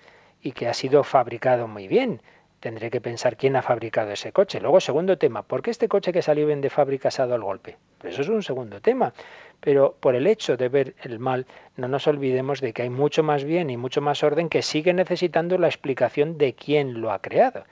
y 0.40 0.53
que 0.53 0.69
ha 0.69 0.75
sido 0.75 1.03
fabricado 1.03 1.67
muy 1.67 1.88
bien. 1.88 2.23
Tendré 2.64 2.90
que 2.90 3.03
pensar 3.03 3.37
quién 3.37 3.57
ha 3.57 3.61
fabricado 3.61 4.11
ese 4.11 4.33
coche. 4.33 4.59
Luego, 4.59 4.81
segundo 4.81 5.18
tema, 5.18 5.42
¿por 5.42 5.61
qué 5.61 5.70
este 5.70 5.87
coche 5.87 6.14
que 6.14 6.22
salió 6.22 6.46
bien 6.46 6.62
de 6.62 6.70
fábrica 6.70 7.11
ha 7.11 7.18
dado 7.18 7.35
el 7.35 7.42
golpe? 7.42 7.77
Pues 7.98 8.14
eso 8.14 8.22
es 8.22 8.29
un 8.31 8.42
segundo 8.42 8.81
tema. 8.81 9.12
Pero 9.61 9.94
por 10.00 10.14
el 10.14 10.27
hecho 10.27 10.57
de 10.57 10.70
ver 10.70 10.94
el 11.03 11.18
mal, 11.18 11.44
no 11.77 11.88
nos 11.88 12.07
olvidemos 12.07 12.62
de 12.62 12.72
que 12.72 12.81
hay 12.81 12.88
mucho 12.88 13.22
más 13.22 13.44
bien 13.44 13.68
y 13.68 13.77
mucho 13.77 14.00
más 14.00 14.22
orden 14.22 14.48
que 14.48 14.62
sigue 14.62 14.94
necesitando 14.94 15.59
la 15.59 15.66
explicación 15.66 16.38
de 16.38 16.55
quién 16.55 17.03
lo 17.03 17.12
ha 17.12 17.18
creado. 17.18 17.64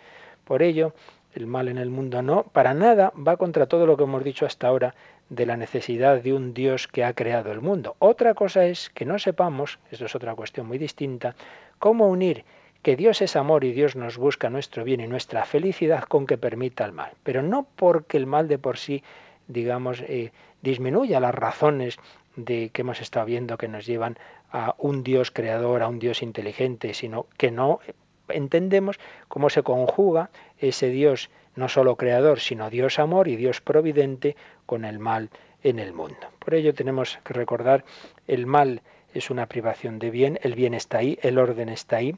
Por 0.45 0.63
ello, 0.63 0.93
el 1.35 1.47
mal 1.47 1.69
en 1.69 1.79
el 1.79 1.89
mundo 1.89 2.21
no, 2.21 2.43
para 2.43 2.75
nada 2.75 3.15
va 3.17 3.39
contra 3.39 3.65
todo 3.65 3.87
lo 3.87 3.97
que 3.97 4.05
hemos 4.05 4.23
dicho 4.23 4.45
hasta 4.45 4.69
ahora 4.69 4.95
de 5.31 5.47
la 5.47 5.57
necesidad 5.57 6.21
de 6.21 6.35
un 6.35 6.53
Dios 6.53 6.87
que 6.87 7.03
ha 7.03 7.15
creado 7.15 7.51
el 7.51 7.63
mundo. 7.63 7.97
Otra 7.99 8.35
cosa 8.35 8.67
es 8.67 8.91
que 8.91 9.07
no 9.07 9.19
sepamos, 9.19 9.79
esto 9.91 10.05
es 10.05 10.15
otra 10.15 10.35
cuestión 10.35 10.67
muy 10.67 10.77
distinta, 10.77 11.35
cómo 11.79 12.09
unir 12.09 12.45
que 12.83 12.97
Dios 12.97 13.23
es 13.23 13.37
amor 13.37 13.65
y 13.65 13.73
Dios 13.73 13.97
nos 13.97 14.19
busca 14.19 14.51
nuestro 14.51 14.85
bien 14.85 15.01
y 15.01 15.07
nuestra 15.07 15.45
felicidad 15.45 16.03
con 16.05 16.27
que 16.27 16.39
permita 16.39 16.85
el 16.85 16.93
mal. 16.93 17.13
Pero 17.23 17.43
no 17.43 17.67
porque 17.77 18.17
el 18.17 18.27
mal 18.27 18.49
de 18.49 18.59
por 18.59 18.77
sí, 18.77 19.03
digamos, 19.47 20.01
eh, 20.03 20.33
disminuya 20.63 21.21
las 21.21 21.35
razones 21.35 21.99
de 22.37 22.71
que 22.71 22.83
hemos 22.83 23.01
estado 23.01 23.27
viendo 23.27 23.57
que 23.57 23.69
nos 23.69 23.87
llevan 23.87 24.19
a 24.51 24.75
un 24.79 25.03
Dios 25.03 25.31
creador, 25.31 25.83
a 25.83 25.89
un 25.89 25.99
Dios 25.99 26.23
inteligente, 26.23 26.95
sino 26.95 27.27
que 27.37 27.51
no 27.51 27.81
entendemos 28.29 28.99
cómo 29.29 29.51
se 29.51 29.63
conjuga 29.63 30.31
ese 30.59 30.89
Dios 30.89 31.31
no 31.55 31.69
solo 31.69 31.97
creador, 31.97 32.41
sino 32.41 32.71
Dios 32.71 32.99
amor 32.99 33.29
y 33.29 33.37
Dios 33.37 33.61
providente 33.61 34.37
con 34.67 34.85
el 34.85 34.99
mal 34.99 35.31
en 35.63 35.79
el 35.79 35.93
mundo. 35.93 36.29
Por 36.39 36.55
ello 36.55 36.75
tenemos 36.75 37.19
que 37.25 37.35
recordar 37.35 37.85
el 38.27 38.47
mal 38.47 38.83
es 39.15 39.31
una 39.31 39.47
privación 39.47 39.99
de 39.99 40.11
bien, 40.11 40.39
el 40.43 40.55
bien 40.55 40.75
está 40.75 40.99
ahí, 40.99 41.19
el 41.23 41.39
orden 41.39 41.69
está 41.69 41.97
ahí. 41.97 42.17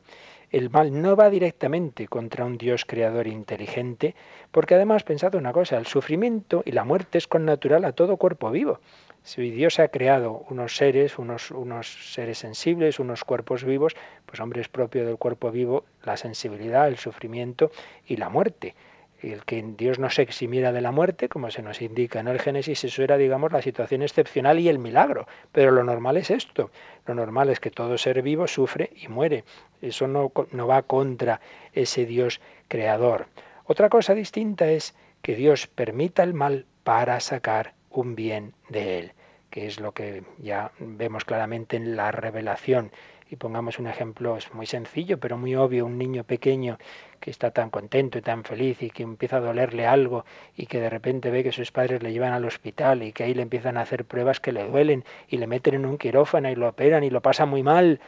El 0.54 0.70
mal 0.70 1.02
no 1.02 1.16
va 1.16 1.30
directamente 1.30 2.06
contra 2.06 2.44
un 2.44 2.56
Dios 2.58 2.84
creador 2.84 3.26
inteligente, 3.26 4.14
porque 4.52 4.76
además 4.76 5.02
pensad 5.02 5.34
una 5.34 5.52
cosa, 5.52 5.76
el 5.76 5.86
sufrimiento 5.86 6.62
y 6.64 6.70
la 6.70 6.84
muerte 6.84 7.18
es 7.18 7.26
con 7.26 7.44
natural 7.44 7.84
a 7.84 7.90
todo 7.90 8.18
cuerpo 8.18 8.52
vivo. 8.52 8.78
Si 9.24 9.50
Dios 9.50 9.80
ha 9.80 9.88
creado 9.88 10.44
unos 10.50 10.76
seres, 10.76 11.18
unos, 11.18 11.50
unos 11.50 12.12
seres 12.12 12.38
sensibles, 12.38 13.00
unos 13.00 13.24
cuerpos 13.24 13.64
vivos, 13.64 13.96
pues 14.26 14.38
hombre 14.38 14.60
es 14.60 14.68
propio 14.68 15.04
del 15.04 15.18
cuerpo 15.18 15.50
vivo 15.50 15.86
la 16.04 16.16
sensibilidad, 16.16 16.86
el 16.86 16.98
sufrimiento 16.98 17.72
y 18.06 18.14
la 18.14 18.28
muerte 18.28 18.76
el 19.22 19.44
que 19.44 19.62
Dios 19.62 19.98
no 19.98 20.10
se 20.10 20.22
eximiera 20.22 20.72
de 20.72 20.80
la 20.80 20.92
muerte, 20.92 21.28
como 21.28 21.50
se 21.50 21.62
nos 21.62 21.80
indica 21.80 22.20
en 22.20 22.28
el 22.28 22.40
Génesis, 22.40 22.84
eso 22.84 23.02
era, 23.02 23.16
digamos, 23.16 23.52
la 23.52 23.62
situación 23.62 24.02
excepcional 24.02 24.58
y 24.58 24.68
el 24.68 24.78
milagro. 24.78 25.26
Pero 25.52 25.70
lo 25.70 25.84
normal 25.84 26.16
es 26.16 26.30
esto. 26.30 26.70
Lo 27.06 27.14
normal 27.14 27.48
es 27.48 27.60
que 27.60 27.70
todo 27.70 27.96
ser 27.96 28.22
vivo 28.22 28.46
sufre 28.46 28.90
y 28.96 29.08
muere. 29.08 29.44
Eso 29.80 30.06
no, 30.06 30.32
no 30.52 30.66
va 30.66 30.82
contra 30.82 31.40
ese 31.72 32.06
Dios 32.06 32.40
creador. 32.68 33.26
Otra 33.66 33.88
cosa 33.88 34.14
distinta 34.14 34.70
es 34.70 34.94
que 35.22 35.34
Dios 35.34 35.66
permita 35.66 36.22
el 36.22 36.34
mal 36.34 36.66
para 36.82 37.18
sacar 37.20 37.72
un 37.90 38.14
bien 38.14 38.52
de 38.68 38.98
él, 38.98 39.12
que 39.50 39.66
es 39.66 39.80
lo 39.80 39.92
que 39.92 40.22
ya 40.38 40.70
vemos 40.78 41.24
claramente 41.24 41.76
en 41.76 41.96
la 41.96 42.10
revelación 42.10 42.90
y 43.30 43.36
pongamos 43.36 43.78
un 43.78 43.86
ejemplo 43.86 44.38
muy 44.52 44.66
sencillo, 44.66 45.18
pero 45.18 45.36
muy 45.38 45.54
obvio, 45.56 45.86
un 45.86 45.98
niño 45.98 46.24
pequeño 46.24 46.78
que 47.20 47.30
está 47.30 47.50
tan 47.50 47.70
contento 47.70 48.18
y 48.18 48.22
tan 48.22 48.44
feliz 48.44 48.82
y 48.82 48.90
que 48.90 49.02
empieza 49.02 49.36
a 49.38 49.40
dolerle 49.40 49.86
algo 49.86 50.24
y 50.56 50.66
que 50.66 50.80
de 50.80 50.90
repente 50.90 51.30
ve 51.30 51.42
que 51.42 51.52
sus 51.52 51.72
padres 51.72 52.02
le 52.02 52.12
llevan 52.12 52.32
al 52.32 52.44
hospital 52.44 53.02
y 53.02 53.12
que 53.12 53.24
ahí 53.24 53.34
le 53.34 53.42
empiezan 53.42 53.76
a 53.76 53.82
hacer 53.82 54.04
pruebas 54.04 54.40
que 54.40 54.52
le 54.52 54.68
duelen 54.68 55.04
y 55.28 55.38
le 55.38 55.46
meten 55.46 55.74
en 55.74 55.86
un 55.86 55.98
quirófano 55.98 56.50
y 56.50 56.54
lo 56.54 56.68
operan 56.68 57.02
y 57.04 57.10
lo 57.10 57.22
pasa 57.22 57.46
muy 57.46 57.62
mal. 57.62 58.00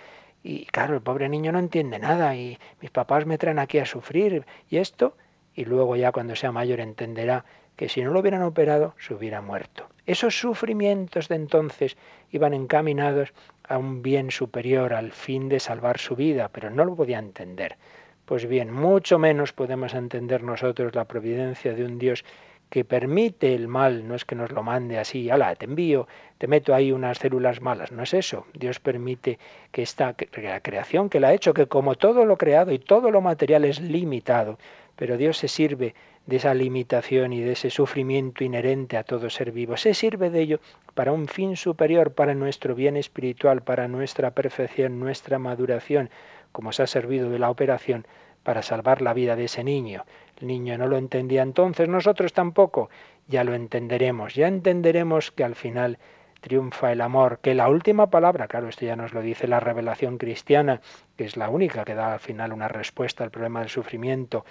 Y 0.42 0.66
claro, 0.66 0.94
el 0.94 1.00
pobre 1.00 1.28
niño 1.28 1.50
no 1.50 1.58
entiende 1.58 1.98
nada 1.98 2.36
y 2.36 2.58
mis 2.80 2.90
papás 2.90 3.26
me 3.26 3.38
traen 3.38 3.58
aquí 3.58 3.78
a 3.78 3.86
sufrir 3.86 4.44
y 4.68 4.76
esto, 4.76 5.16
y 5.54 5.64
luego 5.64 5.96
ya 5.96 6.12
cuando 6.12 6.36
sea 6.36 6.52
mayor 6.52 6.80
entenderá 6.80 7.44
que 7.76 7.88
si 7.88 8.02
no 8.02 8.12
lo 8.12 8.20
hubieran 8.20 8.42
operado 8.42 8.94
se 8.98 9.14
hubiera 9.14 9.40
muerto. 9.40 9.86
Esos 10.06 10.38
sufrimientos 10.38 11.28
de 11.28 11.36
entonces 11.36 11.96
iban 12.30 12.54
encaminados 12.54 13.32
a 13.68 13.78
un 13.78 14.02
bien 14.02 14.30
superior, 14.30 14.94
al 14.94 15.12
fin 15.12 15.48
de 15.48 15.60
salvar 15.60 15.98
su 15.98 16.16
vida, 16.16 16.48
pero 16.52 16.70
no 16.70 16.84
lo 16.84 16.96
podía 16.96 17.18
entender. 17.18 17.76
Pues 18.24 18.46
bien, 18.46 18.72
mucho 18.72 19.18
menos 19.18 19.52
podemos 19.52 19.94
entender 19.94 20.42
nosotros 20.42 20.94
la 20.94 21.04
providencia 21.04 21.74
de 21.74 21.84
un 21.84 21.98
Dios 21.98 22.24
que 22.68 22.84
permite 22.84 23.54
el 23.54 23.68
mal, 23.68 24.08
no 24.08 24.14
es 24.16 24.24
que 24.24 24.34
nos 24.34 24.50
lo 24.50 24.62
mande 24.62 24.98
así, 24.98 25.30
ala, 25.30 25.54
te 25.54 25.66
envío, 25.66 26.08
te 26.38 26.48
meto 26.48 26.74
ahí 26.74 26.90
unas 26.90 27.18
células 27.18 27.60
malas, 27.60 27.92
no 27.92 28.02
es 28.02 28.12
eso. 28.14 28.46
Dios 28.54 28.80
permite 28.80 29.38
que 29.70 29.82
esta 29.82 30.16
la 30.36 30.60
creación 30.60 31.08
que 31.08 31.20
la 31.20 31.28
ha 31.28 31.34
hecho, 31.34 31.54
que 31.54 31.66
como 31.66 31.94
todo 31.94 32.24
lo 32.24 32.36
creado 32.36 32.72
y 32.72 32.78
todo 32.78 33.10
lo 33.10 33.20
material 33.20 33.64
es 33.64 33.80
limitado, 33.80 34.58
pero 34.96 35.16
Dios 35.16 35.38
se 35.38 35.48
sirve 35.48 35.94
de 36.26 36.36
esa 36.36 36.54
limitación 36.54 37.32
y 37.32 37.40
de 37.40 37.52
ese 37.52 37.70
sufrimiento 37.70 38.44
inherente 38.44 38.96
a 38.96 39.04
todo 39.04 39.30
ser 39.30 39.52
vivo. 39.52 39.76
Se 39.76 39.94
sirve 39.94 40.30
de 40.30 40.40
ello 40.40 40.60
para 40.94 41.12
un 41.12 41.28
fin 41.28 41.56
superior, 41.56 42.12
para 42.12 42.34
nuestro 42.34 42.74
bien 42.74 42.96
espiritual, 42.96 43.62
para 43.62 43.88
nuestra 43.88 44.32
perfección, 44.32 44.98
nuestra 44.98 45.38
maduración, 45.38 46.10
como 46.52 46.72
se 46.72 46.82
ha 46.82 46.86
servido 46.86 47.30
de 47.30 47.38
la 47.38 47.50
operación 47.50 48.06
para 48.42 48.62
salvar 48.62 49.02
la 49.02 49.12
vida 49.12 49.34
de 49.34 49.44
ese 49.44 49.64
niño. 49.64 50.04
El 50.40 50.46
niño 50.46 50.78
no 50.78 50.86
lo 50.86 50.96
entendía 50.98 51.42
entonces, 51.42 51.88
nosotros 51.88 52.32
tampoco. 52.32 52.90
Ya 53.26 53.42
lo 53.42 53.54
entenderemos, 53.54 54.34
ya 54.34 54.46
entenderemos 54.46 55.32
que 55.32 55.42
al 55.42 55.56
final 55.56 55.98
triunfa 56.40 56.92
el 56.92 57.00
amor, 57.00 57.40
que 57.40 57.54
la 57.54 57.68
última 57.68 58.08
palabra, 58.08 58.46
claro, 58.46 58.68
esto 58.68 58.84
ya 58.84 58.94
nos 58.94 59.12
lo 59.12 59.20
dice 59.20 59.48
la 59.48 59.58
revelación 59.58 60.16
cristiana, 60.16 60.80
que 61.16 61.24
es 61.24 61.36
la 61.36 61.48
única 61.48 61.84
que 61.84 61.96
da 61.96 62.12
al 62.12 62.20
final 62.20 62.52
una 62.52 62.68
respuesta 62.68 63.24
al 63.24 63.32
problema 63.32 63.60
del 63.60 63.68
sufrimiento, 63.68 64.44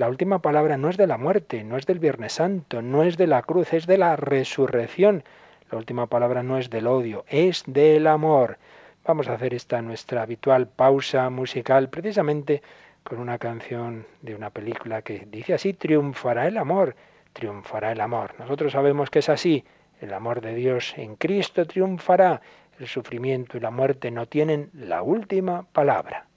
la 0.00 0.08
última 0.08 0.38
palabra 0.38 0.78
no 0.78 0.88
es 0.88 0.96
de 0.96 1.06
la 1.06 1.18
muerte, 1.18 1.62
no 1.62 1.76
es 1.76 1.84
del 1.84 1.98
Viernes 1.98 2.32
Santo, 2.32 2.80
no 2.80 3.02
es 3.02 3.18
de 3.18 3.26
la 3.26 3.42
cruz, 3.42 3.74
es 3.74 3.86
de 3.86 3.98
la 3.98 4.16
resurrección. 4.16 5.24
La 5.70 5.76
última 5.76 6.06
palabra 6.06 6.42
no 6.42 6.56
es 6.56 6.70
del 6.70 6.86
odio, 6.86 7.26
es 7.28 7.64
del 7.66 8.06
amor. 8.06 8.56
Vamos 9.04 9.28
a 9.28 9.34
hacer 9.34 9.52
esta 9.52 9.82
nuestra 9.82 10.22
habitual 10.22 10.68
pausa 10.68 11.28
musical 11.28 11.90
precisamente 11.90 12.62
con 13.02 13.18
una 13.18 13.36
canción 13.36 14.06
de 14.22 14.34
una 14.34 14.48
película 14.48 15.02
que 15.02 15.26
dice 15.30 15.52
así, 15.52 15.74
triunfará 15.74 16.48
el 16.48 16.56
amor, 16.56 16.96
triunfará 17.34 17.92
el 17.92 18.00
amor. 18.00 18.36
Nosotros 18.38 18.72
sabemos 18.72 19.10
que 19.10 19.18
es 19.18 19.28
así, 19.28 19.66
el 20.00 20.14
amor 20.14 20.40
de 20.40 20.54
Dios 20.54 20.94
en 20.96 21.16
Cristo 21.16 21.66
triunfará, 21.66 22.40
el 22.78 22.86
sufrimiento 22.86 23.58
y 23.58 23.60
la 23.60 23.70
muerte 23.70 24.10
no 24.10 24.24
tienen 24.24 24.70
la 24.72 25.02
última 25.02 25.66
palabra. 25.74 26.29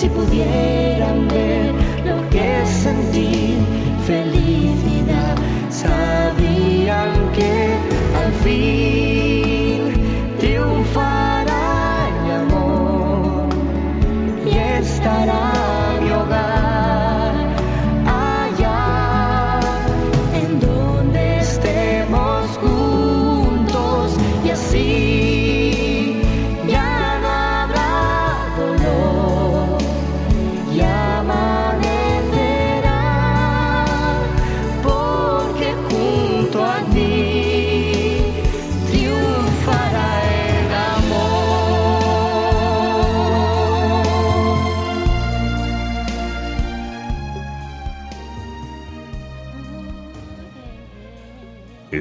si 0.00 0.08
pudieran 0.08 1.28
ver. 1.28 1.49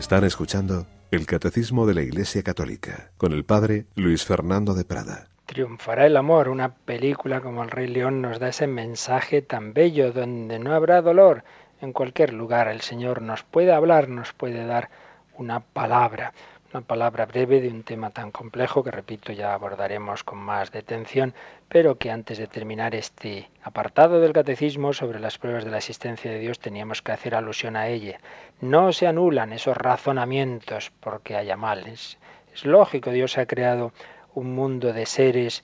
Están 0.09 0.23
escuchando 0.23 0.87
el 1.11 1.27
Catecismo 1.27 1.85
de 1.85 1.93
la 1.93 2.01
Iglesia 2.01 2.41
Católica 2.41 3.11
con 3.15 3.31
el 3.31 3.45
Padre 3.45 3.85
Luis 3.93 4.25
Fernando 4.25 4.73
de 4.73 4.83
Prada. 4.83 5.27
Triunfará 5.45 6.07
el 6.07 6.17
amor, 6.17 6.49
una 6.49 6.73
película 6.73 7.41
como 7.41 7.61
El 7.61 7.69
Rey 7.69 7.85
León 7.85 8.19
nos 8.19 8.39
da 8.39 8.47
ese 8.47 8.65
mensaje 8.65 9.43
tan 9.43 9.75
bello 9.75 10.11
donde 10.11 10.57
no 10.57 10.73
habrá 10.73 11.03
dolor. 11.03 11.43
En 11.79 11.93
cualquier 11.93 12.33
lugar 12.33 12.69
el 12.69 12.81
Señor 12.81 13.21
nos 13.21 13.43
puede 13.43 13.71
hablar, 13.71 14.09
nos 14.09 14.33
puede 14.33 14.65
dar 14.65 14.89
una 15.37 15.59
palabra 15.59 16.33
una 16.73 16.81
palabra 16.81 17.25
breve 17.25 17.61
de 17.61 17.69
un 17.69 17.83
tema 17.83 18.11
tan 18.11 18.31
complejo 18.31 18.83
que, 18.83 18.91
repito, 18.91 19.31
ya 19.31 19.53
abordaremos 19.53 20.23
con 20.23 20.37
más 20.37 20.71
detención, 20.71 21.33
pero 21.67 21.97
que 21.97 22.11
antes 22.11 22.37
de 22.37 22.45
terminar 22.45 22.93
este 22.93 23.49
apartado 23.63 24.19
del 24.19 24.33
catecismo 24.33 24.93
sobre 24.93 25.19
las 25.19 25.39
pruebas 25.39 25.65
de 25.65 25.71
la 25.71 25.77
existencia 25.77 26.29
de 26.29 26.39
Dios 26.39 26.59
teníamos 26.59 27.01
que 27.01 27.11
hacer 27.11 27.33
alusión 27.33 27.75
a 27.75 27.87
ella. 27.87 28.19
No 28.61 28.93
se 28.93 29.07
anulan 29.07 29.51
esos 29.51 29.77
razonamientos 29.77 30.91
porque 30.99 31.35
haya 31.35 31.57
males. 31.57 32.19
Es 32.53 32.65
lógico, 32.65 33.09
Dios 33.11 33.37
ha 33.39 33.47
creado 33.47 33.91
un 34.35 34.53
mundo 34.53 34.93
de 34.93 35.07
seres 35.07 35.63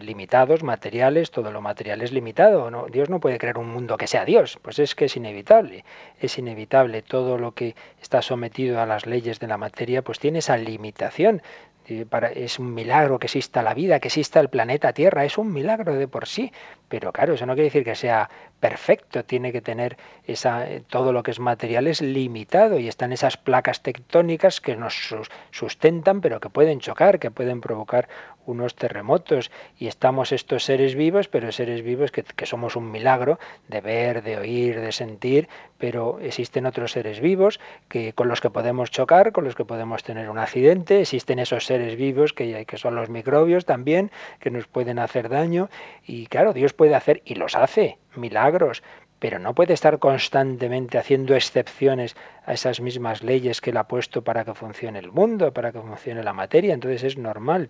limitados, 0.00 0.62
materiales, 0.62 1.30
todo 1.30 1.50
lo 1.50 1.60
material 1.60 2.02
es 2.02 2.12
limitado. 2.12 2.70
Dios 2.90 3.10
no 3.10 3.20
puede 3.20 3.38
crear 3.38 3.58
un 3.58 3.68
mundo 3.68 3.96
que 3.96 4.06
sea 4.06 4.24
Dios, 4.24 4.58
pues 4.62 4.78
es 4.78 4.94
que 4.94 5.06
es 5.06 5.16
inevitable, 5.16 5.84
es 6.18 6.38
inevitable. 6.38 7.02
Todo 7.02 7.38
lo 7.38 7.52
que 7.52 7.74
está 8.00 8.22
sometido 8.22 8.80
a 8.80 8.86
las 8.86 9.06
leyes 9.06 9.40
de 9.40 9.46
la 9.46 9.58
materia, 9.58 10.02
pues 10.02 10.18
tiene 10.18 10.38
esa 10.40 10.56
limitación. 10.56 11.42
es 11.86 12.58
un 12.58 12.74
milagro 12.74 13.18
que 13.18 13.26
exista 13.26 13.62
la 13.62 13.74
vida, 13.74 13.98
que 14.00 14.08
exista 14.08 14.40
el 14.40 14.48
planeta 14.48 14.92
Tierra, 14.92 15.24
es 15.24 15.38
un 15.38 15.52
milagro 15.52 15.94
de 15.94 16.06
por 16.08 16.26
sí. 16.26 16.52
Pero 16.88 17.12
claro, 17.12 17.34
eso 17.34 17.46
no 17.46 17.54
quiere 17.54 17.70
decir 17.70 17.84
que 17.84 17.94
sea 17.94 18.30
perfecto, 18.60 19.24
tiene 19.24 19.52
que 19.52 19.62
tener 19.62 19.96
esa, 20.26 20.70
eh, 20.70 20.82
todo 20.86 21.12
lo 21.12 21.22
que 21.22 21.30
es 21.30 21.40
material 21.40 21.86
es 21.86 22.02
limitado 22.02 22.78
y 22.78 22.88
están 22.88 23.12
esas 23.12 23.36
placas 23.36 23.82
tectónicas 23.82 24.60
que 24.60 24.76
nos 24.76 25.14
sustentan, 25.50 26.20
pero 26.20 26.40
que 26.40 26.50
pueden 26.50 26.78
chocar, 26.80 27.18
que 27.18 27.30
pueden 27.30 27.60
provocar 27.62 28.08
unos 28.46 28.74
terremotos. 28.74 29.50
Y 29.78 29.86
estamos 29.86 30.32
estos 30.32 30.64
seres 30.64 30.94
vivos, 30.94 31.28
pero 31.28 31.50
seres 31.52 31.82
vivos 31.82 32.10
que, 32.12 32.24
somos 32.46 32.76
un 32.76 32.90
milagro 32.90 33.38
de 33.68 33.80
ver, 33.80 34.22
de 34.22 34.36
oír, 34.36 34.80
de 34.80 34.92
sentir, 34.92 35.48
pero 35.78 36.18
existen 36.20 36.66
otros 36.66 36.92
seres 36.92 37.20
vivos 37.20 37.60
que, 37.88 38.12
con 38.12 38.28
los 38.28 38.40
que 38.40 38.50
podemos 38.50 38.90
chocar, 38.90 39.32
con 39.32 39.44
los 39.44 39.54
que 39.54 39.64
podemos 39.64 40.02
tener 40.02 40.28
un 40.28 40.38
accidente, 40.38 41.00
existen 41.00 41.38
esos 41.38 41.64
seres 41.64 41.96
vivos 41.96 42.32
que, 42.32 42.66
que 42.66 42.76
son 42.76 42.94
los 42.94 43.08
microbios 43.08 43.64
también, 43.64 44.10
que 44.38 44.50
nos 44.50 44.66
pueden 44.66 44.98
hacer 44.98 45.28
daño. 45.28 45.70
Y 46.06 46.26
claro, 46.26 46.52
Dios 46.52 46.74
puede 46.74 46.94
hacer 46.94 47.22
y 47.24 47.36
los 47.36 47.56
hace 47.56 47.98
milagros, 48.16 48.82
pero 49.18 49.38
no 49.38 49.54
puede 49.54 49.74
estar 49.74 49.98
constantemente 49.98 50.98
haciendo 50.98 51.34
excepciones 51.34 52.16
a 52.46 52.54
esas 52.54 52.80
mismas 52.80 53.22
leyes 53.22 53.60
que 53.60 53.70
él 53.70 53.76
ha 53.76 53.86
puesto 53.86 54.22
para 54.22 54.44
que 54.44 54.54
funcione 54.54 54.98
el 54.98 55.12
mundo, 55.12 55.52
para 55.52 55.72
que 55.72 55.80
funcione 55.80 56.22
la 56.22 56.32
materia. 56.32 56.74
Entonces 56.74 57.04
es 57.04 57.18
normal. 57.18 57.68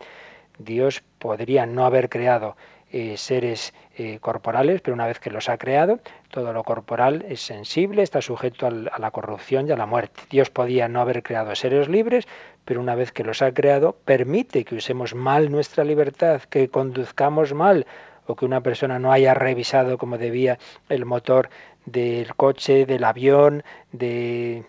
Dios 0.59 1.03
podría 1.18 1.66
no 1.66 1.84
haber 1.84 2.09
creado 2.09 2.57
eh, 2.93 3.16
seres 3.16 3.72
eh, 3.97 4.18
corporales, 4.20 4.80
pero 4.80 4.95
una 4.95 5.07
vez 5.07 5.20
que 5.20 5.30
los 5.30 5.49
ha 5.49 5.59
creado, 5.59 6.01
todo 6.28 6.53
lo 6.53 6.64
corporal 6.64 7.24
es 7.28 7.41
sensible, 7.41 8.03
está 8.03 8.20
sujeto 8.20 8.66
a 8.66 8.99
la 8.99 9.11
corrupción 9.12 9.68
y 9.68 9.70
a 9.70 9.76
la 9.76 9.86
muerte. 9.86 10.22
Dios 10.28 10.51
podía 10.51 10.88
no 10.88 11.01
haber 11.01 11.22
creado 11.22 11.55
seres 11.55 11.88
libres, 11.88 12.26
pero 12.64 12.80
una 12.80 12.97
vez 12.97 13.12
que 13.12 13.22
los 13.22 13.43
ha 13.43 13.53
creado, 13.53 13.97
permite 14.05 14.64
que 14.64 14.74
usemos 14.74 15.14
mal 15.14 15.53
nuestra 15.53 15.84
libertad, 15.84 16.43
que 16.43 16.68
conduzcamos 16.68 17.55
mal, 17.55 17.86
o 18.31 18.37
que 18.37 18.45
una 18.45 18.62
persona 18.62 18.99
no 18.99 19.12
haya 19.12 19.35
revisado 19.35 19.99
como 19.99 20.18
debía 20.18 20.59
el 20.89 21.05
motor 21.05 21.51
del 21.87 22.35
coche, 22.35 22.87
del 22.87 23.05
avión, 23.05 23.62
del 23.93 24.64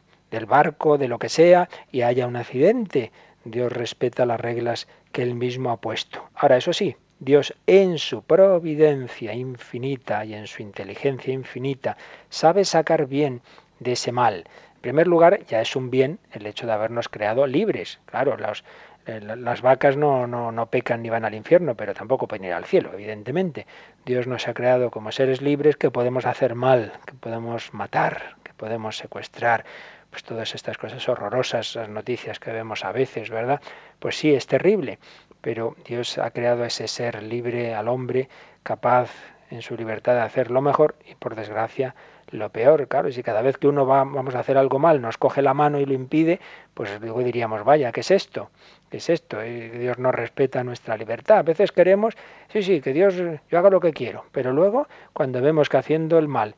barco, 0.47 0.97
de 0.97 1.07
lo 1.07 1.19
que 1.19 1.29
sea, 1.29 1.69
y 1.91 2.01
haya 2.01 2.27
un 2.27 2.35
accidente. 2.35 3.11
Dios 3.43 3.71
respeta 3.71 4.25
las 4.25 4.39
reglas 4.39 4.87
que 5.11 5.23
él 5.23 5.35
mismo 5.35 5.71
ha 5.71 5.77
puesto. 5.77 6.29
Ahora, 6.35 6.57
eso 6.57 6.73
sí, 6.73 6.95
Dios 7.19 7.53
en 7.67 7.99
su 7.99 8.23
providencia 8.23 9.33
infinita 9.33 10.25
y 10.25 10.33
en 10.33 10.47
su 10.47 10.63
inteligencia 10.63 11.33
infinita 11.33 11.97
sabe 12.29 12.65
sacar 12.65 13.05
bien 13.05 13.41
de 13.79 13.91
ese 13.93 14.11
mal. 14.11 14.45
En 14.75 14.81
primer 14.81 15.07
lugar, 15.07 15.45
ya 15.45 15.61
es 15.61 15.75
un 15.75 15.91
bien 15.91 16.17
el 16.31 16.47
hecho 16.47 16.65
de 16.65 16.73
habernos 16.73 17.09
creado 17.09 17.45
libres. 17.45 17.99
Claro, 18.05 18.37
los, 18.37 18.63
las 19.05 19.61
vacas 19.61 19.97
no, 19.97 20.27
no, 20.27 20.51
no, 20.51 20.67
pecan 20.67 21.01
ni 21.01 21.09
van 21.09 21.25
al 21.25 21.33
infierno, 21.33 21.75
pero 21.75 21.93
tampoco 21.93 22.27
pueden 22.27 22.45
ir 22.45 22.53
al 22.53 22.65
cielo, 22.65 22.91
evidentemente. 22.93 23.65
Dios 24.05 24.27
nos 24.27 24.47
ha 24.47 24.53
creado 24.53 24.91
como 24.91 25.11
seres 25.11 25.41
libres 25.41 25.75
que 25.75 25.91
podemos 25.91 26.25
hacer 26.25 26.55
mal, 26.55 26.93
que 27.05 27.13
podemos 27.13 27.73
matar, 27.73 28.35
que 28.43 28.53
podemos 28.53 28.97
secuestrar, 28.97 29.65
pues 30.09 30.23
todas 30.23 30.53
estas 30.53 30.77
cosas 30.77 31.07
horrorosas, 31.09 31.75
las 31.75 31.89
noticias 31.89 32.39
que 32.39 32.51
vemos 32.51 32.85
a 32.85 32.91
veces, 32.91 33.29
¿verdad? 33.29 33.61
Pues 33.99 34.17
sí, 34.17 34.33
es 34.33 34.45
terrible, 34.45 34.99
pero 35.41 35.75
Dios 35.85 36.17
ha 36.17 36.29
creado 36.31 36.63
ese 36.65 36.87
ser 36.87 37.23
libre, 37.23 37.73
al 37.73 37.87
hombre, 37.87 38.29
capaz 38.61 39.09
en 39.51 39.61
su 39.61 39.75
libertad 39.75 40.15
de 40.15 40.21
hacer 40.21 40.49
lo 40.49 40.61
mejor 40.61 40.95
y 41.05 41.15
por 41.15 41.35
desgracia 41.35 41.93
lo 42.31 42.49
peor, 42.49 42.87
claro, 42.87 43.11
si 43.11 43.23
cada 43.23 43.41
vez 43.41 43.57
que 43.57 43.67
uno 43.67 43.85
va, 43.85 44.05
vamos 44.05 44.35
a 44.35 44.39
hacer 44.39 44.57
algo 44.57 44.79
mal 44.79 45.01
nos 45.01 45.17
coge 45.17 45.41
la 45.41 45.53
mano 45.53 45.79
y 45.79 45.85
lo 45.85 45.93
impide, 45.93 46.39
pues 46.73 46.99
luego 47.01 47.21
diríamos, 47.23 47.65
vaya, 47.65 47.91
¿qué 47.91 47.99
es 47.99 48.11
esto? 48.11 48.49
¿Qué 48.89 48.97
es 48.97 49.09
esto? 49.09 49.41
Eh, 49.41 49.69
Dios 49.77 49.99
no 49.99 50.11
respeta 50.11 50.63
nuestra 50.63 50.95
libertad. 50.97 51.39
A 51.39 51.43
veces 51.43 51.71
queremos, 51.71 52.15
sí, 52.47 52.63
sí, 52.63 52.81
que 52.81 52.93
Dios, 52.93 53.15
yo 53.49 53.59
haga 53.59 53.69
lo 53.69 53.81
que 53.81 53.91
quiero, 53.91 54.25
pero 54.31 54.53
luego 54.53 54.87
cuando 55.13 55.41
vemos 55.41 55.67
que 55.67 55.77
haciendo 55.77 56.17
el 56.17 56.27
mal 56.27 56.55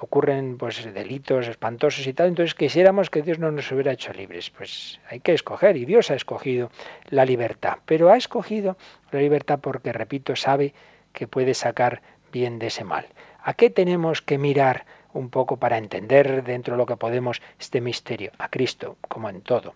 ocurren 0.00 0.58
pues 0.58 0.92
delitos 0.92 1.48
espantosos 1.48 2.06
y 2.06 2.12
tal, 2.12 2.28
entonces 2.28 2.54
quisiéramos 2.54 3.08
que 3.08 3.22
Dios 3.22 3.38
no 3.38 3.50
nos 3.50 3.70
hubiera 3.72 3.92
hecho 3.92 4.12
libres. 4.12 4.50
Pues 4.50 5.00
hay 5.08 5.20
que 5.20 5.32
escoger 5.32 5.76
y 5.76 5.84
Dios 5.84 6.10
ha 6.10 6.14
escogido 6.14 6.70
la 7.08 7.24
libertad, 7.24 7.78
pero 7.86 8.10
ha 8.10 8.16
escogido 8.16 8.76
la 9.10 9.20
libertad 9.20 9.60
porque, 9.60 9.92
repito, 9.92 10.36
sabe 10.36 10.74
que 11.12 11.28
puede 11.28 11.54
sacar 11.54 12.02
bien 12.32 12.58
de 12.58 12.68
ese 12.68 12.84
mal. 12.84 13.06
¿A 13.42 13.54
qué 13.54 13.70
tenemos 13.70 14.22
que 14.22 14.38
mirar 14.38 14.86
un 15.12 15.28
poco 15.28 15.56
para 15.56 15.78
entender 15.78 16.44
dentro 16.44 16.74
de 16.74 16.78
lo 16.78 16.86
que 16.86 16.96
podemos 16.96 17.42
este 17.58 17.80
misterio? 17.80 18.32
A 18.38 18.48
Cristo, 18.48 18.96
como 19.08 19.28
en 19.28 19.42
todo. 19.42 19.74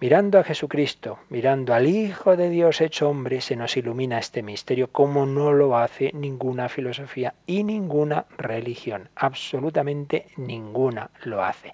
Mirando 0.00 0.38
a 0.38 0.44
Jesucristo, 0.44 1.18
mirando 1.30 1.72
al 1.72 1.86
Hijo 1.86 2.36
de 2.36 2.50
Dios 2.50 2.80
hecho 2.80 3.08
hombre, 3.08 3.40
se 3.40 3.56
nos 3.56 3.76
ilumina 3.76 4.18
este 4.18 4.42
misterio 4.42 4.90
como 4.90 5.24
no 5.24 5.52
lo 5.52 5.78
hace 5.78 6.10
ninguna 6.12 6.68
filosofía 6.68 7.34
y 7.46 7.62
ninguna 7.62 8.26
religión. 8.36 9.08
Absolutamente 9.14 10.26
ninguna 10.36 11.10
lo 11.22 11.42
hace. 11.42 11.72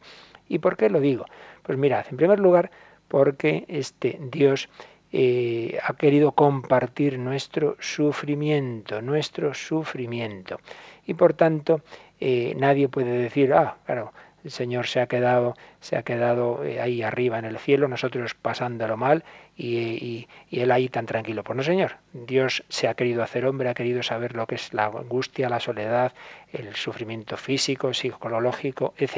¿Y 0.48 0.58
por 0.58 0.76
qué 0.76 0.90
lo 0.90 1.00
digo? 1.00 1.24
Pues 1.62 1.78
mirad, 1.78 2.04
en 2.10 2.18
primer 2.18 2.40
lugar, 2.40 2.70
porque 3.08 3.64
este 3.68 4.18
Dios 4.20 4.68
eh, 5.12 5.78
ha 5.82 5.94
querido 5.94 6.32
compartir 6.32 7.18
nuestro 7.18 7.76
sufrimiento, 7.80 9.02
nuestro 9.02 9.54
sufrimiento. 9.54 10.60
Y 11.06 11.14
por 11.14 11.34
tanto, 11.34 11.82
eh, 12.20 12.54
nadie 12.56 12.88
puede 12.88 13.18
decir, 13.18 13.52
ah, 13.52 13.76
claro, 13.86 14.12
el 14.44 14.50
Señor 14.50 14.86
se 14.86 15.00
ha 15.00 15.06
quedado, 15.06 15.54
se 15.80 15.96
ha 15.96 16.02
quedado 16.02 16.64
eh, 16.64 16.80
ahí 16.80 17.02
arriba 17.02 17.38
en 17.38 17.44
el 17.44 17.58
cielo, 17.58 17.88
nosotros 17.88 18.34
pasándolo 18.34 18.96
mal 18.96 19.22
y, 19.56 20.26
y, 20.50 20.60
Él 20.60 20.70
ahí 20.70 20.88
tan 20.88 21.04
tranquilo. 21.04 21.44
Pues 21.44 21.56
no, 21.56 21.62
Señor, 21.62 21.96
Dios 22.12 22.64
se 22.68 22.88
ha 22.88 22.94
querido 22.94 23.22
hacer 23.22 23.44
hombre, 23.44 23.68
ha 23.68 23.74
querido 23.74 24.02
saber 24.02 24.34
lo 24.34 24.46
que 24.46 24.54
es 24.54 24.72
la 24.72 24.86
angustia, 24.86 25.50
la 25.50 25.60
soledad, 25.60 26.12
el 26.52 26.74
sufrimiento 26.74 27.36
físico, 27.36 27.92
psicológico, 27.92 28.94
etc. 28.96 29.16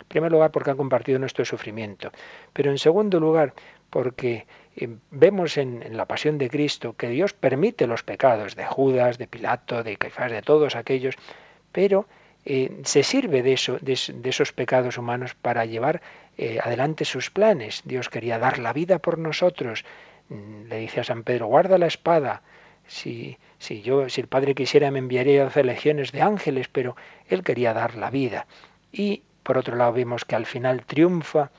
En 0.00 0.08
primer 0.08 0.32
lugar, 0.32 0.50
porque 0.50 0.72
ha 0.72 0.74
compartido 0.74 1.18
nuestro 1.20 1.44
sufrimiento. 1.44 2.10
Pero 2.52 2.70
en 2.70 2.78
segundo 2.78 3.20
lugar, 3.20 3.54
porque 3.90 4.46
vemos 5.10 5.56
en, 5.56 5.96
la 5.96 6.06
pasión 6.06 6.38
de 6.38 6.48
Cristo 6.48 6.94
que 6.96 7.08
Dios 7.08 7.32
permite 7.32 7.86
los 7.86 8.02
pecados 8.02 8.54
de 8.54 8.64
Judas, 8.64 9.18
de 9.18 9.26
Pilato, 9.26 9.82
de 9.82 9.96
Caifás, 9.96 10.30
de 10.30 10.42
todos 10.42 10.76
aquellos, 10.76 11.16
pero 11.72 12.06
eh, 12.44 12.80
se 12.84 13.02
sirve 13.02 13.42
de, 13.42 13.52
eso, 13.52 13.78
de, 13.80 13.92
esos 13.92 14.52
pecados 14.52 14.96
humanos 14.98 15.34
para 15.34 15.64
llevar 15.64 16.00
eh, 16.36 16.58
adelante 16.62 17.04
sus 17.04 17.30
planes. 17.30 17.82
Dios 17.84 18.08
quería 18.08 18.38
dar 18.38 18.58
la 18.58 18.72
vida 18.72 18.98
por 19.00 19.18
nosotros. 19.18 19.84
Mm, 20.28 20.68
le 20.68 20.78
dice 20.78 21.00
a 21.00 21.04
San 21.04 21.24
Pedro, 21.24 21.46
guarda 21.46 21.78
la 21.78 21.86
espada. 21.86 22.42
Si, 22.86 23.36
si, 23.58 23.82
yo, 23.82 24.08
si 24.08 24.20
el 24.20 24.28
Padre 24.28 24.54
quisiera 24.54 24.90
me 24.90 24.98
enviaría 24.98 25.44
doce 25.44 25.62
legiones 25.62 26.12
de 26.12 26.22
ángeles, 26.22 26.68
pero 26.68 26.96
Él 27.28 27.42
quería 27.42 27.74
dar 27.74 27.96
la 27.96 28.10
vida. 28.10 28.46
Y 28.92 29.22
por 29.42 29.58
otro 29.58 29.76
lado 29.76 29.92
vemos 29.92 30.24
que 30.24 30.36
al 30.36 30.46
final 30.46 30.86
triunfa 30.86 31.50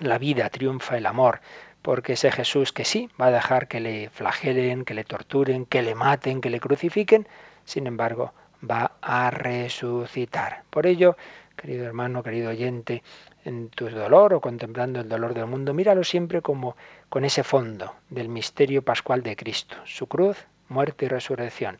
la 0.00 0.18
vida, 0.18 0.48
triunfa 0.50 0.96
el 0.96 1.06
amor, 1.06 1.40
porque 1.82 2.14
ese 2.14 2.30
Jesús 2.30 2.72
que 2.72 2.84
sí 2.84 3.10
va 3.20 3.26
a 3.26 3.30
dejar 3.32 3.68
que 3.68 3.80
le 3.80 4.08
flagelen, 4.10 4.84
que 4.84 4.94
le 4.94 5.04
torturen, 5.04 5.66
que 5.66 5.82
le 5.82 5.94
maten, 5.94 6.40
que 6.40 6.50
le 6.50 6.60
crucifiquen, 6.60 7.26
sin 7.64 7.86
embargo 7.86 8.32
va 8.68 8.92
a 9.02 9.30
resucitar. 9.30 10.62
Por 10.70 10.86
ello, 10.86 11.16
querido 11.56 11.84
hermano, 11.84 12.22
querido 12.22 12.50
oyente, 12.50 13.02
en 13.44 13.68
tu 13.70 13.90
dolor 13.90 14.34
o 14.34 14.40
contemplando 14.40 15.00
el 15.00 15.08
dolor 15.08 15.34
del 15.34 15.46
mundo, 15.46 15.74
míralo 15.74 16.04
siempre 16.04 16.42
como 16.42 16.76
con 17.08 17.24
ese 17.24 17.42
fondo 17.42 17.94
del 18.08 18.28
misterio 18.28 18.82
pascual 18.82 19.22
de 19.22 19.34
Cristo, 19.34 19.76
su 19.84 20.06
cruz, 20.06 20.46
muerte 20.68 21.06
y 21.06 21.08
resurrección. 21.08 21.78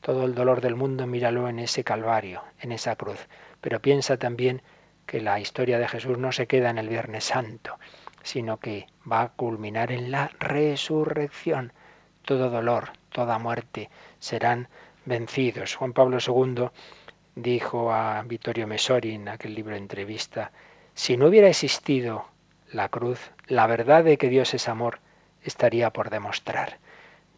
Todo 0.00 0.24
el 0.24 0.34
dolor 0.34 0.60
del 0.60 0.76
mundo 0.76 1.06
míralo 1.06 1.48
en 1.48 1.58
ese 1.58 1.84
calvario, 1.84 2.42
en 2.60 2.72
esa 2.72 2.96
cruz. 2.96 3.18
Pero 3.60 3.80
piensa 3.80 4.16
también 4.16 4.62
que 5.04 5.20
la 5.20 5.40
historia 5.40 5.78
de 5.78 5.88
Jesús 5.88 6.16
no 6.16 6.32
se 6.32 6.46
queda 6.46 6.70
en 6.70 6.78
el 6.78 6.88
Viernes 6.88 7.24
Santo, 7.24 7.78
sino 8.22 8.58
que 8.58 8.86
va 9.10 9.22
a 9.22 9.28
culminar 9.30 9.92
en 9.92 10.10
la 10.10 10.30
resurrección. 10.38 11.72
Todo 12.22 12.50
dolor, 12.50 12.90
toda 13.10 13.38
muerte 13.38 13.90
serán 14.18 14.68
vencidos. 15.04 15.74
Juan 15.74 15.92
Pablo 15.92 16.18
II 16.24 16.68
dijo 17.34 17.92
a 17.92 18.22
Vittorio 18.22 18.66
Messori 18.66 19.14
en 19.14 19.28
aquel 19.28 19.54
libro 19.54 19.76
entrevista, 19.76 20.52
si 20.94 21.16
no 21.16 21.26
hubiera 21.26 21.48
existido 21.48 22.26
la 22.70 22.88
cruz, 22.88 23.30
la 23.46 23.66
verdad 23.66 24.04
de 24.04 24.18
que 24.18 24.28
Dios 24.28 24.54
es 24.54 24.68
amor 24.68 25.00
estaría 25.42 25.90
por 25.90 26.10
demostrar. 26.10 26.78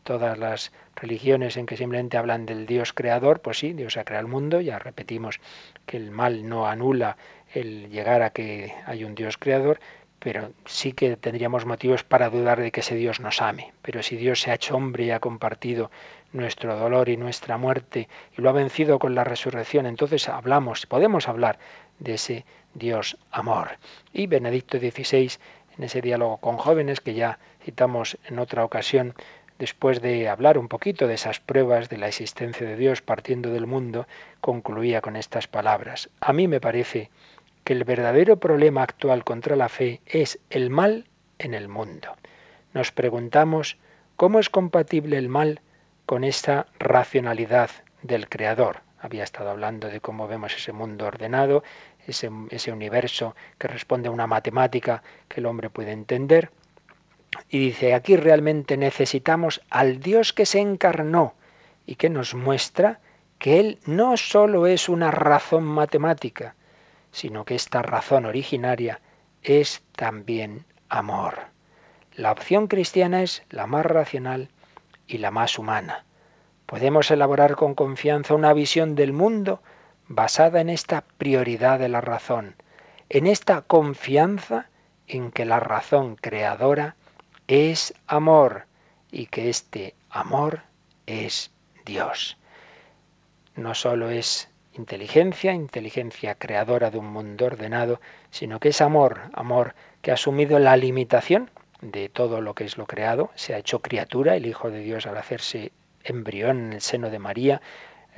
Todas 0.03 0.37
las 0.37 0.73
religiones 0.97 1.57
en 1.57 1.67
que 1.67 1.77
simplemente 1.77 2.17
hablan 2.17 2.45
del 2.45 2.67
Dios 2.67 2.93
creador, 2.93 3.41
pues 3.41 3.59
sí, 3.59 3.73
Dios 3.73 3.97
ha 3.97 4.05
creado 4.05 4.27
el 4.27 4.33
mundo, 4.33 4.61
ya 4.61 4.79
repetimos 4.81 5.41
que 5.87 5.97
el 5.97 6.11
mal 6.11 6.49
no 6.49 6.67
anula 6.67 7.17
el 7.55 7.89
llegar 7.91 8.23
a 8.23 8.31
que 8.31 8.75
hay 8.87 9.05
un 9.05 9.15
Dios 9.15 9.39
creador, 9.39 9.79
pero 10.23 10.53
sí 10.67 10.93
que 10.93 11.17
tendríamos 11.17 11.67
motivos 11.67 12.05
para 12.05 12.31
dudar 12.31 12.61
de 12.61 12.71
que 12.71 12.81
ese 12.81 12.95
Dios 12.95 13.19
nos 13.19 13.43
ame. 13.43 13.73
Pero 13.83 14.03
si 14.03 14.17
Dios 14.17 14.41
se 14.41 14.51
ha 14.51 14.55
hecho 14.55 14.77
hombre 14.77 15.05
y 15.05 15.11
ha 15.11 15.19
compartido 15.19 15.91
nuestro 16.33 16.77
dolor 16.77 17.09
y 17.09 17.17
nuestra 17.17 17.59
muerte 17.59 18.09
y 18.37 18.41
lo 18.41 18.49
ha 18.49 18.53
vencido 18.53 18.99
con 18.99 19.15
la 19.15 19.25
resurrección, 19.25 19.87
entonces 19.87 20.29
hablamos, 20.29 20.87
podemos 20.87 21.29
hablar 21.29 21.59
de 21.99 22.15
ese 22.15 22.45
Dios 22.75 23.17
amor. 23.33 23.79
Y 24.13 24.29
Benedicto 24.29 24.79
XVI, 24.79 25.33
en 25.77 25.85
ese 25.85 26.01
diálogo 26.01 26.37
con 26.37 26.57
jóvenes 26.57 27.01
que 27.01 27.15
ya 27.15 27.41
citamos 27.65 28.17
en 28.29 28.39
otra 28.39 28.65
ocasión, 28.65 29.15
después 29.59 30.01
de 30.01 30.29
hablar 30.29 30.57
un 30.57 30.69
poquito 30.69 31.09
de 31.09 31.15
esas 31.15 31.41
pruebas 31.41 31.89
de 31.89 31.99
la 31.99 32.09
existencia 32.09 32.67
de 32.67 32.77
Dios 32.77 33.03
partiendo 33.03 33.51
del 33.51 33.67
mundo, 33.67 34.07
concluía 34.41 35.01
con 35.01 35.17
estas 35.17 35.49
palabras. 35.49 36.11
A 36.21 36.33
mí 36.33 36.47
me 36.47 36.61
parece 36.61 37.11
que 37.65 37.73
el 37.73 37.85
verdadero 37.85 38.39
problema 38.39 38.83
actual 38.83 39.25
contra 39.25 39.57
la 39.57 39.69
fe 39.69 40.01
es 40.07 40.39
el 40.51 40.71
mal 40.71 41.07
en 41.39 41.55
el 41.55 41.69
mundo. 41.69 42.17
Nos 42.75 42.93
preguntamos 42.93 43.79
cómo 44.17 44.39
es 44.39 44.51
compatible 44.51 45.19
el 45.19 45.29
mal 45.29 45.61
con 46.07 46.25
esta 46.25 46.67
racionalidad 46.79 47.71
del 48.03 48.29
Creador. 48.29 48.81
Había 49.01 49.25
estado 49.25 49.51
hablando 49.51 49.89
de 49.89 50.01
cómo 50.01 50.29
vemos 50.29 50.55
ese 50.55 50.73
mundo 50.73 51.07
ordenado, 51.07 51.63
ese, 52.07 52.31
ese 52.51 52.73
universo 52.73 53.35
que 53.59 53.69
responde 53.69 54.09
a 54.09 54.13
una 54.13 54.27
matemática 54.27 55.03
que 55.29 55.41
el 55.41 55.47
hombre 55.47 55.71
puede 55.71 55.93
entender. 55.93 56.51
Y 57.49 57.59
dice, 57.59 57.95
aquí 57.95 58.17
realmente 58.17 58.77
necesitamos 58.77 59.61
al 59.71 60.01
Dios 60.01 60.33
que 60.33 60.47
se 60.47 60.61
encarnó 60.61 61.35
y 61.87 61.97
que 61.97 62.11
nos 62.11 62.35
muestra 62.35 63.01
que 63.39 63.59
Él 63.59 63.79
no 63.87 64.17
solo 64.17 64.67
es 64.67 64.89
una 64.89 65.11
razón 65.11 65.65
matemática, 65.65 66.55
sino 67.13 67.45
que 67.45 67.55
esta 67.55 67.83
razón 67.83 68.27
originaria 68.27 69.01
es 69.43 69.83
también 69.95 70.65
amor. 70.89 71.39
La 72.15 72.33
opción 72.33 72.67
cristiana 72.67 73.23
es 73.23 73.43
la 73.51 73.67
más 73.67 73.87
racional 73.87 74.49
y 75.07 75.19
la 75.19 75.31
más 75.31 75.59
humana. 75.59 76.05
Podemos 76.67 77.11
elaborar 77.11 77.55
con 77.57 77.75
confianza 77.75 78.35
una 78.35 78.53
visión 78.53 78.95
del 78.95 79.13
mundo 79.13 79.63
basada 80.09 80.61
en 80.61 80.69
esta 80.69 81.03
prioridad 81.19 81.79
de 81.79 81.89
la 81.89 82.01
razón, 82.01 82.57
en 83.09 83.27
esta 83.27 83.63
confianza 83.63 84.69
en 85.07 85.31
que 85.31 85.45
la 85.45 85.61
razón 85.61 86.17
creadora 86.17 86.97
es 87.47 87.95
amor 88.07 88.67
y 89.11 89.27
que 89.27 89.51
este 89.51 89.95
amor 90.09 90.63
es 91.07 91.51
Dios. 91.85 92.39
No 93.55 93.75
solo 93.75 94.09
es 94.11 94.49
inteligencia, 94.75 95.53
inteligencia 95.53 96.35
creadora 96.35 96.91
de 96.91 96.99
un 96.99 97.07
mundo 97.07 97.47
ordenado, 97.47 98.01
sino 98.31 98.61
que 98.61 98.71
es 98.71 98.81
amor, 98.81 99.21
amor 99.33 99.75
que 100.01 100.11
ha 100.11 100.15
asumido 100.15 100.59
la 100.59 100.77
limitación 100.77 101.51
de 101.81 102.09
todo 102.09 102.41
lo 102.41 102.55
que 102.55 102.65
es 102.65 102.79
lo 102.79 102.87
creado, 102.87 103.31
se 103.35 103.55
ha 103.55 103.59
hecho 103.59 103.81
criatura, 103.81 104.37
el 104.37 104.47
Hijo 104.47 104.71
de 104.71 104.81
Dios 104.81 105.07
al 105.07 105.17
hacerse 105.17 105.73
embrión 106.05 106.67
en 106.67 106.73
el 106.75 106.81
seno 106.81 107.11
de 107.11 107.19
María, 107.19 107.61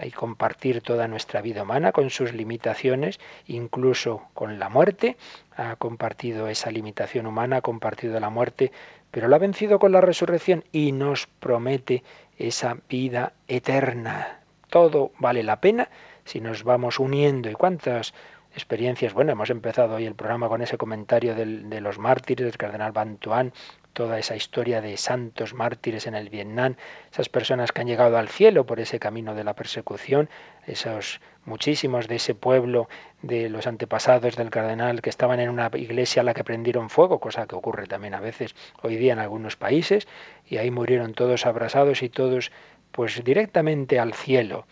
y 0.02 0.11
compartir 0.11 0.80
toda 0.80 1.07
nuestra 1.07 1.40
vida 1.40 1.62
humana 1.62 1.92
con 1.92 2.11
sus 2.11 2.32
limitaciones, 2.32 3.20
incluso 3.46 4.22
con 4.34 4.59
la 4.59 4.68
muerte, 4.68 5.16
ha 5.57 5.76
compartido 5.76 6.48
esa 6.48 6.70
limitación 6.70 7.26
humana, 7.26 7.59
ha 7.59 7.62
compartido 7.62 8.18
la 8.18 8.30
muerte, 8.30 8.72
pero 9.11 9.28
lo 9.28 9.36
ha 9.36 9.38
vencido 9.38 9.78
con 9.78 9.92
la 9.92 10.00
resurrección 10.00 10.64
y 10.72 10.92
nos 10.92 11.26
promete 11.26 12.02
esa 12.38 12.76
vida 12.88 13.34
eterna. 13.46 14.40
Todo 14.68 15.12
vale 15.20 15.44
la 15.44 15.61
pena 15.61 15.88
si 16.25 16.41
nos 16.41 16.64
vamos 16.64 16.99
uniendo. 16.99 17.51
¿Y 17.51 17.55
cuántas 17.55 18.14
experiencias? 18.55 19.12
Bueno, 19.14 19.33
hemos 19.33 19.51
empezado 19.51 19.97
hoy 19.97 20.07
el 20.07 20.14
programa 20.14 20.49
con 20.49 20.62
ese 20.62 20.79
comentario 20.79 21.35
de 21.35 21.81
los 21.81 21.99
mártires 21.99 22.47
del 22.47 22.57
cardenal 22.57 22.93
Bantuán, 22.93 23.53
toda 23.95 24.18
esa 24.18 24.37
historia 24.37 24.81
de 24.81 24.97
santos 24.97 25.55
mártires 25.55 26.07
en 26.07 26.14
el 26.14 26.29
Vietnam, 26.29 26.75
esas 27.11 27.29
personas 27.29 27.72
que 27.72 27.81
han 27.81 27.87
llegado 27.87 28.18
al 28.18 28.29
cielo 28.29 28.66
por 28.66 28.81
ese 28.81 28.99
camino 28.99 29.35
de 29.35 29.45
la 29.45 29.55
persecución, 29.55 30.29
esos 30.66 31.20
muchísimos 31.45 32.09
de 32.09 32.16
ese 32.16 32.35
pueblo 32.35 32.89
de 33.22 33.49
los 33.49 33.66
antepasados 33.66 34.37
del 34.37 34.51
cardenal 34.51 35.01
que 35.01 35.11
estaban 35.11 35.41
en 35.41 35.49
una 35.49 35.70
iglesia 35.75 36.22
a 36.22 36.25
la 36.25 36.35
que 36.35 36.45
prendieron 36.45 36.91
fuego, 36.91 37.20
cosa 37.20 37.47
que 37.47 37.55
ocurre 37.55 37.87
también 37.87 38.14
a 38.14 38.20
veces 38.20 38.55
hoy 38.83 38.97
día 38.97 39.12
en 39.12 39.20
algunos 39.20 39.57
países, 39.57 40.09
y 40.45 40.57
ahí 40.57 40.70
murieron 40.70 41.14
todos 41.14 41.47
abrasados 41.47 42.03
y 42.03 42.09
todos 42.09 42.51
pues 42.91 43.22
directamente 43.25 43.99
al 43.99 44.12
cielo 44.12 44.66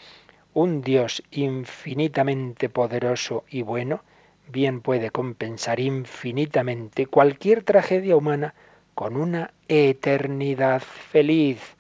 un 0.55 0.83
Dios 0.83 1.23
infinitamente 1.31 2.69
poderoso 2.69 3.45
y 3.49 3.63
bueno, 3.63 4.03
bien 4.49 4.83
puede 4.83 5.11
compensar 5.11 5.81
infinitamente 5.81 7.07
cualquier 7.07 7.63
tragedia 7.63 8.17
humana 8.17 8.55
con 8.95 9.17
una 9.17 9.53
eternidad 9.69 10.83
feliz, 10.83 11.77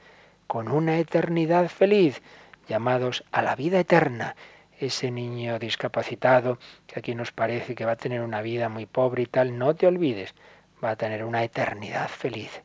con 0.47 0.69
una 0.69 0.99
eternidad 0.99 1.69
feliz, 1.69 2.23
llamados 2.67 3.25
a 3.31 3.43
la 3.43 3.57
vida 3.57 3.81
eterna. 3.81 4.37
Ese 4.81 5.11
niño 5.11 5.59
discapacitado 5.59 6.59
que 6.87 6.99
aquí 6.99 7.15
nos 7.15 7.31
parece 7.31 7.75
que 7.75 7.85
va 7.85 7.93
a 7.93 7.97
tener 7.97 8.23
una 8.23 8.41
vida 8.41 8.71
muy 8.71 8.87
pobre 8.87 9.25
y 9.25 9.27
tal, 9.27 9.59
no 9.59 9.77
te 9.77 9.87
olvides, 9.87 10.35
va 10.83 10.91
a 10.91 10.97
tener 10.97 11.25
una 11.25 11.45
eternidad 11.45 12.09
feliz. 12.09 12.63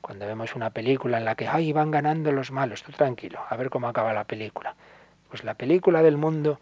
Cuando 0.00 0.24
vemos 0.24 0.54
una 0.54 0.70
película 0.70 1.18
en 1.18 1.24
la 1.24 1.34
que, 1.34 1.48
ay, 1.48 1.72
van 1.72 1.90
ganando 1.90 2.30
los 2.30 2.52
malos, 2.52 2.84
tú 2.84 2.92
tranquilo, 2.92 3.40
a 3.48 3.56
ver 3.56 3.70
cómo 3.70 3.88
acaba 3.88 4.12
la 4.12 4.24
película 4.24 4.76
pues 5.28 5.44
la 5.44 5.54
película 5.54 6.02
del 6.02 6.16
mundo 6.16 6.60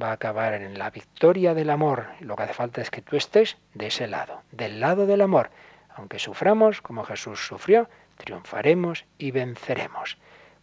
va 0.00 0.10
a 0.10 0.12
acabar 0.12 0.54
en 0.54 0.78
la 0.78 0.90
victoria 0.90 1.54
del 1.54 1.70
amor. 1.70 2.06
Lo 2.20 2.36
que 2.36 2.44
hace 2.44 2.54
falta 2.54 2.80
es 2.80 2.90
que 2.90 3.02
tú 3.02 3.16
estés 3.16 3.56
de 3.74 3.86
ese 3.86 4.06
lado, 4.06 4.42
del 4.52 4.80
lado 4.80 5.06
del 5.06 5.20
amor. 5.20 5.50
Aunque 5.94 6.18
suframos 6.18 6.82
como 6.82 7.04
Jesús 7.04 7.46
sufrió, 7.46 7.88
triunfaremos 8.16 9.04
y 9.18 9.30
venceremos. 9.30 10.18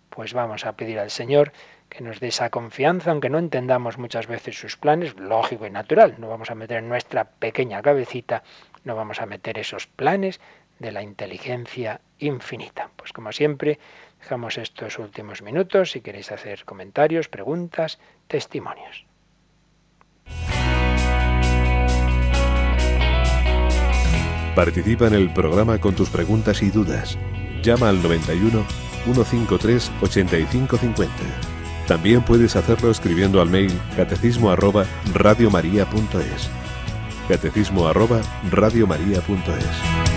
Pues 0.10 0.34
vamos 0.34 0.66
a 0.66 0.74
pedir 0.74 1.00
al 1.00 1.10
Señor 1.10 1.54
que 1.90 2.04
nos 2.04 2.20
dé 2.20 2.28
esa 2.28 2.50
confianza, 2.50 3.12
aunque 3.12 3.30
no 3.30 3.40
entendamos 3.40 3.98
muchas 3.98 4.28
veces 4.28 4.60
sus 4.60 4.78
planes, 4.78 5.16
lógico 5.20 5.66
y 5.66 5.72
natural. 5.72 6.16
No 6.20 6.28
vamos 6.28 6.52
a 6.52 6.56
meter 6.56 6.78
en 6.78 6.90
nuestra 6.90 7.26
pequeña 7.26 7.82
cabecita, 7.82 8.44
no 8.84 8.96
vamos 8.96 9.22
a 9.22 9.26
meter 9.26 9.58
esos 9.58 9.88
planes 9.88 10.40
de 10.80 10.92
la 10.92 11.02
inteligencia 11.02 12.02
infinita. 12.20 12.90
Pues 12.96 13.14
como 13.14 13.32
siempre, 13.32 13.80
Dejamos 14.24 14.58
estos 14.58 15.00
últimos 15.00 15.42
minutos 15.42 15.92
si 15.92 16.00
queréis 16.00 16.32
hacer 16.32 16.64
comentarios, 16.64 17.28
preguntas, 17.28 18.00
testimonios. 18.30 19.06
Participa 24.56 25.08
en 25.08 25.14
el 25.16 25.34
programa 25.34 25.78
con 25.78 25.94
tus 25.94 26.10
preguntas 26.10 26.62
y 26.62 26.70
dudas. 26.70 27.18
Llama 27.64 27.90
al 27.90 28.02
91 28.02 28.66
153 29.04 29.92
8550. 30.02 31.14
También 31.86 32.24
puedes 32.24 32.56
hacerlo 32.56 32.92
escribiendo 32.92 33.42
al 33.42 33.50
mail 33.50 33.78
catecismo 33.98 34.52
arroba 34.52 34.86
radiomaria.es. 35.14 36.50
Catecismo 37.28 37.90
arroba 37.90 38.22
radiomaria.es. 38.50 40.13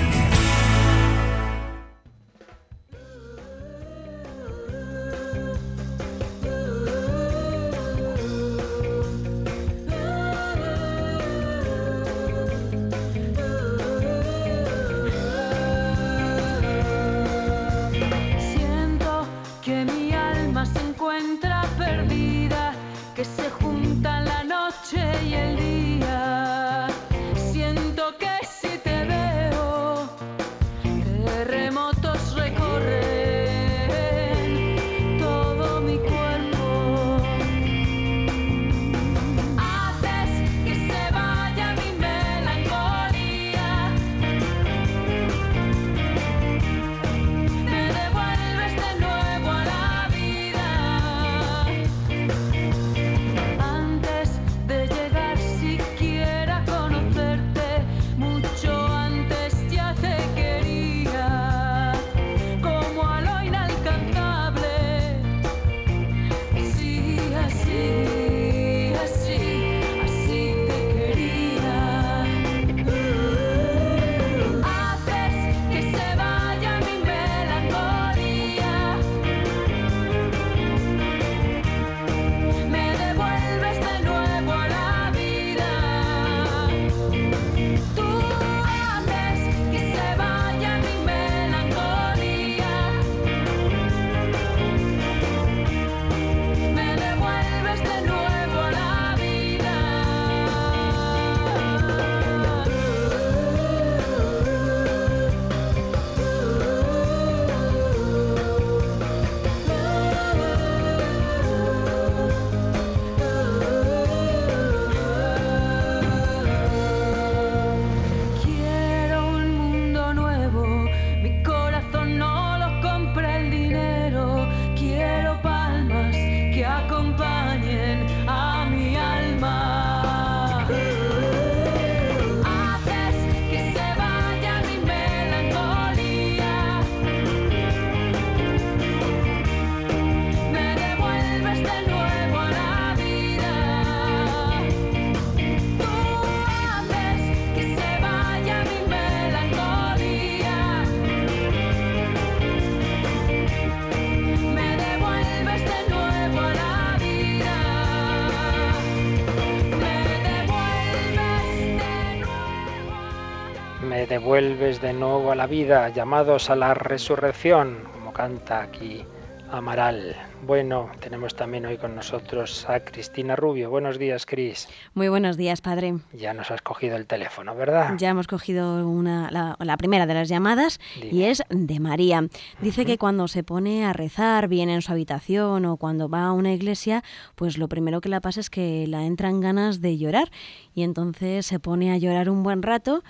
devuelves 164.26 164.80
de 164.80 164.92
nuevo 164.92 165.30
a 165.30 165.36
la 165.36 165.46
vida, 165.46 165.88
llamados 165.90 166.50
a 166.50 166.56
la 166.56 166.74
resurrección, 166.74 167.78
como 167.92 168.12
canta 168.12 168.60
aquí 168.60 169.04
Amaral. 169.52 170.16
Bueno, 170.42 170.90
tenemos 170.98 171.36
también 171.36 171.64
hoy 171.66 171.76
con 171.76 171.94
nosotros 171.94 172.68
a 172.68 172.80
Cristina 172.80 173.36
Rubio. 173.36 173.70
Buenos 173.70 173.96
días, 173.98 174.26
Cris. 174.26 174.68
Muy 174.94 175.08
buenos 175.08 175.36
días, 175.36 175.60
padre. 175.60 175.94
Ya 176.12 176.34
nos 176.34 176.50
has 176.50 176.60
cogido 176.62 176.96
el 176.96 177.06
teléfono, 177.06 177.54
¿verdad? 177.54 177.94
Ya 177.96 178.10
hemos 178.10 178.26
cogido 178.26 178.88
una, 178.88 179.30
la, 179.30 179.76
primera 179.76 180.06
de 180.06 180.14
las 180.14 180.28
llamadas 180.28 180.80
y 181.00 181.22
es 181.22 181.44
de 181.48 181.78
María. 181.78 182.26
Dice 182.60 182.84
que 182.84 182.98
cuando 182.98 183.28
se 183.28 183.44
pone 183.44 183.84
a 183.84 183.92
rezar 183.92 184.48
bien 184.48 184.68
en 184.68 184.82
su 184.82 184.90
habitación 184.90 185.64
o 185.64 185.76
cuando 185.76 186.08
va 186.08 186.24
a 186.24 186.32
una 186.32 186.52
iglesia, 186.52 187.04
pues 187.36 187.56
lo 187.56 187.68
primero 187.68 188.00
que 188.00 188.08
le 188.08 188.20
pasa 188.20 188.40
es 188.40 188.50
que 188.50 188.86
la 188.88 189.04
entran 189.04 189.40
ganas 189.40 189.80
de 189.80 189.96
llorar 189.96 190.32
y 190.74 190.82
entonces 190.82 191.46
se 191.46 191.60
pone 191.60 191.92
a 191.92 191.98
llorar 191.98 192.28
un 192.28 192.42
buen 192.42 192.62
rato 192.62 193.04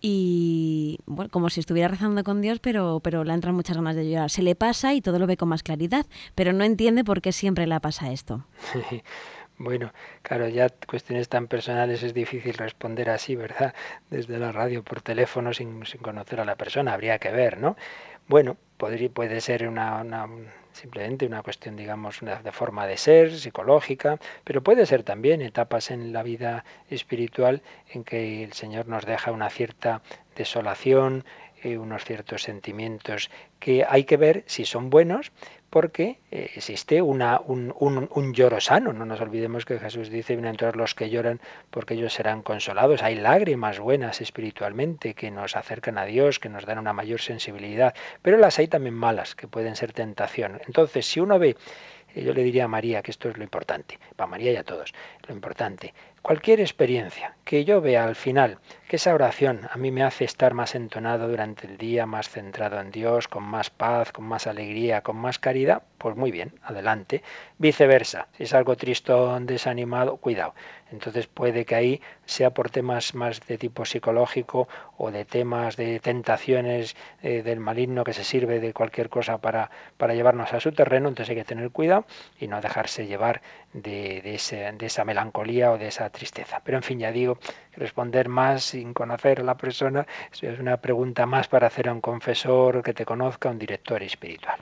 y 0.00 0.98
bueno, 1.06 1.30
como 1.30 1.50
si 1.50 1.60
estuviera 1.60 1.88
rezando 1.88 2.22
con 2.24 2.40
Dios, 2.40 2.58
pero, 2.60 3.00
pero 3.02 3.24
le 3.24 3.32
entran 3.32 3.54
muchas 3.54 3.76
ganas 3.76 3.96
de 3.96 4.08
llorar. 4.08 4.30
Se 4.30 4.42
le 4.42 4.54
pasa 4.54 4.94
y 4.94 5.00
todo 5.00 5.18
lo 5.18 5.26
ve 5.26 5.36
con 5.36 5.48
más 5.48 5.62
claridad, 5.62 6.06
pero 6.34 6.52
no 6.52 6.64
entiende 6.64 7.04
por 7.04 7.20
qué 7.20 7.32
siempre 7.32 7.66
le 7.66 7.80
pasa 7.80 8.12
esto. 8.12 8.44
Bueno, 9.58 9.90
claro, 10.20 10.48
ya 10.48 10.68
cuestiones 10.68 11.30
tan 11.30 11.46
personales 11.46 12.02
es 12.02 12.12
difícil 12.12 12.52
responder 12.54 13.08
así, 13.08 13.36
¿verdad? 13.36 13.74
Desde 14.10 14.38
la 14.38 14.52
radio, 14.52 14.82
por 14.82 15.00
teléfono, 15.00 15.54
sin, 15.54 15.86
sin 15.86 16.02
conocer 16.02 16.40
a 16.40 16.44
la 16.44 16.56
persona, 16.56 16.92
habría 16.92 17.18
que 17.18 17.30
ver, 17.30 17.58
¿no? 17.58 17.74
Bueno, 18.28 18.58
podría, 18.76 19.08
puede 19.08 19.40
ser 19.40 19.66
una, 19.66 20.02
una, 20.02 20.26
simplemente 20.76 21.26
una 21.26 21.42
cuestión, 21.42 21.74
digamos, 21.76 22.20
de 22.20 22.52
forma 22.52 22.86
de 22.86 22.96
ser, 22.96 23.36
psicológica, 23.36 24.18
pero 24.44 24.62
puede 24.62 24.86
ser 24.86 25.02
también 25.02 25.40
etapas 25.42 25.90
en 25.90 26.12
la 26.12 26.22
vida 26.22 26.64
espiritual 26.90 27.62
en 27.90 28.04
que 28.04 28.44
el 28.44 28.52
Señor 28.52 28.86
nos 28.86 29.06
deja 29.06 29.32
una 29.32 29.50
cierta 29.50 30.02
desolación, 30.36 31.24
eh, 31.62 31.78
unos 31.78 32.04
ciertos 32.04 32.42
sentimientos 32.42 33.30
que 33.58 33.84
hay 33.88 34.04
que 34.04 34.18
ver 34.18 34.44
si 34.46 34.66
son 34.66 34.90
buenos, 34.90 35.32
porque 35.76 36.20
eh, 36.30 36.52
existe 36.56 37.02
una, 37.02 37.38
un, 37.38 37.70
un, 37.78 38.32
lloro 38.32 38.62
sano. 38.62 38.94
No 38.94 39.04
nos 39.04 39.20
olvidemos 39.20 39.66
que 39.66 39.78
Jesús 39.78 40.08
dice, 40.08 40.34
vienen 40.34 40.56
todos 40.56 40.74
los 40.74 40.94
que 40.94 41.10
lloran 41.10 41.38
porque 41.68 41.92
ellos 41.92 42.14
serán 42.14 42.40
consolados. 42.40 43.02
Hay 43.02 43.16
lágrimas 43.16 43.78
buenas 43.78 44.22
espiritualmente 44.22 45.12
que 45.12 45.30
nos 45.30 45.54
acercan 45.54 45.98
a 45.98 46.06
Dios, 46.06 46.38
que 46.38 46.48
nos 46.48 46.64
dan 46.64 46.78
una 46.78 46.94
mayor 46.94 47.20
sensibilidad, 47.20 47.94
pero 48.22 48.38
las 48.38 48.58
hay 48.58 48.68
también 48.68 48.94
malas, 48.94 49.34
que 49.34 49.48
pueden 49.48 49.76
ser 49.76 49.92
tentación. 49.92 50.62
Entonces, 50.66 51.04
si 51.04 51.20
uno 51.20 51.38
ve 51.38 51.56
eh, 52.14 52.24
yo 52.24 52.32
le 52.32 52.42
diría 52.42 52.64
a 52.64 52.68
María 52.68 53.02
que 53.02 53.10
esto 53.10 53.28
es 53.28 53.36
lo 53.36 53.44
importante, 53.44 53.98
para 54.16 54.28
María 54.28 54.52
y 54.52 54.56
a 54.56 54.64
todos, 54.64 54.94
lo 55.28 55.34
importante, 55.34 55.92
cualquier 56.26 56.58
experiencia 56.58 57.36
que 57.44 57.64
yo 57.64 57.80
vea 57.80 58.02
al 58.02 58.16
final, 58.16 58.58
que 58.88 58.96
esa 58.96 59.14
oración 59.14 59.60
a 59.70 59.76
mí 59.76 59.92
me 59.92 60.02
hace 60.02 60.24
estar 60.24 60.54
más 60.54 60.74
entonado 60.74 61.28
durante 61.28 61.68
el 61.68 61.78
día, 61.78 62.04
más 62.04 62.28
centrado 62.28 62.80
en 62.80 62.90
Dios, 62.90 63.28
con 63.28 63.44
más 63.44 63.70
paz, 63.70 64.10
con 64.10 64.24
más 64.24 64.48
alegría, 64.48 65.02
con 65.02 65.14
más 65.18 65.38
caridad, 65.38 65.84
pues 65.98 66.16
muy 66.16 66.30
bien, 66.30 66.52
adelante. 66.62 67.22
Viceversa, 67.58 68.28
si 68.36 68.44
es 68.44 68.54
algo 68.54 68.76
tristón, 68.76 69.46
desanimado, 69.46 70.16
cuidado. 70.16 70.54
Entonces 70.90 71.26
puede 71.26 71.64
que 71.64 71.74
ahí 71.74 72.00
sea 72.26 72.50
por 72.50 72.70
temas 72.70 73.14
más 73.14 73.40
de 73.46 73.58
tipo 73.58 73.84
psicológico 73.84 74.68
o 74.96 75.10
de 75.10 75.24
temas 75.24 75.76
de 75.76 75.98
tentaciones 76.00 76.96
eh, 77.22 77.42
del 77.42 77.60
maligno 77.60 78.04
que 78.04 78.12
se 78.12 78.22
sirve 78.22 78.60
de 78.60 78.72
cualquier 78.72 79.08
cosa 79.08 79.38
para, 79.38 79.70
para 79.96 80.14
llevarnos 80.14 80.52
a 80.52 80.60
su 80.60 80.72
terreno, 80.72 81.08
entonces 81.08 81.30
hay 81.30 81.36
que 81.36 81.44
tener 81.44 81.70
cuidado 81.70 82.06
y 82.38 82.46
no 82.46 82.60
dejarse 82.60 83.06
llevar 83.06 83.42
de, 83.72 84.20
de 84.22 84.86
esa 84.86 85.04
melancolía 85.04 85.72
o 85.72 85.78
de 85.78 85.88
esa 85.88 86.08
tristeza. 86.10 86.60
Pero 86.64 86.76
en 86.76 86.82
fin, 86.82 86.98
ya 87.00 87.10
digo, 87.10 87.38
responder 87.72 88.28
más 88.28 88.62
sin 88.64 88.94
conocer 88.94 89.40
a 89.40 89.44
la 89.44 89.56
persona 89.56 90.06
es 90.40 90.58
una 90.60 90.76
pregunta 90.78 91.26
más 91.26 91.48
para 91.48 91.66
hacer 91.66 91.88
a 91.88 91.92
un 91.92 92.00
confesor 92.00 92.82
que 92.82 92.94
te 92.94 93.04
conozca, 93.04 93.50
un 93.50 93.58
director 93.58 94.02
espiritual. 94.02 94.60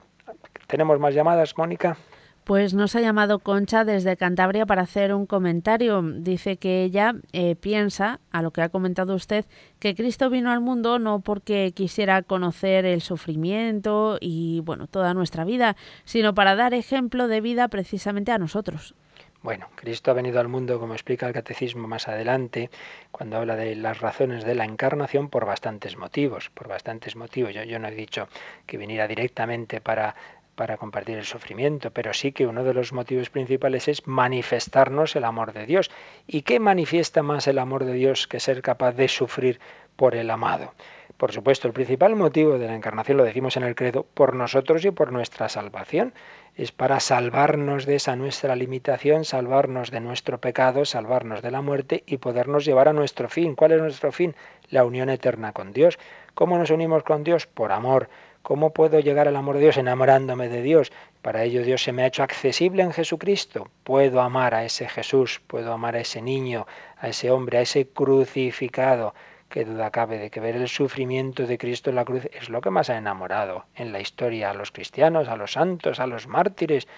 ¿Tenemos 0.67 0.99
más 0.99 1.15
llamadas, 1.15 1.57
Mónica? 1.57 1.97
Pues 2.45 2.75
nos 2.75 2.95
ha 2.95 3.01
llamado 3.01 3.39
Concha 3.39 3.85
desde 3.85 4.19
Cantabria 4.19 4.67
para 4.67 4.83
hacer 4.83 5.15
un 5.15 5.25
comentario. 5.25 6.03
Dice 6.03 6.59
que 6.59 6.85
ella 6.85 7.15
eh, 7.33 7.57
piensa, 7.57 8.21
a 8.33 8.43
lo 8.43 8.51
que 8.51 8.61
ha 8.61 8.69
comentado 8.69 9.15
usted, 9.15 9.47
que 9.79 9.95
Cristo 9.95 10.29
vino 10.29 10.51
al 10.51 10.61
mundo 10.61 10.99
no 10.99 11.21
porque 11.21 11.73
quisiera 11.75 12.21
conocer 12.21 12.85
el 12.85 13.01
sufrimiento 13.01 14.19
y 14.21 14.61
bueno 14.61 14.89
toda 14.89 15.15
nuestra 15.15 15.45
vida, 15.45 15.75
sino 16.05 16.35
para 16.35 16.55
dar 16.55 16.75
ejemplo 16.75 17.29
de 17.29 17.41
vida 17.41 17.69
precisamente 17.69 18.31
a 18.31 18.37
nosotros. 18.37 18.95
Bueno, 19.43 19.69
Cristo 19.75 20.11
ha 20.11 20.15
venido 20.15 20.41
al 20.41 20.49
mundo, 20.49 20.81
como 20.81 20.95
explica 20.95 21.27
el 21.27 21.35
catecismo 21.35 21.87
más 21.87 22.09
adelante, 22.09 22.71
cuando 23.11 23.37
habla 23.37 23.57
de 23.57 23.77
las 23.77 24.01
razones 24.01 24.43
de 24.43 24.55
la 24.55 24.65
encarnación, 24.65 25.29
por 25.29 25.45
bastantes 25.45 25.99
motivos, 25.99 26.49
por 26.49 26.69
bastantes 26.69 27.15
motivos. 27.15 27.53
Yo, 27.53 27.63
yo 27.63 27.79
no 27.79 27.89
he 27.89 27.95
dicho 27.95 28.27
que 28.67 28.79
viniera 28.79 29.07
directamente 29.07 29.83
para 29.83 30.15
para 30.55 30.77
compartir 30.77 31.19
el 31.19 31.25
sufrimiento, 31.25 31.91
pero 31.91 32.13
sí 32.13 32.33
que 32.33 32.47
uno 32.47 32.65
de 32.65 32.75
los 32.75 32.93
motivos 32.93 33.31
principales 33.31 33.89
es 33.89 34.07
manifestarnos 34.07 35.17
el 35.17 35.25
amor 35.25 35.53
de 35.53 35.67
Dios. 35.67 35.91
¿Y 36.27 36.43
qué 36.43 36.61
manifiesta 36.61 37.23
más 37.23 37.47
el 37.47 37.59
amor 37.59 37.85
de 37.85 37.95
Dios 37.95 38.27
que 38.27 38.41
ser 38.41 38.63
capaz 38.63 38.93
de 38.93 39.09
sufrir 39.09 39.61
por 39.97 40.15
el 40.15 40.31
amado? 40.31 40.75
Por 41.17 41.33
supuesto, 41.33 41.69
el 41.69 41.75
principal 41.75 42.17
motivo 42.17 42.59
de 42.59 42.67
la 42.67 42.75
encarnación, 42.75 43.19
lo 43.19 43.25
decimos 43.25 43.57
en 43.57 43.63
el 43.63 43.77
credo, 43.77 44.05
por 44.15 44.35
nosotros 44.35 44.85
y 44.85 44.91
por 44.91 45.13
nuestra 45.13 45.49
salvación 45.49 46.13
es 46.57 46.71
para 46.71 47.01
salvarnos 47.01 47.85
de 47.85 47.97
esa 47.97 48.15
nuestra 48.15 48.55
limitación, 48.55 49.25
salvarnos 49.25 49.91
de 49.91 50.01
nuestro 50.01 50.39
pecado, 50.39 50.85
salvarnos 50.85 51.43
de 51.43 51.51
la 51.51 51.63
muerte 51.63 52.05
y 52.07 52.19
podernos 52.19 52.65
llevar 52.65 52.89
a 52.89 52.93
nuestro 52.93 53.29
fin. 53.29 53.57
¿Cuál 53.57 53.73
es 53.73 53.81
nuestro 53.81 54.13
fin? 54.13 54.37
La 54.71 54.85
unión 54.85 55.11
eterna 55.11 55.53
con 55.53 55.73
Dios. 55.73 55.99
¿Cómo 56.35 56.57
nos 56.57 56.71
unimos 56.71 57.03
con 57.03 57.25
Dios? 57.25 57.47
Por 57.47 57.73
amor. 57.73 58.09
¿Cómo 58.45 58.75
puedo 58.75 59.01
llegar 59.01 59.27
al 59.27 59.37
amor 59.37 59.57
de 59.57 59.63
Dios? 59.63 59.79
Enamorándome 59.79 60.49
de 60.49 60.63
Dios. 60.63 60.93
Para 61.23 61.43
ello 61.43 61.65
Dios 61.65 61.83
se 61.83 61.93
me 61.93 62.05
ha 62.05 62.07
hecho 62.07 62.23
accesible 62.23 62.83
en 62.83 62.93
Jesucristo. 62.93 63.69
Puedo 63.83 64.21
amar 64.21 64.55
a 64.55 64.65
ese 64.65 64.87
Jesús, 64.87 65.41
puedo 65.47 65.73
amar 65.73 65.97
a 65.97 66.01
ese 66.01 66.23
niño, 66.23 66.67
a 66.99 67.09
ese 67.09 67.31
hombre, 67.31 67.59
a 67.59 67.63
ese 67.63 67.89
crucificado 67.89 69.15
Qué 69.55 69.65
duda 69.65 69.91
cabe 69.91 70.19
de 70.19 70.31
que 70.31 70.41
ver 70.41 70.57
el 70.57 70.69
sufrimiento 70.69 71.47
de 71.47 71.59
Cristo 71.59 71.89
en 71.89 71.97
la 71.97 72.05
cruz 72.05 72.29
es 72.33 72.49
lo 72.49 72.61
que 72.61 72.71
más 72.71 72.91
ha 72.91 72.99
enamorado 72.99 73.67
en 73.77 73.93
la 73.93 74.01
historia 74.01 74.51
a 74.51 74.55
los 74.55 74.73
cristianos, 74.73 75.29
a 75.29 75.37
los 75.37 75.53
santos, 75.53 76.01
a 76.01 76.09
los 76.09 76.27
mártires. 76.27 76.89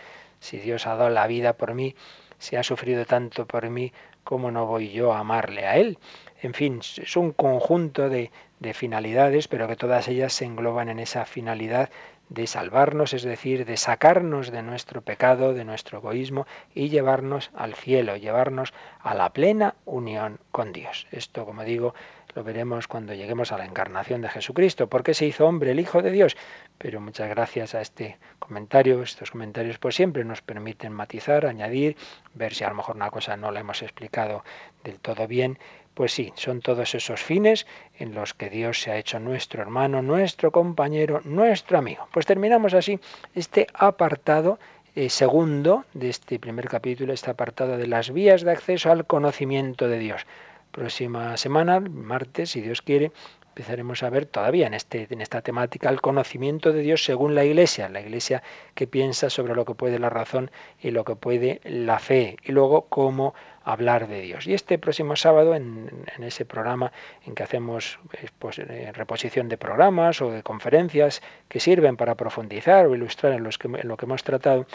Si 0.41 0.57
Dios 0.57 0.87
ha 0.87 0.97
dado 0.97 1.11
la 1.11 1.27
vida 1.27 1.53
por 1.53 1.75
mí, 1.75 1.95
si 2.39 2.57
ha 2.57 2.63
sufrido 2.63 3.05
tanto 3.05 3.47
por 3.47 3.69
mí, 3.69 3.93
¿cómo 4.25 4.51
no 4.51 4.65
voy 4.65 4.91
yo 4.91 5.13
a 5.13 5.19
amarle 5.19 5.67
a 5.67 5.77
Él? 5.77 5.99
En 6.41 6.55
fin, 6.55 6.81
es 6.81 7.17
un 7.17 7.33
conjunto 7.33 8.09
de, 8.09 8.31
de 8.61 8.75
finalidades, 8.75 9.49
pero 9.49 9.69
que 9.69 9.77
todas 9.77 10.09
ellas 10.09 10.33
se 10.33 10.45
engloban 10.45 10.89
en 10.89 10.99
esa 10.99 11.25
finalidad 11.25 11.91
de 12.29 12.47
salvarnos, 12.47 13.15
es 13.15 13.23
decir, 13.23 13.65
de 13.65 13.77
sacarnos 13.77 14.51
de 14.51 14.63
nuestro 14.63 15.01
pecado, 15.01 15.55
de 15.55 15.65
nuestro 15.65 15.99
egoísmo 15.99 16.47
y 16.75 16.89
llevarnos 16.89 17.51
al 17.55 17.75
cielo, 17.75 18.17
llevarnos 18.17 18.75
a 19.01 19.15
la 19.15 19.33
plena 19.33 19.77
unión 19.85 20.41
con 20.51 20.73
Dios. 20.73 21.07
Esto, 21.13 21.45
como 21.45 21.63
digo, 21.63 21.95
lo 22.35 22.43
veremos 22.43 22.89
cuando 22.89 23.15
lleguemos 23.15 23.53
a 23.53 23.59
la 23.59 23.65
encarnación 23.65 24.23
de 24.23 24.29
Jesucristo, 24.29 24.89
porque 24.89 25.15
se 25.15 25.27
hizo 25.27 25.47
hombre 25.47 25.71
el 25.71 25.81
Hijo 25.81 26.03
de 26.03 26.11
Dios. 26.11 26.37
Pero 26.79 27.01
muchas 27.01 27.29
gracias 27.29 27.75
a 27.75 27.81
este 27.81 28.19
comentario, 28.39 29.03
estos 29.03 29.31
comentarios 29.31 29.79
pues 29.79 29.95
siempre 29.95 30.25
nos 30.25 30.43
permiten 30.43 30.93
matizar, 30.93 31.47
añadir, 31.47 31.97
ver 32.35 32.53
si 32.53 32.65
a 32.65 32.69
lo 32.69 32.75
mejor 32.75 32.97
una 32.97 33.11
cosa 33.11 33.37
no 33.37 33.53
la 33.53 33.61
hemos 33.61 33.83
explicado 33.83 34.45
del 34.83 34.99
todo 34.99 35.27
bien. 35.29 35.59
Pues 35.97 36.13
sí, 36.13 36.31
son 36.37 36.61
todos 36.61 36.95
esos 36.95 37.23
fines 37.23 37.67
en 37.99 38.15
los 38.15 38.35
que 38.35 38.51
Dios 38.51 38.83
se 38.83 38.91
ha 38.91 38.99
hecho 38.99 39.19
nuestro 39.19 39.63
hermano, 39.63 40.03
nuestro 40.03 40.53
compañero, 40.53 41.23
nuestro 41.25 41.79
amigo. 41.79 42.07
Pues 42.13 42.27
terminamos 42.27 42.75
así 42.75 43.01
este 43.35 43.67
apartado 43.73 44.59
eh, 44.95 45.09
segundo 45.09 45.87
de 45.95 46.11
este 46.11 46.39
primer 46.39 46.69
capítulo, 46.69 47.15
este 47.15 47.31
apartado 47.31 47.79
de 47.79 47.87
las 47.87 48.11
vías 48.11 48.43
de 48.43 48.51
acceso 48.51 48.93
al 48.93 49.07
conocimiento 49.07 49.89
de 49.89 49.99
Dios. 49.99 50.27
Próxima 50.71 51.35
semana, 51.39 51.81
martes, 51.81 52.51
si 52.51 52.61
Dios 52.61 52.83
quiere, 52.83 53.11
empezaremos 53.57 54.03
a 54.03 54.11
ver 54.11 54.27
todavía 54.27 54.67
este, 54.67 55.07
en 55.09 55.23
esta 55.23 55.41
temática 55.41 55.89
el 55.89 56.03
conocimiento 56.03 56.75
de 56.75 56.83
Dios 56.83 57.03
según 57.05 57.35
la 57.35 57.47
Iglesia, 57.47 57.89
la 57.89 58.03
Iglesia 58.03 58.43
que 58.75 58.87
piensa 58.87 59.31
sobre 59.31 59.55
lo 59.55 59.65
que 59.65 59.75
puede 59.75 59.99
la 59.99 60.11
razón 60.11 60.51
y 60.79 60.91
lo 60.91 61.05
que 61.05 61.17
puede 61.17 61.63
la 61.65 61.99
fe, 61.99 62.37
y 62.45 62.53
luego 62.53 62.83
cómo 62.91 63.35
hablar 63.67 64.07
de 64.07 64.21
Dios. 64.21 64.47
Y 64.47 64.55
este 64.55 64.79
próximo 64.79 65.17
sábado, 65.17 65.55
en, 65.55 65.91
ese 66.21 66.45
programa 66.45 66.93
en 67.27 67.35
que 67.35 67.43
hacemos 67.43 67.99
eh, 68.13 68.29
pues, 68.39 68.61
eh, 68.61 68.93
reposición 68.95 69.49
de 69.49 69.59
programas 69.59 70.23
o 70.23 70.31
de 70.31 70.45
conferencias 70.45 71.21
que 71.49 71.59
sirven 71.59 71.97
para 71.97 72.15
profundizar 72.15 72.87
o 72.87 72.95
ilustrar 72.95 73.33
en, 73.33 73.43
lo 73.43 73.97
que 73.97 74.07
hemos 74.07 74.23
tratado, 74.23 74.67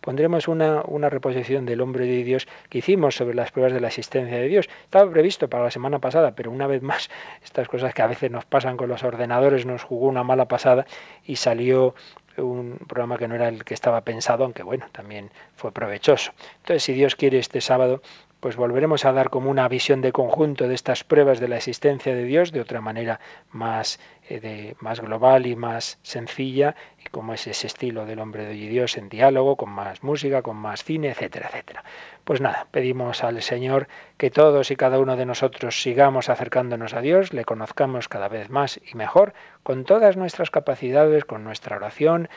pondremos 0.00 0.48
una, 0.48 0.82
una 0.82 1.08
reposición 1.08 1.64
del 1.64 1.80
hombre 1.80 2.06
de 2.06 2.24
Dios 2.24 2.48
que 2.68 2.78
hicimos 2.78 3.14
sobre 3.14 3.36
las 3.36 3.52
pruebas 3.52 3.72
de 3.72 3.80
la 3.80 3.86
existencia 3.86 4.36
de 4.36 4.48
Dios. 4.48 4.68
Estaba 4.82 5.08
previsto 5.08 5.48
para 5.48 5.64
la 5.64 5.70
semana 5.70 6.00
pasada, 6.00 6.34
pero 6.34 6.50
una 6.50 6.66
vez 6.66 6.82
más, 6.82 7.08
estas 7.44 7.68
cosas 7.68 7.94
que 7.94 8.02
a 8.02 8.08
veces 8.08 8.32
nos 8.32 8.46
pasan 8.46 8.76
con 8.76 8.88
los 8.88 9.04
ordenadores 9.04 9.64
nos 9.64 9.84
jugó 9.84 10.08
una 10.08 10.24
mala 10.24 10.46
pasada 10.46 10.86
y 11.24 11.36
salió 11.36 11.94
un 12.36 12.78
programa 12.88 13.16
que 13.16 13.28
no 13.28 13.36
era 13.36 13.48
el 13.48 13.64
que 13.64 13.74
estaba 13.74 14.00
pensado, 14.00 14.42
aunque 14.42 14.64
bueno, 14.64 14.86
también 14.90 15.30
fue 15.54 15.70
provechoso. 15.70 16.32
Entonces, 16.58 16.82
si 16.82 16.94
Dios 16.94 17.14
quiere, 17.14 17.38
este 17.38 17.60
sábado 17.60 18.02
pues 18.40 18.56
volveremos 18.56 19.04
a 19.04 19.12
dar 19.12 19.30
como 19.30 19.50
una 19.50 19.68
visión 19.68 20.00
de 20.00 20.12
conjunto 20.12 20.66
de 20.66 20.74
estas 20.74 21.04
pruebas 21.04 21.40
de 21.40 21.48
la 21.48 21.56
existencia 21.56 22.14
de 22.14 22.24
Dios 22.24 22.52
de 22.52 22.60
otra 22.60 22.80
manera 22.80 23.20
más, 23.50 24.00
eh, 24.28 24.40
de, 24.40 24.76
más 24.80 25.00
global 25.00 25.46
y 25.46 25.56
más 25.56 25.98
sencilla, 26.02 26.74
y 26.98 27.08
como 27.10 27.34
es 27.34 27.46
ese 27.46 27.66
estilo 27.66 28.06
del 28.06 28.18
hombre 28.18 28.44
de 28.44 28.52
hoy 28.52 28.64
y 28.64 28.68
Dios 28.68 28.96
en 28.96 29.08
diálogo, 29.08 29.56
con 29.56 29.70
más 29.70 30.02
música, 30.02 30.42
con 30.42 30.56
más 30.56 30.82
cine, 30.82 31.10
etcétera, 31.10 31.48
etcétera. 31.48 31.84
Pues 32.24 32.40
nada, 32.40 32.66
pedimos 32.70 33.24
al 33.24 33.42
Señor 33.42 33.88
que 34.16 34.30
todos 34.30 34.70
y 34.70 34.76
cada 34.76 34.98
uno 34.98 35.16
de 35.16 35.26
nosotros 35.26 35.82
sigamos 35.82 36.28
acercándonos 36.28 36.94
a 36.94 37.00
Dios, 37.00 37.32
le 37.32 37.44
conozcamos 37.44 38.08
cada 38.08 38.28
vez 38.28 38.50
más 38.50 38.80
y 38.90 38.96
mejor, 38.96 39.34
con 39.62 39.84
todas 39.84 40.16
nuestras 40.16 40.50
capacidades, 40.50 41.24
con 41.24 41.44
nuestra 41.44 41.76
oración, 41.76 42.28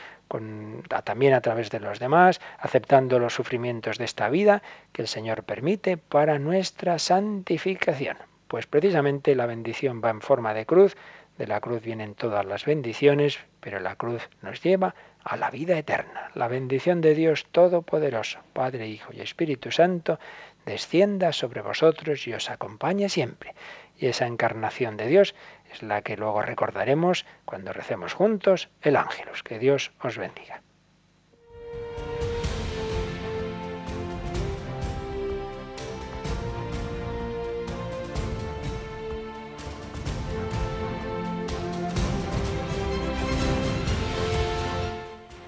también 1.03 1.33
a 1.33 1.41
través 1.41 1.69
de 1.69 1.79
los 1.79 1.99
demás, 1.99 2.41
aceptando 2.57 3.19
los 3.19 3.33
sufrimientos 3.33 3.97
de 3.97 4.05
esta 4.05 4.29
vida 4.29 4.61
que 4.91 5.01
el 5.01 5.07
Señor 5.07 5.43
permite 5.43 5.97
para 5.97 6.39
nuestra 6.39 6.99
santificación. 6.99 8.17
Pues 8.47 8.67
precisamente 8.67 9.35
la 9.35 9.45
bendición 9.45 10.01
va 10.03 10.09
en 10.09 10.21
forma 10.21 10.53
de 10.53 10.65
cruz, 10.65 10.95
de 11.37 11.47
la 11.47 11.59
cruz 11.59 11.81
vienen 11.81 12.13
todas 12.13 12.45
las 12.45 12.65
bendiciones, 12.65 13.39
pero 13.59 13.79
la 13.79 13.95
cruz 13.95 14.29
nos 14.41 14.61
lleva 14.61 14.93
a 15.23 15.35
la 15.35 15.49
vida 15.49 15.77
eterna. 15.77 16.29
La 16.35 16.47
bendición 16.47 17.01
de 17.01 17.15
Dios 17.15 17.47
Todopoderoso, 17.51 18.39
Padre, 18.53 18.87
Hijo 18.87 19.11
y 19.13 19.21
Espíritu 19.21 19.71
Santo, 19.71 20.19
descienda 20.65 21.31
sobre 21.31 21.61
vosotros 21.61 22.27
y 22.27 22.33
os 22.33 22.49
acompañe 22.49 23.09
siempre. 23.09 23.55
Y 23.97 24.07
esa 24.07 24.27
encarnación 24.27 24.97
de 24.97 25.07
Dios 25.07 25.33
es 25.73 25.81
la 25.81 26.01
que 26.01 26.17
luego 26.17 26.41
recordaremos 26.41 27.25
cuando 27.45 27.73
recemos 27.73 28.13
juntos 28.13 28.69
el 28.81 28.95
ángelus. 28.95 29.43
Que 29.43 29.59
Dios 29.59 29.91
os 30.01 30.17
bendiga. 30.17 30.61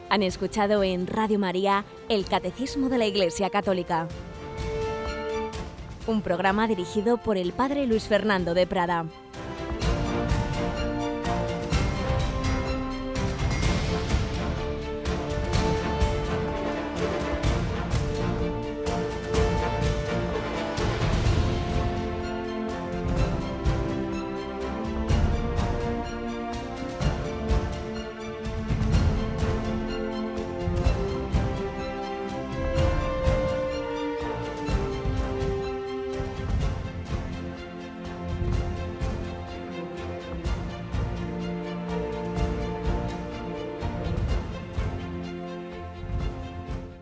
Han 0.09 0.23
escuchado 0.23 0.81
en 0.83 1.07
Radio 1.07 1.39
María 1.39 1.83
el 2.07 2.25
Catecismo 2.25 2.87
de 2.87 2.97
la 2.97 3.05
Iglesia 3.05 3.49
Católica, 3.49 4.07
un 6.07 6.21
programa 6.21 6.67
dirigido 6.67 7.17
por 7.17 7.35
el 7.35 7.51
Padre 7.51 7.85
Luis 7.85 8.03
Fernando 8.03 8.53
de 8.53 8.65
Prada. 8.65 9.07